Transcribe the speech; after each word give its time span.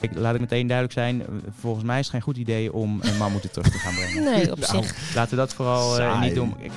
Ik, 0.00 0.14
laat 0.14 0.34
ik 0.34 0.40
meteen 0.40 0.66
duidelijk 0.66 0.98
zijn, 0.98 1.22
volgens 1.58 1.84
mij 1.84 1.98
is 1.98 2.04
het 2.04 2.12
geen 2.12 2.20
goed 2.22 2.36
idee 2.36 2.72
om 2.72 2.98
een 3.02 3.16
mammoeten 3.16 3.50
terug 3.50 3.70
te 3.70 3.78
gaan 3.78 3.94
brengen. 3.94 4.22
Nee, 4.32 4.50
op 4.52 4.58
Nou, 4.68 4.82
zich. 4.84 5.14
Laten 5.14 5.30
we 5.30 5.36
dat 5.36 5.54
vooral 5.54 5.98
eh, 6.00 6.20
niet 6.20 6.34
doen. 6.34 6.54
Ik- 6.58 6.70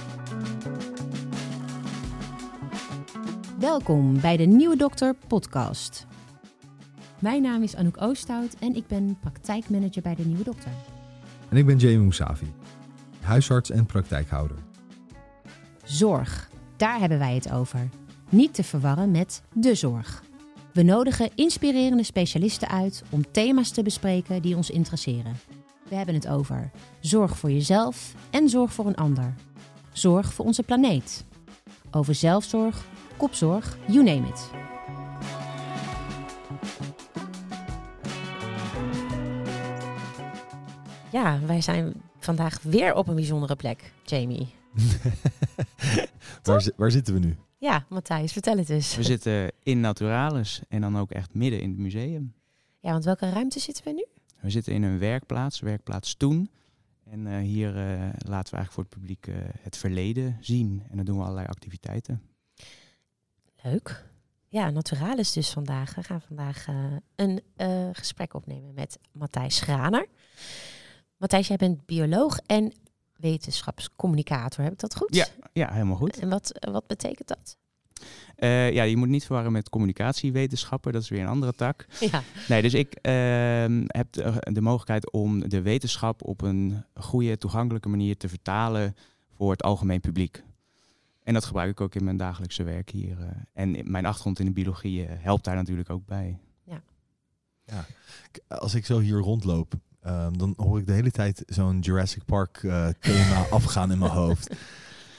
Welkom 3.60 4.20
bij 4.22 4.38
de 4.38 4.44
Nieuwe 4.46 4.76
Dokter 4.76 5.16
podcast. 5.28 6.06
Mijn 7.20 7.42
naam 7.42 7.64
is 7.64 7.76
Anouk 7.76 8.02
Oosthout 8.02 8.56
en 8.60 8.76
ik 8.76 8.88
ben 8.88 9.18
praktijkmanager 9.22 10.02
bij 10.02 10.16
de 10.16 10.24
Nieuwe 10.26 10.44
Dokter. 10.44 10.72
En 11.50 11.58
ik 11.58 11.66
ben 11.66 11.78
Jamie 11.78 12.00
Mousavi, 12.00 12.54
huisarts 13.22 13.70
en 13.70 13.86
praktijkhouder. 13.86 14.58
Zorg, 15.84 16.50
daar 16.82 17.00
hebben 17.00 17.20
wij 17.20 17.36
het 17.36 17.52
over. 17.52 17.90
Niet 18.30 18.54
te 18.54 18.64
verwarren 18.64 19.12
met 19.12 19.42
de 19.54 19.76
zorg. 19.76 20.24
We 20.74 20.84
nodigen 20.84 21.30
inspirerende 21.36 22.04
specialisten 22.04 22.68
uit 22.68 23.04
om 23.10 23.32
thema's 23.32 23.72
te 23.72 23.84
bespreken 23.84 24.42
die 24.42 24.56
ons 24.56 24.70
interesseren. 24.70 25.40
We 25.90 25.96
hebben 25.96 26.16
het 26.16 26.28
over 26.28 26.72
zorg 27.00 27.38
voor 27.38 27.52
jezelf 27.52 28.14
en 28.30 28.50
zorg 28.50 28.74
voor 28.74 28.86
een 28.86 28.96
ander. 28.96 29.34
Zorg 29.92 30.34
voor 30.34 30.46
onze 30.46 30.64
planeet. 30.64 31.26
Over 31.92 32.16
zelfzorg, 32.16 32.86
kopzorg, 33.18 33.78
you 33.88 34.04
name 34.04 34.28
it. 34.28 34.50
Ja, 41.12 41.40
wij 41.46 41.62
zijn 41.62 41.94
vandaag 42.20 42.62
weer 42.62 42.94
op 42.94 43.08
een 43.08 43.16
bijzondere 43.16 43.56
plek, 43.56 43.92
Jamie. 44.04 44.54
waar, 46.44 46.70
waar 46.76 46.92
zitten 46.92 47.14
we 47.14 47.20
nu? 47.20 47.38
Ja, 47.58 47.86
Matthijs, 47.90 48.32
vertel 48.32 48.58
het 48.58 48.70
eens. 48.70 48.96
We 48.96 49.04
zitten 49.04 49.52
in 49.64 49.80
Naturalis 49.80 50.62
en 50.70 50.82
dan 50.82 50.98
ook 50.98 51.12
echt 51.12 51.34
midden 51.34 51.62
in 51.62 51.70
het 51.70 51.80
museum. 51.80 52.34
Ja, 52.80 52.92
want 52.92 53.04
welke 53.04 53.30
ruimte 53.30 53.60
zitten 53.60 53.84
we 53.84 53.92
nu? 53.92 54.06
We 54.40 54.50
zitten 54.50 54.74
in 54.74 54.84
een 54.84 55.00
werkplaats, 55.00 55.60
werkplaats 55.60 56.16
Toen. 56.16 56.50
En 57.04 57.28
eh, 57.28 57.38
hier 57.38 57.78
eh, 57.78 58.10
laten 58.18 58.52
we 58.52 58.58
eigenlijk 58.58 58.72
voor 58.72 58.84
het 58.84 58.94
publiek 58.94 59.28
eh, 59.28 59.36
het 59.60 59.78
verleden 59.78 60.38
zien. 60.40 60.84
En 60.90 60.96
dan 60.96 61.06
doen 61.06 61.18
we 61.18 61.24
allerlei 61.24 61.48
activiteiten. 61.48 62.22
Leuk. 63.64 64.10
Ja, 64.48 64.70
Naturalis 64.70 65.32
dus 65.32 65.50
vandaag. 65.50 65.96
We 65.96 66.04
gaan 66.04 66.22
vandaag 66.22 66.68
een 67.16 67.42
eh, 67.56 67.90
gesprek 67.92 68.34
opnemen 68.34 68.74
met 68.74 69.00
Matthijs 69.12 69.56
Schraner. 69.56 70.08
Matthijs, 71.18 71.48
jij 71.48 71.58
bent 71.58 71.86
bioloog 71.86 72.40
en 72.46 72.74
wetenschapscommunicator. 73.22 74.64
Heb 74.64 74.74
ik 74.74 74.80
dat 74.80 74.96
goed? 74.96 75.16
Ja. 75.16 75.26
Ja, 75.54 75.72
helemaal 75.74 75.96
goed. 75.96 76.20
En 76.20 76.30
wat, 76.30 76.52
eh, 76.52 76.72
wat 76.72 76.88
betekent 76.88 77.28
dat? 77.28 77.58
Eh, 78.36 78.72
ja, 78.74 78.84
je 78.84 78.98
moet 78.98 79.08
niet 79.08 79.26
verwarren 79.26 79.52
met 79.52 79.70
communicatiewetenschapper. 79.70 80.92
Dat 80.92 81.02
is 81.02 81.10
weer 81.10 81.22
een 81.22 81.28
andere 81.28 81.54
tak. 81.54 81.86
Ja, 82.12 82.24
Nee, 82.48 82.62
dus 82.62 82.74
ik 82.74 82.94
ehm, 82.94 83.84
heb 83.88 84.12
de, 84.14 84.34
de 84.52 84.62
mogelijkheid 84.62 85.12
om 85.12 85.50
de 85.50 85.62
wetenschap 85.62 86.24
op 86.24 86.42
een 86.42 86.84
goede, 86.94 87.38
toegankelijke 87.38 87.90
manier 87.90 88.18
te 88.18 88.30
vertalen 88.30 88.96
voor 89.38 89.52
het 89.52 89.64
algemeen 89.64 90.00
publiek. 90.00 90.44
En 91.24 91.34
dat 91.34 91.46
gebruik 91.46 91.70
ik 91.72 91.82
ook 91.82 91.96
in 91.96 92.04
mijn 92.04 92.18
dagelijkse 92.18 92.64
werk 92.64 92.90
hier. 92.90 93.20
eh. 93.22 93.28
en 93.54 93.92
mijn 93.92 94.06
achtergrond 94.06 94.40
in 94.40 94.46
de 94.46 94.52
biologie 94.52 95.06
helpt 95.06 95.44
daar 95.44 95.56
natuurlijk 95.56 95.90
ook 95.90 96.06
bij. 96.06 96.40
K- 98.32 98.40
Als 98.48 98.74
ik 98.74 98.86
zo 98.86 99.00
hier 99.00 99.18
rondloop, 99.18 99.74
ehm, 100.02 100.34
dan 100.38 100.54
hoor 100.58 100.80
ik 100.80 100.86
de 100.88 100.94
hele 100.94 101.12
tijd 101.12 101.44
zo'n 101.48 101.80
Jurassic 101.80 102.26
Park 102.26 102.64
eh, 102.64 102.88
thema 103.00 103.46
afgaan 103.58 103.92
in 103.92 103.98
mijn 103.98 104.12
hoofd. 104.12 104.56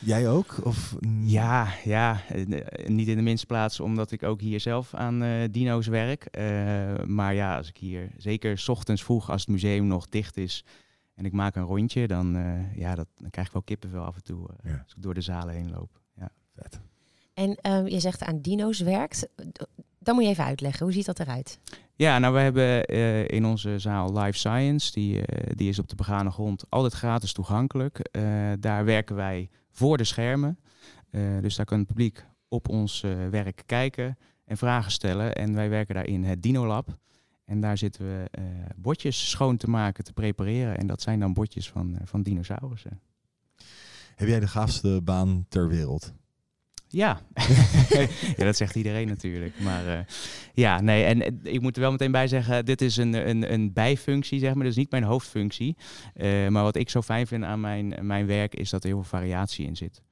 Jij 0.05 0.29
ook? 0.29 0.57
Of, 0.65 0.97
Ja, 1.21 1.69
ja, 1.85 2.21
eh, 2.29 2.59
eh, 2.61 2.87
niet 2.89 3.09
in 3.09 3.17
de 3.17 3.23
minste 3.23 3.47
plaats 3.47 3.81
omdat 3.81 4.11
ik 4.11 4.23
ook 4.23 4.41
hier 4.41 4.61
zelf 4.61 4.95
aan 4.95 5.23
eh, 5.23 5.49
dino's 5.51 5.87
werk. 5.87 6.25
Eh, 6.25 6.43
maar 7.05 7.35
ja, 7.35 7.57
als 7.57 7.69
ik 7.69 7.77
hier, 7.77 8.11
zeker 8.17 8.59
's 8.59 8.69
ochtends 8.69 9.03
vroeg 9.05 9.31
als 9.31 9.41
het 9.41 9.51
museum 9.51 9.87
nog 9.87 10.09
dicht 10.09 10.37
is 10.37 10.65
en 11.15 11.25
ik 11.25 11.33
maak 11.33 11.57
een 11.57 11.63
rondje, 11.65 12.07
dan, 12.07 12.37
eh, 12.37 12.77
ja, 12.77 12.95
dat, 12.95 13.07
dan 13.17 13.31
krijg 13.31 13.47
ik 13.47 13.53
wel 13.53 13.63
kippenvel 13.63 14.05
af 14.05 14.15
en 14.17 14.23
toe 14.23 14.49
eh, 14.63 14.71
Ja. 14.73 14.79
als 14.85 14.95
ik 14.97 15.03
door 15.03 15.15
de 15.15 15.21
zalen 15.21 15.55
heen 15.55 15.71
loop. 15.71 16.01
Ja. 16.17 16.31
Vet. 16.57 16.81
en 17.35 17.55
ehm, 17.55 17.87
je 17.87 18.01
zegt 18.01 18.23
aan 18.23 18.41
dino's 18.41 18.81
werkt. 18.81 19.29
Dan 20.03 20.15
moet 20.15 20.25
je 20.25 20.31
even 20.31 20.45
uitleggen. 20.45 20.85
Hoe 20.85 20.95
ziet 20.95 21.07
dat 21.07 21.21
eruit? 21.21 21.59
Ja, 21.95 22.19
nou 22.19 22.35
we 22.35 22.41
hebben 22.41 22.85
eh, 22.85 23.29
in 23.29 23.45
onze 23.45 23.79
zaal 23.79 24.19
Life 24.19 24.39
Science, 24.39 24.93
die, 24.93 25.27
eh, 25.27 25.53
die 25.57 25.69
is 25.69 25.79
op 25.79 25.89
de 25.89 25.95
begane 25.95 26.31
grond 26.31 26.65
altijd 26.69 26.93
gratis 26.93 27.33
toegankelijk. 27.33 27.99
Eh, 27.99 28.23
daar 28.61 28.85
werken 28.85 29.17
wij 29.17 29.51
voor 29.71 29.97
de 29.97 30.05
schermen. 30.05 30.59
Eh, 31.11 31.21
dus 31.41 31.57
daar 31.57 31.67
kan 31.67 31.79
het 31.79 31.87
publiek 31.87 32.27
op 32.49 32.69
ons 32.69 33.01
werk 33.31 33.63
kijken 33.67 34.19
en 34.45 34.57
vragen 34.57 34.91
stellen. 34.91 35.35
En 35.35 35.55
wij 35.55 35.69
werken 35.69 35.95
daar 35.95 36.07
in 36.07 36.25
het 36.25 36.43
Dinolab. 36.43 36.97
En 37.45 37.61
daar 37.61 37.79
zitten 37.79 38.05
we 38.05 38.29
eh, 38.31 38.45
botjes 38.77 39.31
schoon 39.31 39.57
te 39.57 39.71
maken, 39.71 40.05
te 40.05 40.13
prepareren. 40.13 40.79
En 40.79 40.87
dat 40.87 41.03
zijn 41.03 41.21
dan 41.21 41.33
botjes 41.33 41.71
van, 41.71 41.99
van 42.05 42.23
dinosaurussen. 42.23 43.01
Heb 44.15 44.29
jij 44.29 44.41
de 44.41 44.49
gaafste 44.49 45.01
baan 45.05 45.47
ter 45.49 45.69
wereld? 45.69 46.13
Ja. 46.93 47.21
ja, 48.37 48.45
dat 48.45 48.57
zegt 48.57 48.75
iedereen 48.75 49.09
natuurlijk. 49.09 49.61
Maar 49.61 49.87
eh, 49.87 50.05
ja, 50.55 50.81
nee, 50.81 51.05
en 51.05 51.23
eh, 51.23 51.53
ik 51.53 51.61
moet 51.61 51.75
er 51.75 51.83
wel 51.83 51.91
meteen 51.91 52.13
bij 52.13 52.29
zeggen, 52.29 52.65
dit 52.65 52.81
is 52.81 52.97
een, 52.97 53.29
een, 53.29 53.53
een 53.53 53.73
bijfunctie, 53.73 54.39
zeg 54.39 54.55
maar. 54.55 54.65
Dus 54.65 54.77
niet 54.77 54.91
mijn 54.91 55.03
hoofdfunctie. 55.03 55.77
Eh, 56.15 56.49
maar 56.49 56.63
wat 56.63 56.77
ik 56.77 56.91
zo 56.91 57.03
fijn 57.03 57.27
vind 57.27 57.45
aan 57.45 57.61
mijn, 57.61 57.95
mijn 58.01 58.27
werk, 58.27 58.55
is 58.55 58.71
dat 58.71 58.83
er 58.83 58.89
heel 58.89 59.03
veel 59.03 59.19
variatie 59.19 59.67
in 59.67 59.77
zit. 59.77 60.03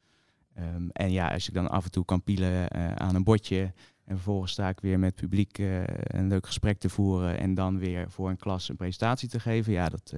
Ehm, 0.55 0.89
en 0.93 1.13
ja, 1.13 1.29
als 1.29 1.49
ik 1.49 1.55
dan 1.55 1.71
af 1.71 1.85
en 1.85 1.91
toe 1.91 2.05
kan 2.05 2.23
pielen 2.23 2.71
aan 3.01 3.15
een 3.15 3.25
botje... 3.25 3.73
en 4.05 4.15
vervolgens 4.15 4.53
sta 4.53 4.69
ik 4.69 4.81
weer 4.81 4.99
met 4.99 5.11
het 5.11 5.21
publiek 5.21 5.59
een 5.59 6.29
leuk 6.29 6.47
gesprek 6.47 6.79
te 6.79 6.89
voeren... 6.89 7.39
en 7.39 7.55
dan 7.55 7.79
weer 7.79 8.11
voor 8.11 8.29
een 8.29 8.37
klas 8.37 8.69
een 8.69 8.77
presentatie 8.77 9.29
te 9.29 9.41
geven... 9.41 9.73
ja, 9.73 9.89
dat, 9.89 10.13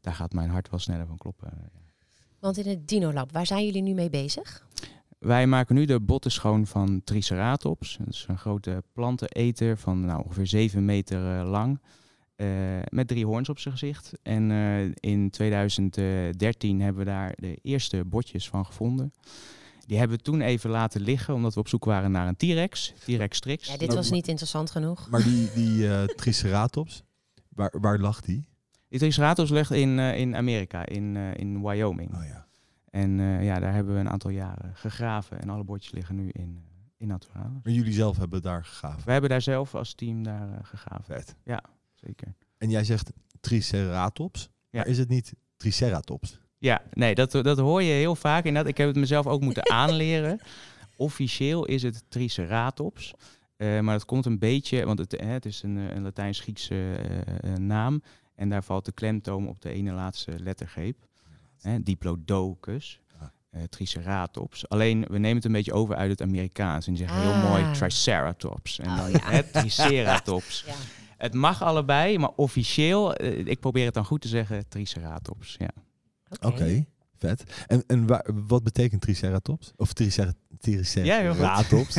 daar 0.00 0.14
gaat 0.14 0.32
mijn 0.32 0.50
hart 0.50 0.70
wel 0.70 0.80
sneller 0.80 1.06
van 1.06 1.16
kloppen. 1.16 1.50
Want 2.38 2.56
in 2.58 2.68
het 2.68 2.88
Dinolab, 2.88 3.32
waar 3.32 3.46
zijn 3.46 3.64
jullie 3.64 3.82
nu 3.82 3.94
mee 3.94 4.10
bezig? 4.10 4.66
Wij 5.18 5.46
maken 5.46 5.74
nu 5.74 5.84
de 5.84 6.00
botten 6.00 6.30
schoon 6.30 6.66
van 6.66 7.00
Triceratops. 7.04 7.96
Dat 7.98 8.08
is 8.08 8.24
een 8.28 8.38
grote 8.38 8.82
planteneter 8.92 9.76
van 9.78 10.00
nou, 10.04 10.22
ongeveer 10.24 10.46
7 10.46 10.84
meter 10.84 11.38
eh, 11.40 11.48
lang. 11.50 11.80
eh, 12.36 12.46
met 12.88 13.08
drie 13.08 13.26
hoorns 13.26 13.48
op 13.48 13.58
zijn 13.58 13.74
gezicht. 13.78 14.12
En 14.22 14.50
eh, 14.50 14.84
in 15.12 15.30
2013 15.30 16.80
hebben 16.80 17.04
we 17.04 17.10
daar 17.10 17.34
de 17.36 17.58
eerste 17.62 18.04
botjes 18.04 18.48
van 18.48 18.66
gevonden. 18.66 19.12
Die 19.86 19.98
hebben 19.98 20.16
we 20.16 20.22
toen 20.22 20.40
even 20.40 20.70
laten 20.70 21.00
liggen, 21.00 21.34
omdat 21.34 21.54
we 21.54 21.60
op 21.60 21.68
zoek 21.68 21.84
waren 21.84 22.10
naar 22.10 22.28
een 22.28 22.36
T-Rex. 22.36 22.92
T-Rex 23.04 23.40
Trix. 23.40 23.66
Ja, 23.68 23.76
dit 23.76 23.94
was 23.94 24.10
niet 24.10 24.28
interessant 24.28 24.70
genoeg. 24.70 25.08
Maar 25.10 25.22
die, 25.22 25.50
die 25.54 25.88
eh, 25.88 26.04
Triceratops, 26.04 27.02
waar, 27.48 27.74
waar 27.80 27.98
lag 27.98 28.20
die? 28.20 28.48
Die 28.88 28.98
Triceratops 28.98 29.50
ligt 29.50 29.70
in, 29.70 29.98
eh, 29.98 30.18
in 30.18 30.36
Amerika, 30.36 30.86
in, 30.86 31.16
eh, 31.16 31.34
in 31.34 31.62
Wyoming. 31.62 32.14
Oh 32.14 32.24
ja. 32.24 32.45
En 32.96 33.20
eh, 33.20 33.44
ja, 33.44 33.58
daar 33.58 33.72
hebben 33.72 33.94
we 33.94 34.00
een 34.00 34.10
aantal 34.10 34.30
jaren 34.30 34.74
gegraven. 34.74 35.40
En 35.40 35.48
alle 35.48 35.64
botjes 35.64 35.92
liggen 35.92 36.14
nu 36.14 36.28
in, 36.28 36.48
uh, 36.48 36.62
in 36.96 37.06
Naturalis. 37.08 37.62
Maar 37.62 37.72
jullie 37.72 37.92
zelf 37.92 38.16
hebben 38.16 38.42
daar 38.42 38.64
gegaven. 38.64 39.04
We 39.04 39.12
hebben 39.12 39.30
daar 39.30 39.42
zelf 39.42 39.74
als 39.74 39.94
team 39.94 40.22
daar 40.22 40.52
eh, 40.52 40.58
gegraven. 40.62 41.04
Vet. 41.04 41.34
Zeker. 41.94 42.34
En 42.58 42.70
jij 42.70 42.84
zegt 42.84 43.12
Triceratops, 43.40 44.48
Ja. 44.70 44.78
maar 44.78 44.86
is 44.86 44.98
het 44.98 45.08
niet 45.08 45.34
Triceratops? 45.56 46.40
Ja, 46.58 46.82
nee, 46.92 47.14
dat, 47.14 47.30
dat 47.32 47.58
hoor 47.58 47.82
je 47.82 47.92
heel 47.92 48.16
vaak. 48.16 48.44
Inderdaad, 48.44 48.70
ik 48.70 48.76
heb 48.78 48.86
het 48.88 48.96
mezelf 48.96 49.26
ook 49.26 49.40
moeten 49.40 49.70
aanleren. 49.82 50.40
Officieel 50.96 51.64
is 51.64 51.82
het 51.82 52.04
Triceratops. 52.08 53.14
Eh, 53.56 53.80
maar 53.80 53.94
dat 53.94 54.04
komt 54.04 54.26
een 54.26 54.38
beetje, 54.38 54.84
want 54.84 54.98
het, 54.98 55.12
hè, 55.12 55.26
het 55.26 55.44
is 55.46 55.62
een, 55.62 55.78
eh, 55.78 55.94
een 55.94 56.02
Latijns-Griekse 56.02 56.94
eh, 56.94 57.52
eh, 57.52 57.58
naam. 57.58 58.02
En 58.34 58.48
daar 58.48 58.64
valt 58.64 58.84
de 58.84 58.92
klemtoon 58.92 59.48
op 59.48 59.60
de 59.60 59.70
ene 59.70 59.92
laatste 59.92 60.38
lettergreep. 60.42 61.05
Hè, 61.60 61.82
diplodocus. 61.82 63.00
Ah. 63.20 63.28
eh, 63.50 63.62
triceratops. 63.62 64.68
Alleen, 64.68 65.00
we 65.10 65.18
nemen 65.18 65.36
het 65.36 65.44
een 65.44 65.52
beetje 65.52 65.72
over 65.72 65.94
uit 65.96 66.10
het 66.10 66.22
Amerikaans. 66.22 66.86
En 66.86 66.94
die 66.94 67.06
zeggen 67.06 67.22
Ah. 67.22 67.40
heel 67.42 67.48
mooi 67.50 67.72
Triceratops. 67.72 68.78
En 68.78 68.88
Oh, 68.90 68.96
dan 68.96 69.10
ja. 69.10 69.42
Triceratops. 69.52 70.64
Ja. 70.66 70.74
Het 71.16 71.34
mag 71.34 71.62
allebei, 71.62 72.18
maar 72.18 72.30
officieel, 72.36 73.14
eh, 73.14 73.46
ik 73.46 73.60
probeer 73.60 73.84
het 73.84 73.94
dan 73.94 74.04
goed 74.04 74.20
te 74.20 74.28
zeggen, 74.28 74.68
Triceratops. 74.68 75.56
Ja. 75.58 75.70
Oké, 76.40 76.84
vet. 77.18 77.42
En, 77.66 77.84
en 77.86 78.06
waar, 78.06 78.26
wat 78.46 78.62
betekent 78.62 79.00
Triceratops? 79.00 79.72
Of 79.76 79.92
tricer, 79.92 80.34
Ja, 81.02 81.18
heel 81.18 81.34
goed. 81.34 81.38
Triceratops? 81.38 81.94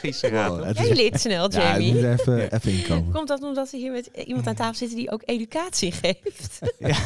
Triceratops. 0.00 0.58
Wow, 0.58 0.64
het 0.64 0.76
Jij 0.78 0.94
leert 0.94 1.20
snel, 1.20 1.52
Ja, 1.52 1.60
het 1.60 1.82
Jamie. 1.82 1.94
moet 1.94 2.02
even, 2.20 2.52
even 2.54 2.72
inkomen. 2.72 3.12
Komt 3.12 3.28
dat 3.28 3.42
omdat 3.42 3.70
we 3.70 3.76
hier 3.76 3.92
met 3.92 4.06
iemand 4.06 4.46
aan 4.46 4.54
tafel 4.54 4.74
zitten 4.74 4.96
die 4.96 5.10
ook 5.10 5.22
educatie 5.24 5.92
geeft? 5.92 6.58
Ja. 6.78 6.98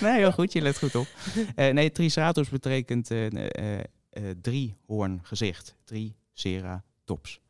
nee, 0.00 0.18
heel 0.18 0.32
goed, 0.32 0.52
je 0.52 0.60
let 0.60 0.78
goed 0.78 0.94
op. 0.94 1.06
Eh, 1.54 1.72
nee, 1.72 1.92
Triceratops 1.92 2.48
betekent 2.48 3.10
eh 3.10 3.26
eh, 3.26 3.78
eh, 4.10 4.22
driehoorn 4.42 5.20
gezicht. 5.22 5.74
Triceratops. 5.84 7.40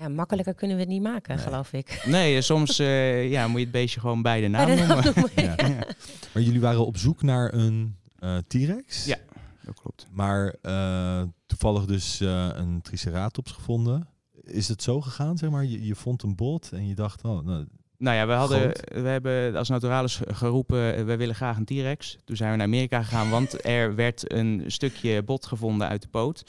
Ja, 0.00 0.08
makkelijker 0.08 0.54
kunnen 0.54 0.76
we 0.76 0.82
het 0.82 0.90
niet 0.92 1.02
maken, 1.02 1.34
Nee. 1.36 1.44
geloof 1.44 1.72
ik. 1.72 2.02
Nee, 2.06 2.36
eh, 2.36 2.42
soms 2.42 2.78
eh, 2.88 3.30
ja, 3.30 3.46
moet 3.48 3.58
je 3.58 3.62
het 3.64 3.72
beestje 3.72 4.00
gewoon 4.00 4.22
bij 4.22 4.40
de 4.40 4.48
naam 4.48 4.66
Bij 4.66 4.76
de 4.76 4.82
naam 4.86 4.88
noemen. 4.88 5.12
noemen, 5.14 5.30
Ja. 5.44 5.54
ja. 5.56 5.66
Ja. 5.68 5.86
Maar 6.34 6.42
jullie 6.42 6.60
waren 6.60 6.86
op 6.86 6.96
zoek 6.96 7.22
naar 7.22 7.54
een 7.54 7.96
eh, 8.18 8.36
T-Rex? 8.36 9.04
Ja. 9.04 9.16
We 9.30 9.66
dat 9.66 9.80
klopt. 9.80 10.06
Maar 10.12 10.54
eh, 10.62 11.22
toevallig 11.46 11.84
dus 11.84 12.20
eh, 12.20 12.48
een 12.52 12.82
triceratops 12.82 13.52
gevonden. 13.52 14.08
Is 14.42 14.68
het 14.68 14.82
zo 14.82 15.00
gegaan, 15.00 15.38
zeg 15.38 15.50
maar? 15.50 15.64
Je, 15.64 15.86
je 15.86 15.94
vond 15.94 16.22
een 16.22 16.36
bot 16.36 16.72
en 16.72 16.86
je 16.88 16.94
dacht, 16.94 17.22
oh, 17.24 17.44
nou, 17.44 17.66
Nou 17.98 18.16
ja, 18.16 18.26
we, 18.26 18.32
hadden, 18.32 18.68
we 19.02 19.08
hebben 19.08 19.56
als 19.56 19.68
Naturalis 19.68 20.20
geroepen, 20.28 21.06
wij 21.06 21.18
willen 21.18 21.34
graag 21.34 21.56
een 21.56 21.64
T-Rex. 21.64 22.18
Toen 22.24 22.36
zijn 22.36 22.50
we 22.50 22.56
naar 22.56 22.66
Amerika 22.66 23.02
gegaan, 23.02 23.30
want 23.30 23.64
er 23.64 23.94
werd 23.94 24.32
een 24.32 24.64
stukje 24.66 25.22
bot 25.22 25.46
gevonden 25.46 25.88
uit 25.88 26.02
de 26.02 26.08
poot. 26.08 26.44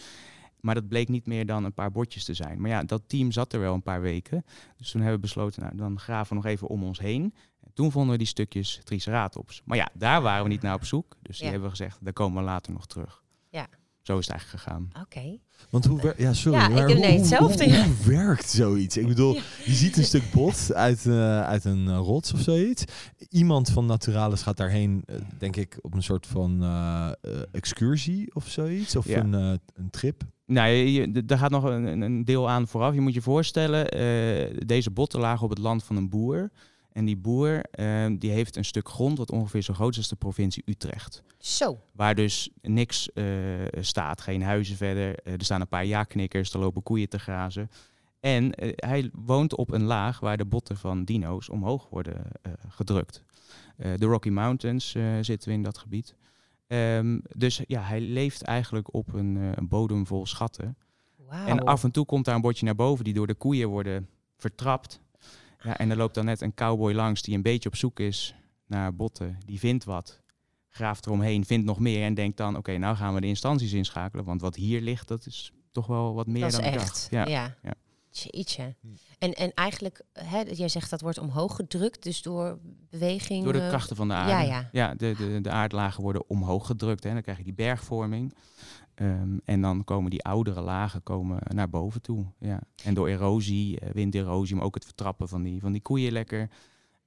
Maar 0.62 0.76
dat 0.76 0.88
bleek 0.88 1.08
niet 1.10 1.26
meer 1.26 1.46
dan 1.46 1.64
een 1.64 1.74
paar 1.74 1.92
botjes 1.92 2.24
te 2.26 2.34
zijn. 2.34 2.62
Maar 2.62 2.70
ja, 2.70 2.84
dat 2.84 3.02
team 3.08 3.32
zat 3.32 3.54
er 3.54 3.60
wel 3.60 3.74
een 3.74 3.84
paar 3.84 4.02
weken. 4.02 4.44
Dus 4.78 4.92
toen 4.92 5.02
hebben 5.02 5.20
we 5.20 5.26
besloten, 5.26 5.62
nou, 5.64 5.76
dan 5.76 6.00
graven 6.00 6.30
we 6.30 6.36
nog 6.44 6.52
even 6.52 6.68
om 6.68 6.84
ons 6.84 7.00
heen. 7.00 7.34
En 7.64 7.72
toen 7.74 7.92
vonden 7.92 8.12
we 8.12 8.18
die 8.18 8.28
stukjes 8.28 8.82
Triceratops. 8.84 9.62
Maar 9.66 9.78
ja, 9.78 9.90
daar 9.94 10.22
waren 10.22 10.44
we 10.44 10.50
niet 10.50 10.62
naar 10.62 10.74
op 10.76 10.86
zoek. 10.86 11.18
Dus 11.22 11.36
die 11.36 11.46
Ja. 11.46 11.52
hebben 11.52 11.70
we 11.70 11.76
gezegd, 11.78 11.98
daar 12.02 12.14
komen 12.14 12.38
we 12.44 12.50
later 12.50 12.74
nog 12.74 12.88
terug. 12.88 13.21
Zo 14.02 14.18
is 14.18 14.28
het 14.28 14.36
eigenlijk 14.36 14.64
gegaan. 14.64 14.90
Oké. 15.04 15.38
Want 15.70 15.86
hoe 15.86 16.14
Ja, 16.18 16.34
sorry. 16.34 16.58
Ja, 16.60 16.66
ik 16.68 16.74
maar 16.74 16.86
nee, 17.00 17.18
hetzelfde, 17.18 17.84
Hoe, 17.86 17.94
werkt 18.06 18.50
zoiets? 18.50 18.98
Ik 18.98 19.08
bedoel, 19.08 19.34
Ja. 19.34 19.42
je 19.66 19.72
ziet 19.74 19.98
een 19.98 20.04
stuk 20.04 20.32
bot 20.32 20.74
uit, 20.74 21.06
eh, 21.06 21.42
uit 21.44 21.66
een 21.66 21.88
eh, 21.88 21.96
rots 21.98 22.34
of 22.34 22.40
zoiets. 22.40 22.84
Iemand 23.30 23.70
van 23.70 23.86
Naturalis 23.86 24.42
gaat 24.42 24.58
daarheen, 24.58 25.04
eh, 25.06 25.16
denk 25.38 25.56
ik, 25.56 25.78
op 25.82 25.94
een 25.94 26.04
soort 26.04 26.28
van 26.28 26.64
excursie 27.52 28.36
of 28.36 28.48
zoiets. 28.48 28.96
Of 28.96 29.08
Ja. 29.08 29.20
een, 29.20 29.34
eh, 29.34 29.54
een 29.74 29.90
trip. 29.90 30.22
Nou, 30.46 30.70
je, 30.70 31.26
daar 31.26 31.38
gaat 31.38 31.52
nog 31.52 31.64
een, 31.64 31.84
een- 31.86 32.02
een 32.02 32.26
deel 32.26 32.50
aan 32.50 32.68
vooraf. 32.68 32.94
Je 32.94 33.02
moet 33.02 33.14
je 33.14 33.22
voorstellen, 33.22 33.90
eh, 33.90 34.58
deze 34.66 34.92
botten 34.92 35.20
lagen 35.20 35.44
op 35.44 35.50
het 35.50 35.60
land 35.60 35.84
van 35.84 35.96
een 35.96 36.10
boer. 36.10 36.52
En 36.92 37.06
die 37.06 37.18
boer 37.18 37.62
eh, 37.62 38.06
die 38.18 38.32
heeft 38.32 38.56
een 38.56 38.66
stuk 38.66 38.90
grond 38.90 39.18
wat 39.18 39.32
ongeveer 39.32 39.62
zo 39.62 39.74
groot 39.74 39.92
is 39.92 39.98
als 39.98 40.08
de 40.08 40.16
provincie 40.16 40.64
Utrecht. 40.66 41.24
Zo. 41.38 41.82
Waar 41.92 42.16
dus 42.16 42.50
niks 42.62 43.14
eh, 43.14 43.26
staat, 43.80 44.22
geen 44.22 44.42
huizen 44.42 44.76
verder. 44.76 45.20
Eh, 45.20 45.34
er 45.34 45.44
staan 45.44 45.62
een 45.62 45.68
paar 45.68 45.86
ja-knikkers, 45.86 46.54
er 46.54 46.60
lopen 46.60 46.84
koeien 46.84 47.10
te 47.10 47.20
grazen. 47.20 47.70
En 48.20 48.52
hij 48.76 49.10
woont 49.14 49.56
op 49.56 49.72
een 49.72 49.84
laag 49.84 50.20
waar 50.20 50.38
de 50.38 50.46
botten 50.46 50.78
van 50.78 51.04
dino's 51.04 51.50
omhoog 51.50 51.90
worden 51.90 52.24
gedrukt. 52.70 53.24
De 53.76 54.06
Rocky 54.06 54.30
Mountains 54.30 54.92
zitten 55.22 55.50
we 55.50 55.56
in 55.56 55.64
dat 55.64 55.78
gebied. 55.78 56.16
Ehm, 56.68 57.20
dus 57.38 57.62
ja, 57.68 57.82
hij 57.82 58.02
leeft 58.02 58.42
eigenlijk 58.42 58.94
op 58.94 59.14
een, 59.14 59.36
een 59.36 59.68
bodem 59.68 60.08
vol 60.08 60.26
schatten. 60.26 60.78
Wauw. 61.16 61.48
En 61.48 61.64
af 61.64 61.84
en 61.84 61.92
toe 61.92 62.06
komt 62.06 62.26
daar 62.26 62.36
een 62.36 62.42
botje 62.42 62.66
naar 62.66 62.76
boven 62.76 63.04
die 63.04 63.14
door 63.14 63.28
de 63.28 63.34
koeien 63.34 63.70
worden 63.70 64.10
vertrapt. 64.38 65.02
Ja, 65.64 65.78
en 65.78 65.90
er 65.90 65.98
loopt 65.98 66.16
dan 66.16 66.26
net 66.26 66.42
een 66.42 66.54
cowboy 66.54 66.94
langs 66.94 67.22
die 67.22 67.36
een 67.36 67.42
beetje 67.42 67.70
op 67.70 67.76
zoek 67.76 68.00
is 68.00 68.36
naar 68.66 68.96
botten. 68.96 69.38
Die 69.46 69.60
vindt 69.60 69.84
wat, 69.84 70.22
graaft 70.70 71.06
eromheen, 71.06 71.46
vindt 71.46 71.66
nog 71.66 71.80
meer 71.80 72.06
en 72.06 72.14
denkt 72.14 72.38
dan... 72.38 72.58
oké, 72.58 72.78
nou 72.78 72.96
gaan 72.96 73.14
we 73.14 73.22
de 73.22 73.28
instanties 73.28 73.74
inschakelen, 73.74 74.26
want 74.26 74.42
wat 74.42 74.56
hier 74.56 74.82
ligt, 74.82 75.08
dat 75.08 75.26
is 75.26 75.54
toch 75.72 75.88
wel 75.88 76.14
wat 76.14 76.28
meer 76.28 76.42
dat 76.42 76.52
is 76.52 76.58
dan 76.58 76.66
ik 76.66 76.74
echt. 76.74 76.86
dacht. 76.86 77.08
Ja. 77.12 77.28
Ja. 77.28 77.56
ja. 77.64 77.74
Jeetje. 78.10 78.76
Hm. 78.82 78.88
En, 79.20 79.34
en 79.34 79.54
eigenlijk, 79.54 80.04
hè, 80.14 80.40
jij 80.40 80.68
zegt 80.68 80.90
dat 80.90 81.02
wordt 81.02 81.18
omhoog 81.18 81.56
gedrukt, 81.56 82.04
dus 82.04 82.22
door 82.22 82.60
beweging. 82.90 83.44
Door 83.44 83.54
de 83.54 83.62
eh, 83.62 83.68
krachten 83.68 83.96
van 83.96 84.08
de 84.08 84.14
aarde. 84.14 84.48
ja, 84.48 84.70
ja. 84.72 84.96
de, 84.96 85.16
de, 85.18 85.42
de 85.42 85.50
aardlagen 85.50 86.04
worden 86.04 86.30
omhoog 86.30 86.66
gedrukt. 86.66 87.04
Hè. 87.04 87.14
Dan 87.14 87.22
krijg 87.22 87.38
je 87.38 87.44
die 87.44 87.54
bergvorming. 87.54 88.34
Ehm, 88.96 89.38
en 89.46 89.62
dan 89.62 89.84
komen 89.84 90.10
die 90.10 90.24
oudere 90.24 90.62
lagen 90.62 91.04
komen 91.04 91.40
naar 91.54 91.70
boven 91.70 92.02
toe. 92.02 92.26
Ja. 92.40 92.62
En 92.84 92.94
door 92.94 93.08
erosie, 93.08 93.80
eh, 93.80 93.90
winderosie, 93.92 94.56
maar 94.56 94.66
ook 94.66 94.76
het 94.76 94.86
vertrappen 94.86 95.28
van 95.28 95.44
die, 95.44 95.60
van 95.60 95.72
die 95.72 95.82
koeien 95.82 96.12
lekker... 96.12 96.50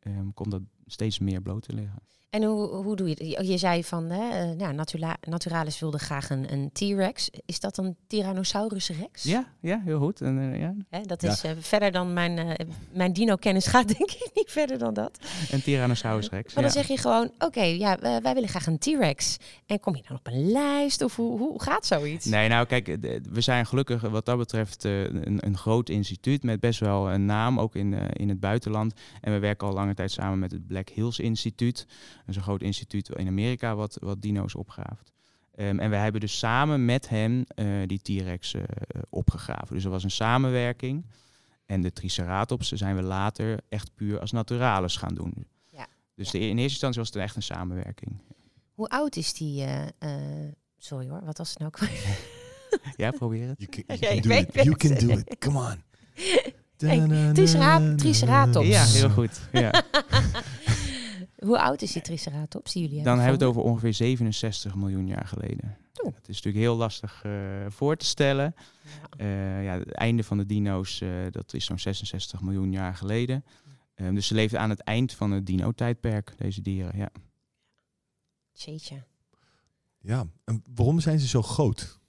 ehm, 0.00 0.30
komt 0.34 0.50
dat 0.50 0.62
steeds 0.86 1.18
meer 1.18 1.42
bloot 1.42 1.62
te 1.62 1.72
liggen. 1.72 2.02
En 2.30 2.42
hoe, 2.42 2.68
hoe 2.68 2.96
doe 2.96 3.08
je 3.08 3.34
het? 3.34 3.46
Je- 3.48 3.58
zei 3.58 3.84
van, 3.84 4.04
hè, 4.10 4.28
eh, 4.50 4.56
nou, 4.56 4.74
Natura 4.74 5.16
Naturalis 5.28 5.78
wilde 5.80 5.98
graag 5.98 6.30
een, 6.30 6.52
een 6.52 6.70
T-Rex. 6.72 7.30
Is 7.46 7.60
dat 7.60 7.78
een 7.78 7.96
Tyrannosaurus 8.06 8.88
Rex? 8.90 9.22
Ja, 9.22 9.44
ja 9.60 9.80
heel 9.84 9.98
goed. 9.98 10.20
En, 10.20 10.52
eh, 10.52 10.60
ja. 10.60 10.74
Hè, 10.90 11.00
dat 11.00 11.22
Ja. 11.22 11.30
is 11.32 11.42
eh, 11.42 11.50
verder 11.58 11.92
dan 11.92 12.12
mijn, 12.12 12.38
eh, 12.38 12.66
mijn 12.92 13.12
dino-kennis 13.12 13.66
gaat, 13.66 13.88
denk 13.98 14.10
ik 14.10 14.30
niet 14.34 14.50
verder 14.50 14.78
dan 14.78 14.94
dat. 14.94 15.18
en 15.50 15.62
Tyrannosaurus 15.62 16.28
rex. 16.30 16.54
Maar 16.54 16.62
dan 16.64 16.72
ja. 16.72 16.78
zeg 16.80 16.88
je 16.88 16.98
gewoon, 16.98 17.30
oké, 17.38 17.62
ja, 17.62 17.98
wij, 18.00 18.20
wij 18.22 18.34
willen 18.34 18.48
graag 18.48 18.66
een 18.66 18.78
T-Rex. 18.78 19.36
En 19.66 19.80
kom 19.80 19.96
je 19.96 20.02
dan 20.08 20.16
op 20.16 20.26
een 20.26 20.50
lijst? 20.50 21.02
Of 21.02 21.16
hoe, 21.16 21.38
hoe 21.38 21.62
gaat 21.62 21.86
zoiets? 21.86 22.24
Nee, 22.26 22.48
nou 22.48 22.66
kijk, 22.66 22.86
we 23.32 23.40
zijn 23.40 23.66
gelukkig 23.66 24.00
wat 24.00 24.26
dat 24.26 24.38
betreft 24.38 24.84
een, 24.84 25.46
een 25.46 25.56
groot 25.56 25.88
instituut 25.88 26.42
met 26.42 26.60
best 26.60 26.80
wel 26.80 27.10
een 27.12 27.24
naam, 27.26 27.60
ook 27.60 27.74
in, 27.74 27.92
in 27.94 28.28
het 28.28 28.40
buitenland. 28.40 28.94
En 29.20 29.32
we 29.32 29.38
werken 29.38 29.66
al 29.68 29.72
lange 29.74 29.94
tijd 29.94 30.10
samen 30.10 30.38
met 30.38 30.52
het 30.52 30.66
Black 30.74 30.88
Hills 30.88 31.18
Instituut. 31.18 31.76
Dat 31.86 32.28
is 32.28 32.36
een 32.36 32.42
groot 32.42 32.62
instituut 32.62 33.08
in 33.08 33.26
Amerika 33.28 33.74
wat, 33.74 33.96
wat 34.00 34.22
dino's 34.22 34.54
opgraaft. 34.54 35.12
Ehm, 35.54 35.78
en 35.78 35.90
we 35.90 35.96
hebben 35.96 36.20
dus 36.20 36.38
samen 36.38 36.84
met 36.84 37.08
hem 37.08 37.44
eh, 37.46 37.66
die 37.86 38.00
T-Rex 38.02 38.54
eh, 38.54 38.62
eh, 38.62 38.66
opgegraven. 39.10 39.74
Dus 39.74 39.82
dat 39.82 39.92
was 39.92 40.04
een 40.04 40.10
samenwerking. 40.10 41.06
En 41.66 41.80
de 41.80 41.92
Triceratops 41.92 42.72
zijn 42.72 42.96
we 42.96 43.02
later 43.02 43.60
echt 43.68 43.94
puur 43.94 44.20
als 44.20 44.32
naturalis 44.32 44.96
gaan 44.96 45.14
doen. 45.14 45.46
Ja. 45.70 45.86
Dus 46.14 46.30
Ja. 46.30 46.38
De, 46.38 46.44
in 46.44 46.48
eerste 46.58 46.62
instantie 46.62 47.00
was 47.00 47.08
het 47.08 47.16
echt 47.22 47.36
een 47.36 47.42
samenwerking. 47.42 48.20
Hoe 48.74 48.88
oud 48.88 49.16
is 49.16 49.32
die... 49.32 49.64
eh, 49.64 49.86
eh, 49.98 50.52
sorry 50.78 51.08
hoor, 51.08 51.24
wat 51.24 51.38
was 51.38 51.48
het 51.50 51.58
nou? 51.58 51.72
Ja, 52.96 53.10
probeer 53.10 53.48
het. 53.48 53.58
You 53.58 53.70
can, 53.70 53.96
you 53.98 54.20
do 54.20 54.30
it. 54.30 54.54
You 54.54 54.76
can 54.76 54.94
do 55.08 55.08
it. 55.08 55.38
Come 55.38 55.58
on. 55.58 55.82
Tricera- 57.34 57.94
Triceratops. 57.96 58.66
Ja, 58.68 58.84
heel 58.84 59.10
goed. 59.10 59.40
Ja. 59.52 59.70
Hoe 61.44 61.60
oud 61.60 61.82
is 61.82 61.92
die 61.92 62.02
Triceratops 62.02 62.72
die 62.72 62.82
jullie 62.82 63.02
Dan 63.02 63.18
hebben 63.18 63.38
we 63.38 63.44
het 63.44 63.56
over 63.56 63.62
ongeveer 63.62 63.94
67 63.94 64.74
miljoen 64.74 65.06
jaar 65.06 65.26
geleden. 65.26 65.76
Oeh. 66.04 66.14
Dat 66.14 66.28
is 66.28 66.34
natuurlijk 66.36 66.64
heel 66.64 66.76
lastig 66.76 67.22
eh, 67.24 67.32
voor 67.68 67.96
te 67.96 68.04
stellen. 68.04 68.54
Ja. 68.82 69.24
Eh, 69.24 69.64
ja, 69.64 69.78
het 69.78 69.92
einde 69.92 70.24
van 70.24 70.38
de 70.38 70.46
dino's, 70.46 71.00
eh, 71.00 71.10
dat 71.30 71.54
is 71.54 71.64
zo'n 71.64 71.78
66 71.78 72.40
miljoen 72.40 72.72
jaar 72.72 72.94
geleden. 72.94 73.44
Eh, 73.94 74.08
dus 74.08 74.26
ze 74.26 74.34
leefden 74.34 74.60
aan 74.60 74.70
het 74.70 74.80
eind 74.80 75.12
van 75.12 75.30
het 75.30 75.46
dino-tijdperk, 75.46 76.34
deze 76.36 76.62
dieren. 76.62 76.98
Ja. 76.98 77.10
Jeetje. 78.52 79.02
Ja, 80.00 80.26
en 80.44 80.62
waarom 80.74 81.00
zijn 81.00 81.18
ze 81.18 81.28
zo 81.28 81.42
groot? 81.42 82.00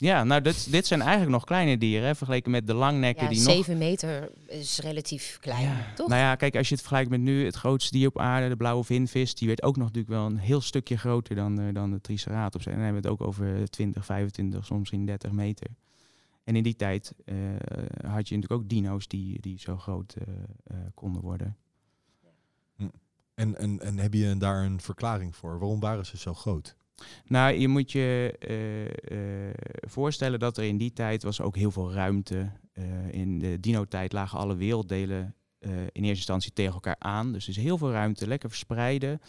Ja, 0.00 0.24
nou, 0.24 0.40
dit, 0.40 0.70
dit 0.70 0.86
zijn 0.86 1.00
eigenlijk 1.00 1.30
nog 1.30 1.44
kleine 1.44 1.78
dieren, 1.78 2.06
hè, 2.06 2.14
vergeleken 2.14 2.50
met 2.50 2.66
de 2.66 2.74
langnekken 2.74 3.24
Ja, 3.24 3.30
die 3.30 3.42
nog... 3.42 3.54
7 3.54 3.78
meter 3.78 4.30
is 4.46 4.78
relatief 4.78 5.38
klein, 5.40 5.62
Ja. 5.62 5.92
toch? 5.94 6.08
Nou 6.08 6.20
ja, 6.20 6.34
kijk, 6.34 6.56
als 6.56 6.68
je 6.68 6.72
het 6.74 6.82
vergelijkt 6.82 7.10
met 7.10 7.20
nu, 7.20 7.44
het 7.44 7.54
grootste 7.54 7.92
dier 7.92 8.08
op 8.08 8.18
aarde, 8.18 8.48
de 8.48 8.56
blauwe 8.56 8.84
vinvis, 8.84 9.34
die 9.34 9.48
werd 9.48 9.62
ook 9.62 9.76
nog 9.76 9.86
natuurlijk 9.86 10.14
wel 10.14 10.26
een 10.26 10.38
heel 10.38 10.60
stukje 10.60 10.98
groter 10.98 11.34
dan, 11.36 11.60
eh, 11.60 11.74
dan 11.74 11.90
de 11.90 12.00
Triceratops. 12.00 12.66
En 12.66 12.72
dan 12.72 12.82
hebben 12.82 13.02
we 13.02 13.08
het 13.08 13.20
ook 13.20 13.26
over 13.26 13.70
20, 13.70 14.04
25, 14.04 14.64
soms 14.64 14.78
misschien 14.78 15.06
30 15.06 15.32
meter. 15.32 15.68
En 16.48 16.56
in 16.56 16.62
die 16.62 16.76
tijd 16.76 17.14
eh, 17.24 17.36
had 18.10 18.28
je 18.28 18.34
natuurlijk 18.34 18.52
ook 18.52 18.68
dino's 18.68 19.08
die, 19.08 19.40
die 19.40 19.58
zo 19.58 19.76
groot 19.76 20.14
eh, 20.14 20.34
eh, 20.64 20.76
konden 20.94 21.22
worden. 21.22 21.56
En, 23.34 23.56
en, 23.56 23.80
en 23.80 23.98
heb 23.98 24.14
je 24.14 24.36
daar 24.36 24.64
een 24.64 24.80
verklaring 24.80 25.36
voor? 25.36 25.58
Waarom 25.58 25.80
waren 25.80 26.06
ze 26.06 26.18
zo 26.18 26.34
groot? 26.34 26.76
Nou, 27.24 27.54
je 27.54 27.68
moet 27.68 27.92
je 27.92 28.34
eh, 28.38 29.48
eh, 29.48 29.54
voorstellen 29.80 30.38
dat 30.38 30.56
er 30.56 30.64
in 30.64 30.78
die 30.78 30.92
tijd 30.92 31.22
was 31.22 31.40
ook 31.40 31.56
heel 31.56 31.70
veel 31.70 31.92
ruimte. 31.92 32.52
Eh, 32.72 33.08
in 33.10 33.38
de 33.38 33.60
dino-tijd 33.60 34.12
lagen 34.12 34.38
alle 34.38 34.56
werelddelen 34.56 35.32
in 35.92 36.04
eerste 36.04 36.08
instantie 36.08 36.52
tegen 36.52 36.74
elkaar 36.74 36.96
aan. 36.98 37.32
Dus 37.32 37.42
er 37.42 37.50
is 37.50 37.56
heel 37.56 37.78
veel 37.78 37.90
ruimte, 37.90 38.26
lekker 38.26 38.48
verspreiden. 38.48 39.20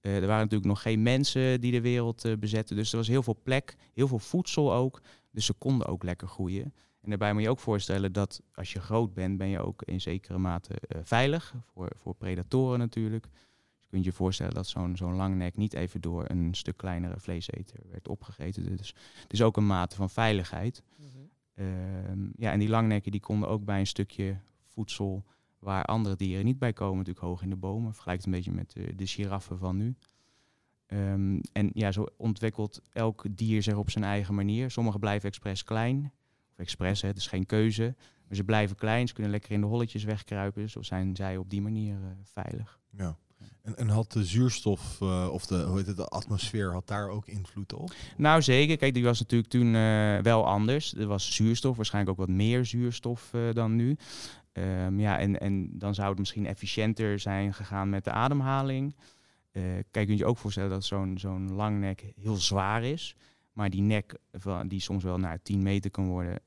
Er 0.00 0.20
waren 0.20 0.42
natuurlijk 0.42 0.64
nog 0.64 0.82
geen 0.82 1.02
mensen 1.02 1.60
die 1.60 1.72
de 1.72 1.80
wereld 1.80 2.24
bezetten. 2.38 2.76
Dus 2.76 2.90
er 2.90 2.96
was 2.96 3.08
heel 3.08 3.22
veel 3.22 3.38
plek, 3.42 3.76
heel 3.94 4.08
veel 4.08 4.18
voedsel 4.18 4.74
ook. 4.74 5.00
Dus 5.30 5.46
ze 5.46 5.52
konden 5.52 5.86
ook 5.86 6.02
lekker 6.02 6.28
groeien. 6.28 6.74
En 7.00 7.08
daarbij 7.08 7.32
moet 7.32 7.42
je 7.42 7.48
ook 7.48 7.58
voorstellen 7.58 8.12
dat 8.12 8.40
als 8.54 8.72
je 8.72 8.80
groot 8.80 9.14
bent, 9.14 9.38
ben 9.38 9.48
je 9.48 9.60
ook 9.60 9.82
in 9.82 10.00
zekere 10.00 10.38
mate 10.38 10.74
veilig. 11.02 11.54
Voor, 11.72 11.90
voor 11.96 12.14
predatoren 12.14 12.78
natuurlijk. 12.78 13.26
Je 13.88 13.94
kunt 13.94 14.04
je 14.04 14.12
voorstellen 14.12 14.54
dat 14.54 14.66
zo'n 14.66 14.96
zo'n 14.96 15.14
langnek 15.14 15.56
niet 15.56 15.74
even 15.74 16.00
door 16.00 16.24
een 16.30 16.54
stuk 16.54 16.76
kleinere 16.76 17.20
vleeseter 17.20 17.80
werd 17.90 18.08
opgegeten. 18.08 18.76
Dus 18.76 18.94
het 19.22 19.32
is 19.32 19.42
ook 19.42 19.56
een 19.56 19.66
mate 19.66 19.96
van 19.96 20.10
veiligheid. 20.10 20.82
Mhm. 20.96 21.08
Ehm, 21.54 22.28
ja, 22.36 22.52
en 22.52 22.58
die 22.58 22.68
langnekken 22.68 23.12
die 23.12 23.20
konden 23.20 23.48
ook 23.48 23.64
bij 23.64 23.78
een 23.80 23.86
stukje 23.86 24.36
voedsel 24.66 25.24
waar 25.58 25.84
andere 25.84 26.16
dieren 26.16 26.44
niet 26.44 26.58
bij 26.58 26.72
komen, 26.72 26.96
natuurlijk 26.96 27.26
hoog 27.26 27.42
in 27.42 27.50
de 27.50 27.56
bomen. 27.56 27.92
Vergelijkt 27.94 28.24
een 28.24 28.32
beetje 28.32 28.52
met 28.52 28.72
de, 28.72 28.94
de 28.94 29.06
giraffen 29.06 29.58
van 29.58 29.76
nu. 29.76 29.96
Ehm, 30.86 31.40
en 31.52 31.70
ja, 31.72 31.92
zo 31.92 32.06
ontwikkelt 32.16 32.80
elk 32.92 33.24
dier 33.30 33.62
zich 33.62 33.76
op 33.76 33.90
zijn 33.90 34.04
eigen 34.04 34.34
manier. 34.34 34.70
Sommige 34.70 34.98
blijven 34.98 35.28
expres 35.28 35.64
klein. 35.64 36.12
Of 36.50 36.58
expres, 36.58 37.02
hè, 37.02 37.08
het 37.08 37.16
is 37.16 37.26
geen 37.26 37.46
keuze. 37.46 37.94
Maar 38.26 38.36
ze 38.36 38.44
blijven 38.44 38.76
klein, 38.76 39.08
ze 39.08 39.14
kunnen 39.14 39.32
lekker 39.32 39.50
in 39.50 39.60
de 39.60 39.66
holletjes 39.66 40.04
wegkruipen. 40.04 40.70
Zo 40.70 40.82
zijn 40.82 41.16
zij 41.16 41.36
op 41.36 41.50
die 41.50 41.62
manier 41.62 41.94
eh, 41.94 42.10
veilig. 42.22 42.80
Ja. 42.90 43.16
En, 43.68 43.76
en 43.76 43.88
had 43.88 44.12
de 44.12 44.24
zuurstof 44.24 45.00
eh, 45.00 45.28
of 45.32 45.46
de, 45.46 45.62
hoe 45.62 45.76
heet 45.76 45.86
het, 45.86 45.96
de 45.96 46.06
atmosfeer 46.06 46.72
had 46.72 46.86
daar 46.86 47.08
ook 47.08 47.26
invloed 47.26 47.72
op? 47.72 47.92
Nou, 48.16 48.42
zeker. 48.42 48.76
Kijk, 48.76 48.94
die 48.94 49.04
was 49.04 49.18
natuurlijk 49.20 49.50
toen 49.50 49.74
eh, 49.74 50.18
wel 50.18 50.46
anders. 50.46 50.94
Er 50.94 51.06
was 51.06 51.34
zuurstof, 51.34 51.76
waarschijnlijk 51.76 52.18
ook 52.18 52.26
wat 52.26 52.36
meer 52.36 52.64
zuurstof 52.64 53.34
eh, 53.34 53.40
dan 53.52 53.76
nu. 53.76 53.96
Ehm, 54.52 55.00
ja, 55.00 55.18
en, 55.18 55.40
en 55.40 55.78
dan 55.78 55.94
zou 55.94 56.08
het 56.08 56.18
misschien 56.18 56.46
efficiënter 56.46 57.18
zijn 57.18 57.54
gegaan 57.54 57.88
met 57.88 58.04
de 58.04 58.10
ademhaling. 58.10 58.96
kijk, 59.52 59.86
je 59.90 60.06
kunt 60.06 60.18
je 60.18 60.26
ook 60.26 60.38
voorstellen 60.38 60.70
dat 60.70 60.84
zo'n 60.84 61.18
zo'n 61.18 61.52
lang 61.52 61.80
nek 61.80 62.12
heel 62.20 62.36
zwaar 62.36 62.82
is. 62.82 63.16
Maar 63.52 63.70
die 63.70 63.82
nek, 63.82 64.14
van, 64.32 64.68
die 64.68 64.80
soms 64.80 65.04
wel 65.04 65.18
naar 65.18 65.42
10 65.42 65.62
meter 65.62 65.90
kan 65.90 66.06
worden, 66.06 66.40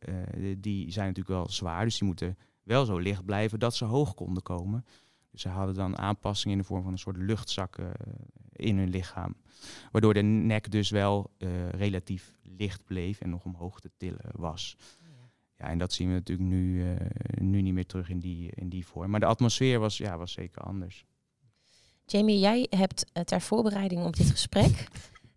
die 0.58 0.92
zijn 0.92 1.08
natuurlijk 1.08 1.36
wel 1.36 1.50
zwaar. 1.50 1.84
Dus 1.84 1.98
die 1.98 2.08
moeten 2.08 2.38
wel 2.64 2.86
zo 2.86 2.98
licht 2.98 3.26
blijven 3.26 3.60
dat 3.60 3.76
ze 3.76 3.86
hoog 3.86 4.14
konden 4.14 4.44
komen. 4.44 4.86
Dus 5.32 5.42
ze 5.42 5.50
hadden 5.50 5.76
dan 5.76 5.98
aanpassingen 5.98 6.58
in 6.58 6.62
de 6.62 6.68
vorm 6.68 6.84
van 6.84 6.92
een 6.92 6.98
soort 6.98 7.18
luchtzakken 7.18 7.92
in 8.52 8.78
hun 8.78 8.90
lichaam. 8.90 9.36
Waardoor 9.92 10.14
de 10.14 10.22
nek 10.22 10.72
dus 10.72 10.90
wel 10.90 11.32
eh, 11.38 11.70
relatief 11.70 12.38
licht 12.44 12.84
bleef 12.84 13.22
en 13.22 13.30
nog 13.30 13.46
omhoog 13.46 13.80
te 13.80 13.92
tillen 13.98 14.32
was. 14.32 14.78
Ja, 15.58 15.68
en 15.68 15.78
dat 15.78 15.94
zien 15.94 16.08
we 16.08 16.14
natuurlijk 16.14 16.50
nu, 16.50 16.84
uh, 16.84 16.96
nu 17.40 17.62
niet 17.62 17.74
meer 17.74 17.86
terug 17.86 18.10
in 18.10 18.20
die, 18.20 18.52
in 18.56 18.70
die 18.70 18.86
vorm. 18.86 19.10
Maar 19.10 19.20
de 19.20 19.26
atmosfeer 19.26 19.80
was, 19.80 19.98
ja, 19.98 20.18
was 20.18 20.32
zeker 20.32 20.62
anders. 20.62 21.06
Jamie, 22.06 22.40
jij 22.40 22.68
hebt 22.70 23.06
uh, 23.14 23.24
ter 23.24 23.42
voorbereiding 23.42 24.06
op 24.06 24.16
dit 24.16 24.30
gesprek 24.30 24.88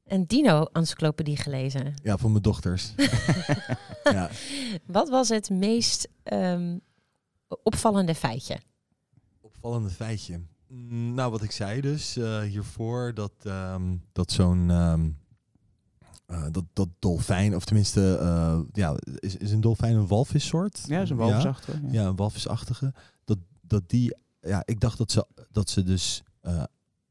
een 0.06 0.26
dino-encyclopedie 0.26 1.36
gelezen. 1.36 1.94
Ja, 2.02 2.16
voor 2.16 2.30
mijn 2.30 2.42
dochters. 2.42 2.92
ja. 4.04 4.30
Wat 4.86 5.08
was 5.08 5.28
het 5.28 5.50
meest 5.50 6.08
um, 6.32 6.80
opvallende 7.62 8.14
feitje? 8.14 8.58
Opvallende 9.64 9.94
feitje. 9.94 10.40
Mm, 10.68 11.14
nou, 11.14 11.30
wat 11.30 11.42
ik 11.42 11.50
zei 11.50 11.80
dus 11.80 12.16
uh, 12.16 12.40
hiervoor, 12.40 13.14
dat, 13.14 13.32
um, 13.46 14.02
dat 14.12 14.32
zo'n 14.32 14.70
um, 14.70 15.18
uh, 16.26 16.46
dat, 16.50 16.64
dat 16.72 16.88
dolfijn, 16.98 17.54
of 17.54 17.64
tenminste, 17.64 18.18
uh, 18.22 18.60
ja, 18.72 18.96
is, 19.18 19.36
is 19.36 19.50
een 19.50 19.60
dolfijn 19.60 19.96
een 19.96 20.06
walvissoort? 20.06 20.84
Ja, 20.86 21.00
is 21.00 21.10
een 21.10 21.16
walvisachtige. 21.16 21.80
Ja, 21.82 21.92
ja 21.92 22.06
een 22.06 22.16
walvisachtige. 22.16 22.94
Dat, 23.24 23.38
dat 23.60 23.88
die, 23.88 24.16
ja, 24.40 24.62
ik 24.64 24.80
dacht 24.80 24.98
dat 24.98 25.10
ze, 25.10 25.26
dat 25.50 25.70
ze 25.70 25.82
dus 25.82 26.22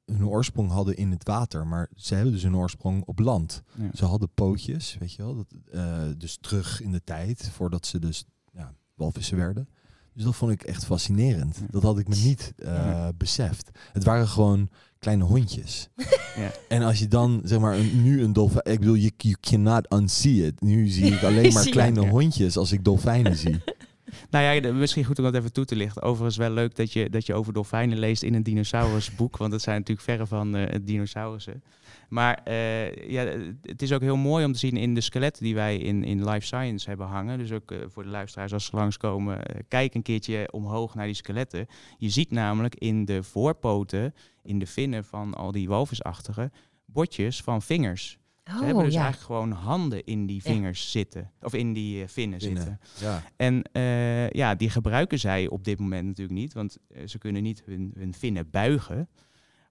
hun 0.06 0.28
oorsprong 0.28 0.70
hadden 0.70 0.98
in 0.98 1.12
het 1.12 1.24
water, 1.24 1.68
maar 1.68 1.90
ze 1.96 2.16
hebben 2.16 2.34
dus 2.34 2.44
hun 2.44 2.56
oorsprong 2.56 3.04
op 3.06 3.20
land. 3.20 3.64
Ja. 3.76 3.90
Ze 3.94 4.06
hadden 4.06 4.30
pootjes, 4.34 4.98
weet 5.00 5.14
je 5.14 5.24
wel, 5.24 5.36
dat, 5.36 6.20
dus 6.20 6.38
terug 6.42 6.82
in 6.82 6.92
de 6.92 7.04
tijd, 7.04 7.50
voordat 7.50 7.86
ze 7.86 8.00
dus 8.00 8.26
ja, 8.52 8.74
walvissen 8.94 9.38
werden. 9.38 9.68
Dus 10.14 10.24
dat 10.24 10.36
vond 10.36 10.52
ik 10.52 10.64
echt 10.64 10.86
fascinerend. 10.86 11.58
Dat 11.70 11.84
had 11.84 12.00
ik 12.00 12.08
me 12.08 12.16
niet 12.16 12.54
uh, 12.58 12.68
ja. 12.68 13.12
beseft. 13.18 13.70
Het 13.94 14.04
waren 14.04 14.28
gewoon 14.28 14.70
kleine 15.00 15.24
hondjes. 15.24 15.88
Ja. 16.36 16.52
En 16.68 16.82
als 16.82 17.00
je 17.00 17.08
dan, 17.08 17.42
zeg 17.44 17.60
maar, 17.60 17.78
een, 17.78 18.04
nu 18.04 18.24
een 18.24 18.34
dolfijn... 18.34 18.66
Ik 18.66 18.80
bedoel, 18.80 18.96
je 18.96 19.12
you 19.18 19.36
cannot 19.42 19.94
unsee 19.94 20.46
it. 20.46 20.62
Nu 20.62 20.88
zie 20.88 21.06
ik 21.06 21.24
alleen 21.24 21.54
maar 21.54 21.70
kleine 21.70 22.08
hondjes 22.10 22.58
als 22.58 22.72
ik 22.72 22.84
dolfijnen 22.84 23.36
zie. 23.36 23.62
Nou 24.30 24.62
ja, 24.62 24.74
misschien 24.74 25.04
goed 25.04 25.18
om 25.18 25.24
dat 25.24 25.36
even 25.36 25.54
toe 25.54 25.66
te 25.66 25.76
lichten. 25.76 26.02
Overigens 26.02 26.38
wel 26.38 26.52
leuk 26.52 26.76
dat 26.76 26.94
je, 26.94 27.10
dat 27.10 27.26
je 27.26 27.34
over 27.34 27.54
dolfijnen 27.54 27.98
leest 27.98 28.24
in 28.24 28.34
een 28.34 28.44
dinosaurusboek. 28.44 29.38
Want 29.38 29.52
dat 29.52 29.62
zijn 29.62 29.78
natuurlijk 29.78 30.08
verre 30.08 30.26
van 30.26 30.56
uh, 30.56 30.66
dinosaurussen. 30.82 31.64
Maar 32.10 32.42
uh, 32.48 33.10
ja, 33.10 33.26
het 33.62 33.82
is 33.82 33.94
ook 33.94 34.02
heel 34.02 34.18
mooi 34.18 34.46
om 34.46 34.52
te 34.52 34.60
zien 34.60 34.78
in 34.78 34.94
de 34.94 35.02
skeletten 35.02 35.44
die 35.44 35.56
wij 35.56 35.78
in, 35.78 36.04
in 36.04 36.30
Life 36.30 36.46
Science 36.46 36.90
hebben 36.90 37.08
hangen. 37.08 37.38
Dus 37.38 37.52
ook 37.52 37.72
uh, 37.72 37.80
voor 37.88 38.04
de 38.04 38.10
luisteraars 38.10 38.54
als 38.54 38.66
ze 38.66 38.76
langskomen, 38.76 39.40
kijk 39.68 39.94
een 39.94 40.02
keertje 40.02 40.52
omhoog 40.52 40.96
naar 40.96 41.06
die 41.06 41.16
skeletten. 41.16 41.68
Je 41.98 42.10
ziet 42.10 42.32
namelijk 42.32 42.76
in 42.76 43.06
de 43.06 43.24
voorpoten, 43.24 44.14
in 44.44 44.60
de 44.60 44.68
vinnen 44.68 45.06
van 45.06 45.34
al 45.34 45.52
die 45.52 45.68
walvisachtige, 45.68 46.52
botjes 46.86 47.42
van 47.42 47.62
vingers. 47.62 48.18
Oh, 48.50 48.58
Ze 48.58 48.64
hebben 48.66 48.84
dus 48.84 48.94
ja. 48.94 49.02
eigenlijk 49.04 49.32
gewoon 49.32 49.52
handen 49.52 50.04
in 50.04 50.26
die 50.26 50.36
Ja. 50.44 50.52
vingers 50.52 50.92
zitten. 50.92 51.32
Of 51.42 51.54
in 51.54 51.74
die 51.74 52.02
eh, 52.02 52.08
vinnen, 52.08 52.40
Vinnen. 52.40 52.64
zitten. 52.64 52.80
Ja. 53.08 53.24
En 53.36 53.62
eh, 53.72 54.30
ja, 54.30 54.56
die 54.56 54.70
gebruiken 54.70 55.20
zij 55.20 55.48
op 55.50 55.64
dit 55.64 55.80
moment 55.80 56.08
natuurlijk 56.08 56.40
niet. 56.40 56.54
Want 56.54 56.78
eh, 56.88 57.08
ze 57.08 57.18
kunnen 57.18 57.44
niet 57.44 57.64
hun, 57.66 57.92
hun 57.98 58.14
vinnen 58.14 58.50
buigen. 58.50 59.10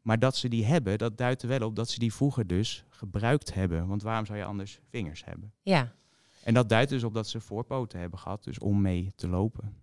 Maar 0.02 0.18
dat 0.18 0.36
ze 0.36 0.48
die 0.48 0.64
hebben, 0.64 0.98
dat 0.98 1.16
duidt 1.18 1.42
er 1.42 1.48
wel 1.48 1.60
op 1.66 1.76
dat 1.76 1.88
ze 1.90 1.98
die 1.98 2.14
vroeger 2.14 2.46
dus 2.46 2.84
gebruikt 2.88 3.54
hebben. 3.54 3.86
Want 3.86 4.02
waarom 4.02 4.26
zou 4.26 4.38
je 4.38 4.44
anders 4.44 4.80
vingers 4.90 5.24
hebben? 5.24 5.52
Ja. 5.62 5.92
En 6.44 6.54
dat 6.54 6.68
duidt 6.68 6.90
dus 6.90 7.04
op 7.04 7.14
dat 7.14 7.28
ze 7.28 7.40
voorpoten 7.40 8.00
hebben 8.00 8.18
gehad, 8.18 8.44
dus 8.44 8.58
om 8.58 8.80
mee 8.80 9.12
te 9.16 9.28
lopen. 9.28 9.74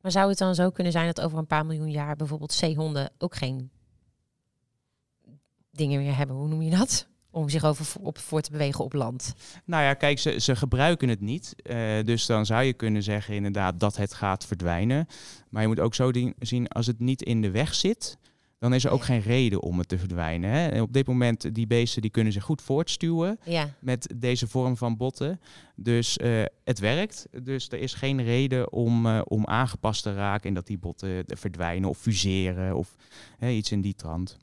Maar 0.00 0.10
zou 0.12 0.28
het 0.28 0.38
dan 0.38 0.54
zo 0.54 0.70
kunnen 0.70 0.92
zijn 0.92 1.06
dat 1.06 1.20
over 1.20 1.38
een 1.38 1.46
paar 1.46 1.66
miljoen 1.66 1.90
jaar 1.90 2.16
bijvoorbeeld 2.16 2.52
zeehonden 2.52 3.10
ook 3.18 3.34
geen 3.34 3.70
dingen 5.70 6.00
meer 6.02 6.16
hebben? 6.16 6.36
Hoe 6.36 6.48
noem 6.48 6.62
je 6.62 6.70
dat? 6.70 7.08
Om 7.30 7.48
zich 7.48 7.64
over 7.64 7.86
op, 8.00 8.18
voor 8.18 8.40
te 8.40 8.50
bewegen 8.50 8.84
op 8.84 8.92
land. 8.92 9.34
Nou 9.64 9.82
ja, 9.82 9.94
kijk, 9.94 10.18
ze, 10.18 10.40
ze 10.40 10.56
gebruiken 10.56 11.08
het 11.08 11.20
niet. 11.20 11.54
Eh, 11.62 11.78
dus 12.04 12.26
dan 12.26 12.46
zou 12.46 12.62
je 12.62 12.72
kunnen 12.72 13.02
zeggen 13.02 13.34
inderdaad 13.34 13.80
dat 13.80 13.96
het 13.96 14.14
gaat 14.14 14.46
verdwijnen. 14.46 15.06
Maar 15.48 15.62
je 15.62 15.68
moet 15.68 15.80
ook 15.80 15.94
zo 15.94 16.10
zien, 16.38 16.68
als 16.68 16.86
het 16.86 16.98
niet 17.00 17.22
in 17.22 17.42
de 17.42 17.50
weg 17.50 17.74
zit, 17.74 18.18
dan 18.58 18.74
is 18.74 18.84
er 18.84 18.90
ook 18.90 19.04
geen 19.04 19.20
reden 19.20 19.62
om 19.62 19.78
het 19.78 19.88
te 19.88 19.98
verdwijnen. 19.98 20.50
Hè? 20.50 20.68
En 20.68 20.82
op 20.82 20.92
dit 20.92 21.06
moment, 21.06 21.54
die 21.54 21.66
beesten 21.66 22.02
die 22.02 22.10
kunnen 22.10 22.32
zich 22.32 22.44
goed 22.44 22.62
voortstuwen 22.62 23.38
Ja. 23.44 23.74
met 23.80 24.14
deze 24.16 24.46
vorm 24.46 24.76
van 24.76 24.96
botten. 24.96 25.40
Dus 25.76 26.16
eh, 26.16 26.42
het 26.64 26.78
werkt. 26.78 27.26
Dus 27.42 27.68
er 27.68 27.78
is 27.78 27.94
geen 27.94 28.22
reden 28.22 28.72
om, 28.72 29.06
eh, 29.06 29.20
om 29.24 29.46
aangepast 29.46 30.02
te 30.02 30.14
raken 30.14 30.48
en 30.48 30.54
dat 30.54 30.66
die 30.66 30.78
botten 30.78 31.24
verdwijnen 31.26 31.88
of 31.88 31.98
fuseren 31.98 32.76
of 32.76 32.94
iets 33.40 33.72
in 33.72 33.80
die 33.80 33.94
trant. 33.94 34.36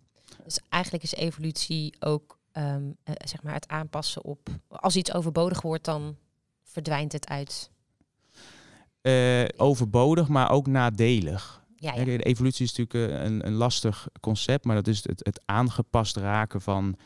Dus 0.44 0.60
eigenlijk 0.70 1.03
is 1.03 1.13
evolutie 1.15 1.96
ook 2.00 2.37
ehm, 2.57 2.91
eh, 3.03 3.13
zeg 3.25 3.43
maar 3.43 3.53
het 3.53 3.67
aanpassen 3.67 4.23
op. 4.23 4.49
Als 4.67 4.95
iets 4.95 5.13
overbodig 5.13 5.61
wordt, 5.61 5.85
dan 5.85 6.15
verdwijnt 6.63 7.11
het 7.11 7.27
uit. 7.27 7.71
Eh, 9.01 9.45
overbodig, 9.57 10.27
maar 10.27 10.51
ook 10.51 10.67
nadelig. 10.67 11.65
Ja. 11.75 12.03
De 12.03 12.23
evolutie 12.23 12.65
is 12.65 12.75
natuurlijk 12.75 13.11
eh, 13.11 13.23
een, 13.25 13.47
een 13.47 13.53
lastig 13.53 14.07
concept, 14.19 14.65
maar 14.65 14.75
dat 14.75 14.87
is 14.87 15.03
het, 15.03 15.25
het 15.25 15.41
aangepast 15.45 16.15
raken 16.15 16.61
van 16.61 16.97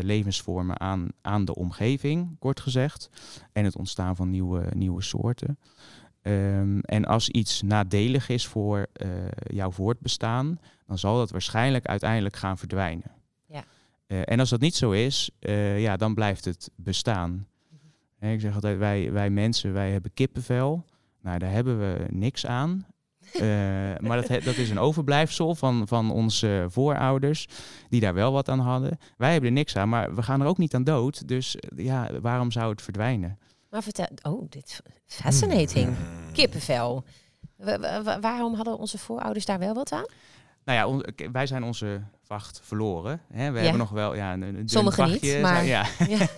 levensvormen 0.00 0.80
aan, 0.80 1.08
aan 1.20 1.44
de 1.44 1.54
omgeving, 1.54 2.36
kort 2.38 2.60
gezegd. 2.60 3.10
En 3.52 3.64
het 3.64 3.76
ontstaan 3.76 4.16
van 4.16 4.30
nieuwe, 4.30 4.66
nieuwe 4.74 5.02
soorten. 5.02 5.58
Ehm, 6.22 6.78
en 6.78 7.04
als 7.04 7.28
iets 7.28 7.62
nadelig 7.62 8.28
is 8.28 8.46
voor 8.46 8.86
jouw 9.46 9.70
voortbestaan, 9.70 10.60
dan 10.86 10.98
zal 10.98 11.16
dat 11.16 11.30
waarschijnlijk 11.30 11.86
uiteindelijk 11.86 12.36
gaan 12.36 12.58
verdwijnen. 12.58 13.21
Eh, 14.06 14.20
en 14.24 14.40
als 14.40 14.50
dat 14.50 14.60
niet 14.60 14.74
zo 14.76 14.90
is, 14.90 15.30
eh, 15.38 15.80
ja, 15.80 15.96
dan 15.96 16.14
blijft 16.14 16.44
het 16.44 16.70
bestaan. 16.76 17.46
Hè, 18.18 18.32
ik 18.32 18.40
zeg 18.40 18.54
altijd, 18.54 18.78
wij, 18.78 19.12
wij 19.12 19.30
mensen, 19.30 19.72
wij 19.72 19.90
hebben 19.90 20.14
kippenvel. 20.14 20.84
Nou, 21.20 21.38
daar 21.38 21.50
hebben 21.50 21.78
we 21.78 22.06
niks 22.10 22.46
aan. 22.46 22.86
Eh, 23.32 23.40
maar 23.98 24.16
dat, 24.20 24.28
he- 24.28 24.40
dat 24.40 24.56
is 24.56 24.70
een 24.70 24.78
overblijfsel 24.78 25.54
van, 25.54 25.88
van 25.88 26.10
onze 26.10 26.66
voorouders, 26.68 27.46
die 27.88 28.00
daar 28.00 28.14
wel 28.14 28.32
wat 28.32 28.48
aan 28.48 28.58
hadden. 28.58 28.98
Wij 29.16 29.30
hebben 29.32 29.48
er 29.50 29.54
niks 29.56 29.76
aan, 29.76 29.88
maar 29.88 30.14
we 30.14 30.22
gaan 30.22 30.40
er 30.40 30.46
ook 30.46 30.58
niet 30.58 30.74
aan 30.74 30.84
dood. 30.84 31.28
Dus 31.28 31.56
eh, 31.56 31.84
ja, 31.84 32.20
waarom 32.20 32.50
zou 32.50 32.70
het 32.70 32.82
verdwijnen? 32.82 33.38
Maar 33.70 33.82
vertel. 33.82 34.06
Oh, 34.22 34.44
dit 34.50 34.80
fascinating. 35.06 35.96
Kippenvel. 36.32 37.04
Wa- 37.56 37.78
wa- 37.78 38.02
wa- 38.02 38.20
waarom 38.20 38.54
hadden 38.54 38.78
onze 38.78 38.98
voorouders 38.98 39.44
daar 39.44 39.58
wel 39.58 39.74
wat 39.74 39.92
aan? 39.92 40.06
Nou 40.64 40.78
ja, 40.78 40.86
on- 40.86 41.04
wij 41.32 41.46
zijn 41.46 41.62
onze 41.62 42.02
vacht 42.22 42.60
verloren. 42.62 43.20
Hè? 43.32 43.50
We 43.50 43.56
Ja. 43.56 43.62
hebben 43.62 43.78
nog 43.80 43.90
wel 43.90 44.14
ja, 44.14 44.32
een, 44.32 44.42
een 44.42 44.54
dun 44.54 44.68
Sommigen 44.68 45.04
niet, 45.04 45.12
vachtje, 45.20 45.40
maar- 45.40 45.60
zo- 45.60 45.66
Ja. 45.66 45.86
Ja. 46.08 46.28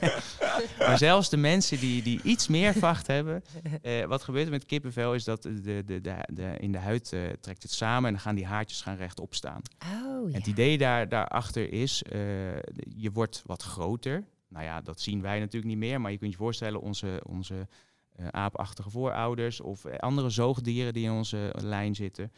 maar 0.86 0.98
zelfs 0.98 1.28
de 1.30 1.36
mensen 1.36 1.78
die, 1.80 2.02
die 2.02 2.20
iets 2.22 2.48
meer 2.48 2.72
vacht 2.74 3.06
hebben. 3.06 3.42
eh, 3.82 4.04
wat 4.04 4.22
gebeurt 4.22 4.44
er 4.44 4.50
met 4.50 4.66
kippenvel 4.66 5.14
is 5.14 5.24
dat 5.24 5.42
de, 5.42 5.60
de, 5.84 5.84
de, 5.84 6.00
de, 6.32 6.54
in 6.58 6.72
de 6.72 6.78
huid 6.78 7.12
eh, 7.12 7.20
trekt 7.40 7.62
het 7.62 7.72
samen 7.72 8.06
en 8.06 8.12
dan 8.12 8.22
gaan 8.22 8.34
die 8.34 8.46
haartjes 8.46 8.80
gaan 8.82 8.96
rechtop 8.96 9.34
staan. 9.34 9.60
Oh, 10.04 10.30
ja. 10.30 10.36
Het 10.36 10.46
idee 10.46 10.78
daar, 10.78 11.08
daarachter 11.08 11.72
is, 11.72 12.02
eh, 12.02 12.18
je 12.96 13.10
wordt 13.12 13.42
wat 13.46 13.62
groter. 13.62 14.24
Nou 14.48 14.64
ja, 14.64 14.80
dat 14.80 15.00
zien 15.00 15.22
wij 15.22 15.38
natuurlijk 15.38 15.66
niet 15.66 15.78
meer, 15.78 16.00
maar 16.00 16.10
je 16.10 16.18
kunt 16.18 16.30
je 16.30 16.36
voorstellen, 16.36 16.80
onze, 16.80 17.20
onze 17.26 17.68
eh, 18.16 18.26
aapachtige 18.30 18.90
voorouders 18.90 19.60
of 19.60 19.86
andere 19.86 20.30
zoogdieren 20.30 20.92
die 20.92 21.04
in 21.04 21.12
onze 21.12 21.54
lijn 21.62 21.94
zitten, 21.94 22.32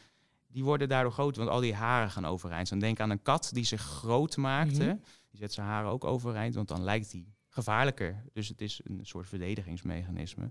die 0.47 0.65
worden 0.65 0.89
daardoor 0.89 1.13
groter, 1.13 1.43
want 1.43 1.55
al 1.55 1.61
die 1.61 1.75
haren 1.75 2.11
gaan 2.11 2.25
overeind. 2.27 2.67
staan. 2.67 2.79
denk 2.79 3.01
aan 3.01 3.11
een 3.11 3.23
kat 3.23 3.51
die 3.53 3.65
zich 3.65 3.81
groot 3.83 4.37
maakte, 4.37 4.85
Mhm. 4.85 4.97
die 5.31 5.39
zet 5.41 5.53
zijn 5.53 5.67
haren 5.67 5.91
ook 5.91 6.05
overeind, 6.05 6.55
want 6.55 6.69
dan 6.69 6.83
lijkt 6.83 7.11
die 7.11 7.35
gevaarlijker. 7.49 8.23
Dus 8.33 8.49
het 8.49 8.61
is 8.61 8.81
een 8.85 9.01
soort 9.07 9.29
verdedigingsmechanisme. 9.29 10.51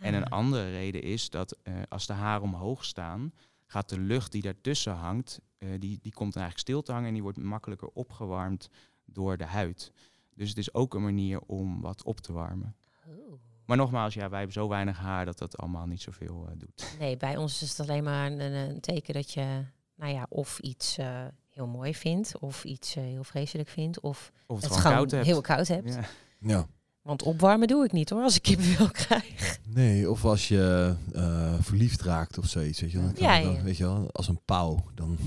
En 0.00 0.14
een 0.14 0.28
andere 0.28 0.70
reden 0.70 1.02
is 1.02 1.30
dat 1.30 1.56
eh, 1.62 1.74
als 1.88 2.06
de 2.06 2.12
haren 2.12 2.42
omhoog 2.42 2.84
staan, 2.84 3.32
gaat 3.66 3.88
de 3.88 3.98
lucht 4.00 4.32
die 4.32 4.42
daartussen 4.42 4.92
hangt, 4.94 5.40
eh, 5.58 5.68
die, 5.78 5.98
die 6.02 6.12
komt 6.12 6.32
dan 6.32 6.42
eigenlijk 6.42 6.58
stil 6.58 6.82
te 6.82 6.92
hangen 6.92 7.06
en 7.08 7.12
die 7.14 7.22
wordt 7.22 7.38
makkelijker 7.38 7.88
opgewarmd 7.88 8.68
door 9.04 9.36
de 9.36 9.44
huid. 9.44 9.92
Dus 10.34 10.48
het 10.48 10.58
is 10.58 10.74
ook 10.74 10.94
een 10.94 11.02
manier 11.02 11.40
om 11.40 11.80
wat 11.80 12.02
op 12.04 12.20
te 12.20 12.32
warmen. 12.32 12.76
Oh. 13.06 13.40
Maar 13.70 13.78
nogmaals, 13.78 14.14
ja, 14.14 14.28
wij 14.28 14.38
hebben 14.38 14.56
zo 14.56 14.68
weinig 14.68 14.98
haar 14.98 15.24
dat 15.24 15.38
dat 15.38 15.58
allemaal 15.58 15.86
niet 15.86 16.00
zoveel 16.00 16.46
eh, 16.48 16.52
doet. 16.58 16.96
Nee, 16.98 17.16
bij 17.16 17.36
ons 17.36 17.62
is 17.62 17.68
het 17.68 17.80
alleen 17.88 18.04
maar 18.04 18.26
een, 18.26 18.40
een 18.40 18.80
teken 18.80 19.14
dat 19.14 19.32
je, 19.32 19.64
nou 19.96 20.12
ja, 20.12 20.26
of 20.28 20.58
iets 20.58 20.98
eh, 20.98 21.24
heel 21.48 21.66
mooi 21.66 21.94
vindt, 21.94 22.38
of 22.38 22.64
iets 22.64 22.96
eh, 22.96 23.02
heel 23.02 23.24
vreselijk 23.24 23.68
vindt, 23.68 24.00
of 24.00 24.32
Of 24.46 24.60
het, 24.60 24.64
het 24.64 24.80
gewoon 24.80 24.80
gewoon 24.80 24.96
koud 24.96 25.10
hebt. 25.10 25.26
heel 25.26 25.40
koud 25.40 25.68
hebt. 25.68 25.94
Ja. 25.94 26.08
Ja. 26.40 26.66
Want 27.02 27.22
opwarmen 27.22 27.68
doe 27.68 27.84
ik 27.84 27.92
niet 27.92 28.10
hoor, 28.10 28.22
als 28.22 28.36
ik 28.36 28.42
kippenvel 28.42 28.88
krijg. 29.06 29.58
Nee, 29.68 30.10
of 30.10 30.24
als 30.24 30.48
je 30.48 30.94
eh, 31.12 31.54
verliefd 31.60 32.02
raakt 32.02 32.38
of 32.38 32.46
zoiets, 32.46 32.80
weet 32.80 32.90
je 32.90 32.96
wel. 32.96 33.06
Dan 33.06 33.14
kan 33.14 33.24
Ja, 33.26 33.42
dan, 33.42 33.52
ja. 33.52 33.62
Weet 33.62 33.76
je 33.76 33.84
wel, 33.84 34.10
als 34.12 34.28
een 34.28 34.40
pauw. 34.44 34.84
Dan. 34.94 35.18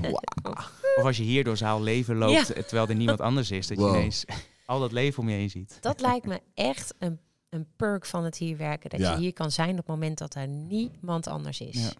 Of 0.98 1.04
als 1.04 1.16
je 1.16 1.22
hier 1.22 1.44
door 1.44 1.56
zaal 1.56 1.82
leven 1.82 2.16
loopt, 2.16 2.46
terwijl 2.46 2.88
er 2.88 2.94
niemand 2.94 3.20
anders 3.20 3.50
is. 3.50 3.66
Dat 3.66 3.78
je 3.78 3.88
ineens 3.88 4.24
al 4.66 4.80
dat 4.80 4.92
leven 4.92 5.22
om 5.22 5.28
je 5.28 5.34
heen 5.34 5.50
ziet. 5.50 5.78
Dat 5.80 6.00
lijkt 6.00 6.26
me 6.26 6.40
echt 6.54 6.94
een, 6.98 7.18
een 7.48 7.66
perk 7.76 8.06
van 8.06 8.24
het 8.24 8.36
hier 8.36 8.56
werken. 8.56 8.90
Dat 8.90 9.00
je 9.00 9.16
hier 9.16 9.32
kan 9.32 9.50
zijn 9.50 9.70
op 9.70 9.76
het 9.76 9.86
moment 9.86 10.18
dat 10.18 10.34
er 10.34 10.48
niemand 10.48 11.26
anders 11.26 11.60
is. 11.60 11.82
Ja. 11.82 11.90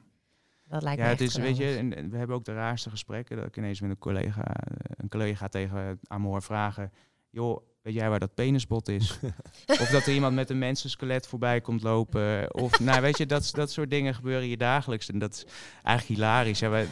Dat 0.69 0.83
lijkt 0.83 0.99
ja, 0.99 1.05
me 1.05 1.11
het 1.11 1.21
is, 1.21 1.37
weet 1.37 1.57
je, 1.57 1.77
en 1.77 2.11
we 2.11 2.17
hebben 2.17 2.37
ook 2.37 2.45
de 2.45 2.55
raarste 2.55 2.91
gesprekken. 2.91 3.37
Dat 3.37 3.47
ik 3.47 3.57
ineens 3.57 3.81
met 3.81 3.91
een 3.91 3.99
collega, 3.99 4.55
een 4.97 5.09
collega 5.09 5.49
tegen 5.49 6.01
Amor 6.07 6.43
vragen. 6.43 6.93
Joh, 7.31 7.63
weet 7.83 7.95
jij 7.95 8.09
waar 8.09 8.19
dat 8.19 8.35
penisbot 8.35 8.89
is? 8.89 9.19
of 9.83 9.89
dat 9.91 10.07
er 10.07 10.13
iemand 10.13 10.35
met 10.35 10.51
een 10.51 10.59
mensenskelet 10.59 11.27
voorbij 11.27 11.61
komt 11.61 11.83
lopen. 11.83 12.55
Of 12.55 12.81
nou, 12.81 13.01
weet 13.01 13.19
je, 13.19 13.27
dat, 13.27 13.51
dat 13.53 13.71
soort 13.71 13.91
dingen 13.91 14.15
gebeuren 14.15 14.47
hier 14.47 14.59
dagelijks. 14.59 15.09
En 15.09 15.19
dat 15.19 15.35
is 15.35 15.45
eigenlijk 15.83 16.19
hilarisch. 16.19 16.59
Ja, 16.59 16.71
het 16.71 16.87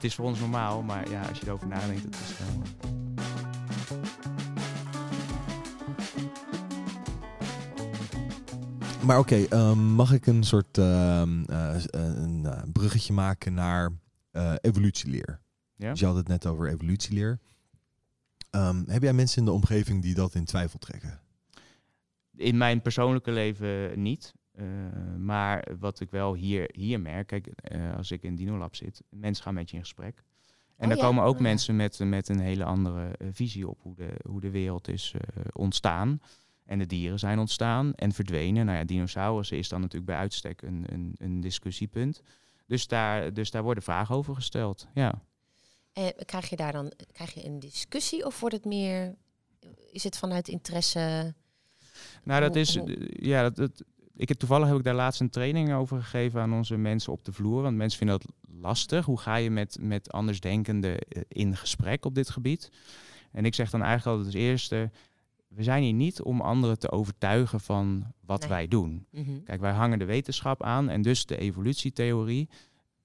is 0.00 0.14
voor 0.14 0.24
ons 0.24 0.40
normaal, 0.40 0.82
maar 0.82 1.10
ja, 1.10 1.22
als 1.28 1.38
je 1.38 1.46
erover 1.46 1.66
nadenkt, 1.66 2.02
het 2.02 2.14
is 2.14 2.38
wel... 2.38 3.35
Maar 9.06 9.18
oké, 9.18 9.44
ehm, 9.44 9.78
mag 9.78 10.12
ik 10.12 10.26
een 10.26 10.44
soort 10.44 10.78
ehm, 10.78 11.44
eh, 11.44 11.76
een 11.90 12.42
uh, 12.44 12.62
bruggetje 12.72 13.12
maken 13.12 13.54
naar 13.54 13.90
uh, 14.32 14.54
evolutieleer? 14.60 15.40
Ja? 15.76 15.90
Dus 15.90 16.00
je 16.00 16.06
had 16.06 16.16
het 16.16 16.28
net 16.28 16.46
over 16.46 16.68
evolutieleer. 16.68 17.38
Um, 18.50 18.84
heb 18.86 19.02
jij 19.02 19.12
mensen 19.12 19.38
in 19.38 19.44
de 19.44 19.52
omgeving 19.52 20.02
die 20.02 20.14
dat 20.14 20.34
in 20.34 20.44
twijfel 20.44 20.78
trekken? 20.78 21.20
In 22.36 22.56
mijn 22.56 22.82
persoonlijke 22.82 23.30
leven 23.30 24.02
niet. 24.02 24.34
maar 25.18 25.68
wat 25.78 26.00
ik 26.00 26.10
wel 26.10 26.34
hier, 26.34 26.70
hier 26.72 27.00
merk, 27.00 27.26
kijk, 27.26 27.48
als 27.96 28.10
ik 28.10 28.22
in 28.22 28.34
Dinolab 28.34 28.74
zit, 28.74 29.02
mensen 29.10 29.44
gaan 29.44 29.54
met 29.54 29.70
je 29.70 29.76
in 29.76 29.82
gesprek. 29.82 30.22
En 30.76 30.88
oh, 30.88 30.94
daar 30.94 31.04
komen 31.04 31.24
ook 31.24 31.34
oh, 31.34 31.40
mensen 31.40 31.76
met, 31.76 31.98
met 31.98 32.28
een 32.28 32.40
hele 32.40 32.64
andere 32.64 33.10
visie 33.32 33.68
op 33.68 33.78
hoe 33.82 33.94
de, 33.94 34.14
hoe 34.28 34.40
de 34.40 34.50
wereld 34.50 34.88
is 34.88 35.14
ontstaan. 35.52 36.20
En 36.66 36.78
de 36.78 36.86
dieren 36.86 37.18
zijn 37.18 37.38
ontstaan 37.38 37.94
en 37.94 38.12
verdwenen. 38.12 38.66
Nou 38.66 38.78
ja, 38.78 38.84
dinosaurussen 38.84 39.58
is 39.58 39.68
dan 39.68 39.80
natuurlijk 39.80 40.10
bij 40.10 40.20
uitstek 40.20 40.62
een, 40.62 40.84
een, 40.88 41.14
een 41.18 41.40
discussiepunt. 41.40 42.22
Dus 42.66 42.86
daar, 42.86 43.32
dus 43.32 43.50
daar 43.50 43.62
worden 43.62 43.82
vragen 43.82 44.14
over 44.14 44.34
gesteld. 44.34 44.86
Ja. 44.94 45.22
En 45.92 46.12
krijg 46.24 46.50
je 46.50 46.56
daar 46.56 46.72
dan 46.72 46.92
krijg 47.12 47.34
je 47.34 47.44
een 47.44 47.60
discussie 47.60 48.26
of 48.26 48.40
wordt 48.40 48.54
het 48.54 48.64
meer, 48.64 49.14
is 49.92 50.04
het 50.04 50.18
vanuit 50.18 50.48
interesse? 50.48 51.34
Nou, 52.24 52.40
dat 52.40 52.56
is, 52.56 52.78
ja, 53.08 53.42
dat, 53.42 53.56
dat, 53.56 53.84
ik 54.16 54.28
heb, 54.28 54.38
toevallig 54.38 54.68
heb 54.68 54.76
ik 54.76 54.84
daar 54.84 54.94
laatst 54.94 55.20
een 55.20 55.30
training 55.30 55.72
over 55.72 56.02
gegeven 56.02 56.40
aan 56.40 56.52
onze 56.52 56.76
mensen 56.76 57.12
op 57.12 57.24
de 57.24 57.32
vloer. 57.32 57.62
Want 57.62 57.76
mensen 57.76 57.98
vinden 57.98 58.18
dat 58.18 58.30
lastig. 58.60 59.04
Hoe 59.04 59.18
ga 59.18 59.36
je 59.36 59.50
met, 59.50 59.76
met 59.80 60.12
andersdenkenden 60.12 60.98
eh, 60.98 61.22
in 61.28 61.56
gesprek 61.56 62.04
op 62.04 62.14
dit 62.14 62.30
gebied? 62.30 62.70
En 63.32 63.44
ik 63.44 63.54
zeg 63.54 63.70
dan 63.70 63.82
eigenlijk 63.82 64.16
altijd 64.16 64.34
als 64.34 64.44
eerste, 64.44 64.90
we 65.48 65.62
zijn 65.62 65.82
hier 65.82 65.92
niet 65.92 66.22
om 66.22 66.40
anderen 66.40 66.78
te 66.78 66.90
overtuigen 66.90 67.60
van 67.60 68.12
wat 68.20 68.46
wij 68.46 68.68
doen. 68.68 69.06
Mhm. 69.10 69.42
Kijk, 69.42 69.60
wij 69.60 69.72
hangen 69.72 69.98
de 69.98 70.04
wetenschap 70.04 70.62
aan 70.62 70.88
en 70.88 71.02
dus 71.02 71.26
de 71.26 71.36
evolutietheorie. 71.36 72.48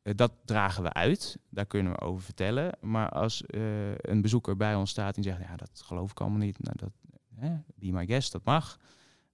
Uh, 0.03 0.13
dat 0.15 0.31
dragen 0.45 0.83
we 0.83 0.93
uit, 0.93 1.37
daar 1.49 1.65
kunnen 1.65 1.91
we 1.91 1.99
over 1.99 2.23
vertellen. 2.23 2.77
Maar 2.81 3.09
als 3.09 3.43
uh, 3.47 3.95
een 3.95 4.21
bezoeker 4.21 4.57
bij 4.57 4.75
ons 4.75 4.89
staat 4.89 5.17
en 5.17 5.23
zegt, 5.23 5.39
ja, 5.39 5.55
dat 5.55 5.81
geloof 5.85 6.11
ik 6.11 6.19
allemaal 6.19 6.39
niet. 6.39 6.63
Nou, 6.63 6.75
dat, 6.79 6.91
hè, 7.35 7.55
be 7.75 7.91
my 7.91 8.05
guest, 8.05 8.31
dat 8.31 8.43
mag. 8.43 8.79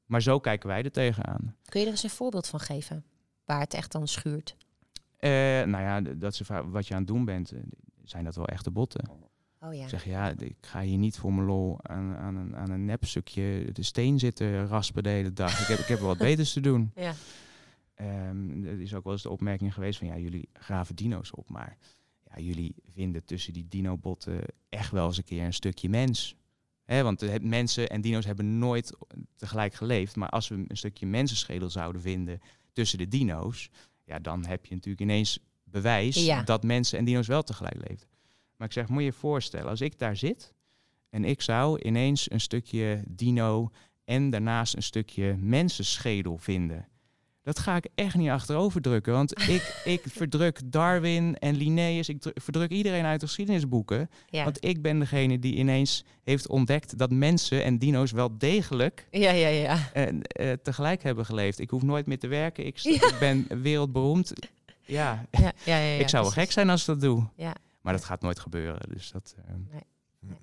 Maar 0.06 0.22
zo 0.22 0.40
kijken 0.40 0.68
wij 0.68 0.84
er 0.84 0.92
tegenaan. 0.92 1.56
Kun 1.66 1.80
je 1.80 1.86
er 1.86 1.92
eens 1.92 2.04
een 2.04 2.10
voorbeeld 2.10 2.48
van 2.48 2.60
geven, 2.60 3.06
waar 3.46 3.60
het 3.60 3.74
echt 3.74 3.92
dan 3.92 4.08
schuurt? 4.08 4.56
Uh, 5.20 5.30
nou 5.64 5.84
ja, 5.84 6.02
dat 6.02 6.36
ze 6.36 6.64
wat 6.70 6.88
je 6.88 6.94
aan 6.94 7.00
het 7.00 7.08
doen 7.08 7.26
bent, 7.26 7.54
zijn 8.04 8.24
dat 8.24 8.36
wel 8.36 8.48
echte 8.48 8.72
botten. 8.72 9.10
Oh 9.62 9.74
ja. 9.74 9.84
Ik 9.84 9.90
zeg 9.90 10.06
ja, 10.06 10.34
ik 10.38 10.56
ga 10.62 10.82
hier 10.82 10.98
niet 10.98 11.18
voor 11.18 11.34
mijn 11.34 11.48
lol 11.48 11.78
aan, 11.82 12.16
aan, 12.16 12.36
een, 12.36 12.56
aan 12.56 12.70
een 12.70 12.86
nepstukje 12.86 13.70
de 13.72 13.84
steen 13.84 14.20
zitten 14.20 14.68
raspen 14.68 15.04
de 15.04 15.10
hele 15.10 15.34
dag. 15.34 15.60
ik, 15.60 15.68
heb, 15.68 15.80
ik 15.80 15.86
heb 15.86 16.00
wel 16.00 16.08
wat 16.08 16.18
beters 16.28 16.54
te 16.54 16.60
doen. 16.60 16.92
Ja. 16.96 17.14
Um, 18.30 18.66
er 18.66 18.82
is 18.82 18.94
ook 18.94 19.04
wel 19.04 19.14
eens 19.14 19.22
de 19.22 19.30
opmerking 19.30 19.74
geweest 19.74 20.00
van 20.00 20.08
ja, 20.08 20.18
jullie 20.18 20.50
graven 20.54 20.96
dino's 20.96 21.38
op, 21.38 21.50
maar 21.50 21.78
ja, 22.24 22.42
jullie 22.42 22.76
vinden 22.86 23.26
tussen 23.26 23.54
die 23.54 23.68
dinobotten 23.68 24.42
echt 24.70 24.92
wel 24.92 25.06
eens 25.06 25.18
een 25.18 25.24
keer 25.24 25.44
een 25.44 25.54
stukje 25.54 25.90
mens. 25.90 26.36
He, 26.84 27.04
want 27.04 27.20
de, 27.20 27.40
mensen 27.42 27.90
en 27.90 28.02
dino's 28.02 28.26
hebben 28.26 28.58
nooit 28.58 28.98
tegelijk 29.36 29.74
geleefd. 29.74 30.16
Maar 30.16 30.30
als 30.30 30.48
we 30.48 30.66
een 30.68 30.78
stukje 30.78 31.06
mensenschedel 31.06 31.70
zouden 31.70 32.02
vinden 32.02 32.42
tussen 32.74 32.98
de 32.98 33.08
dino's, 33.08 33.70
ja, 34.04 34.20
dan 34.20 34.46
heb 34.46 34.66
je 34.66 34.74
natuurlijk 34.74 35.02
ineens 35.02 35.40
bewijs 35.64 36.44
dat 36.46 36.64
mensen 36.64 37.00
en 37.00 37.06
dino's 37.06 37.28
wel 37.28 37.44
tegelijk 37.44 37.88
leefden. 37.88 38.10
Maar 38.58 38.68
ik 38.68 38.74
zeg, 38.74 38.88
moet 38.88 39.00
je 39.00 39.06
je 39.06 39.14
voorstellen, 39.14 39.70
als 39.70 39.82
ik 39.82 40.00
daar 40.00 40.16
zit 40.16 40.54
en 41.10 41.24
ik 41.24 41.42
zou 41.42 41.82
ineens 41.82 42.32
een 42.32 42.42
stukje 42.42 43.02
dino 43.08 43.70
en 44.06 44.30
daarnaast 44.30 44.76
een 44.76 44.84
stukje 44.84 45.36
mensenschedel 45.40 46.38
vinden. 46.38 46.88
Dat 47.48 47.60
ga 47.60 47.76
ik 47.76 47.88
echt 47.96 48.16
niet 48.16 48.30
achterover 48.30 48.82
drukken. 48.82 49.14
Want 49.14 49.40
ik, 49.50 49.82
ik 49.86 50.02
verdruk 50.10 50.60
Darwin 50.66 51.38
en 51.38 51.56
Linnaeus. 51.56 52.10
Ik 52.10 52.32
verdruk 52.34 52.70
iedereen 52.70 53.06
uit 53.06 53.20
de 53.20 53.26
geschiedenisboeken. 53.26 54.10
Want 54.30 54.66
ik 54.66 54.82
ben 54.82 55.00
degene 55.00 55.40
die 55.40 55.56
ineens 55.56 56.06
heeft 56.24 56.48
ontdekt 56.48 56.98
dat 56.98 57.12
mensen 57.12 57.64
en 57.64 57.78
dino's 57.78 58.12
wel 58.12 58.38
degelijk 58.38 59.08
ja, 59.12 59.32
ja, 59.32 59.48
ja. 59.48 59.80
Uh, 59.94 60.54
tegelijk 60.64 61.04
hebben 61.04 61.26
geleefd. 61.26 61.60
Ik 61.60 61.70
hoef 61.70 61.82
nooit 61.82 62.06
meer 62.06 62.20
te 62.20 62.28
werken. 62.28 62.66
Ik, 62.66 62.84
ik 63.12 63.16
ben 63.20 63.62
wereldberoemd. 63.62 64.34
Ja, 64.86 65.26
ja, 65.32 65.52
ja, 65.64 65.78
ja, 65.78 66.00
ik 66.00 66.10
zou 66.10 66.24
wel 66.24 66.32
gek 66.32 66.52
zijn 66.52 66.70
als 66.70 66.82
ik 66.82 66.88
dat 66.88 67.02
doe. 67.02 67.28
Ja. 67.36 67.56
Maar 67.88 67.96
dat 67.96 68.06
gaat 68.06 68.22
nooit 68.22 68.40
gebeuren. 68.40 68.90
Dus 68.90 69.12
dat. 69.12 69.36
Uh, 69.40 69.46
nee. 69.72 69.82
nee. 70.20 70.38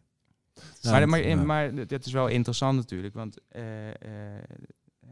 Maar, 0.83 1.09
maar, 1.09 1.47
maar, 1.47 1.87
dat 1.87 2.07
is 2.07 2.13
wel 2.13 2.29
interessant 2.29 2.77
natuurlijk. 2.77 3.15
Want 3.15 3.39
uh, 3.53 3.89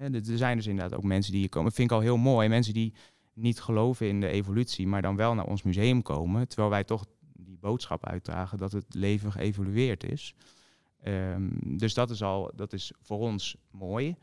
er 0.00 0.22
zijn 0.22 0.56
dus 0.56 0.66
inderdaad 0.66 0.98
ook 0.98 1.04
mensen 1.04 1.32
die 1.32 1.40
hier 1.40 1.48
komen. 1.48 1.68
Dat 1.68 1.76
vind 1.76 1.90
ik 1.90 1.96
al 1.96 2.02
heel 2.02 2.16
mooi. 2.16 2.48
Mensen 2.48 2.74
die 2.74 2.94
niet 3.32 3.60
geloven 3.60 4.08
in 4.08 4.20
de 4.20 4.28
evolutie, 4.28 4.86
maar 4.86 5.02
dan 5.02 5.16
wel 5.16 5.34
naar 5.34 5.46
ons 5.46 5.62
museum 5.62 6.02
komen. 6.02 6.48
Terwijl 6.48 6.70
wij 6.70 6.84
toch 6.84 7.04
die 7.32 7.58
boodschap 7.58 8.06
uitdragen 8.06 8.58
dat 8.58 8.72
het 8.72 8.94
leven 8.94 9.32
geëvolueerd 9.32 10.04
is. 10.04 10.34
Um, 11.04 11.78
dus 11.78 11.94
dat 11.94 12.10
is 12.10 12.22
al, 12.22 12.50
dat 12.54 12.72
is 12.72 12.92
voor 13.00 13.18
ons 13.18 13.56
mooi. 13.70 14.16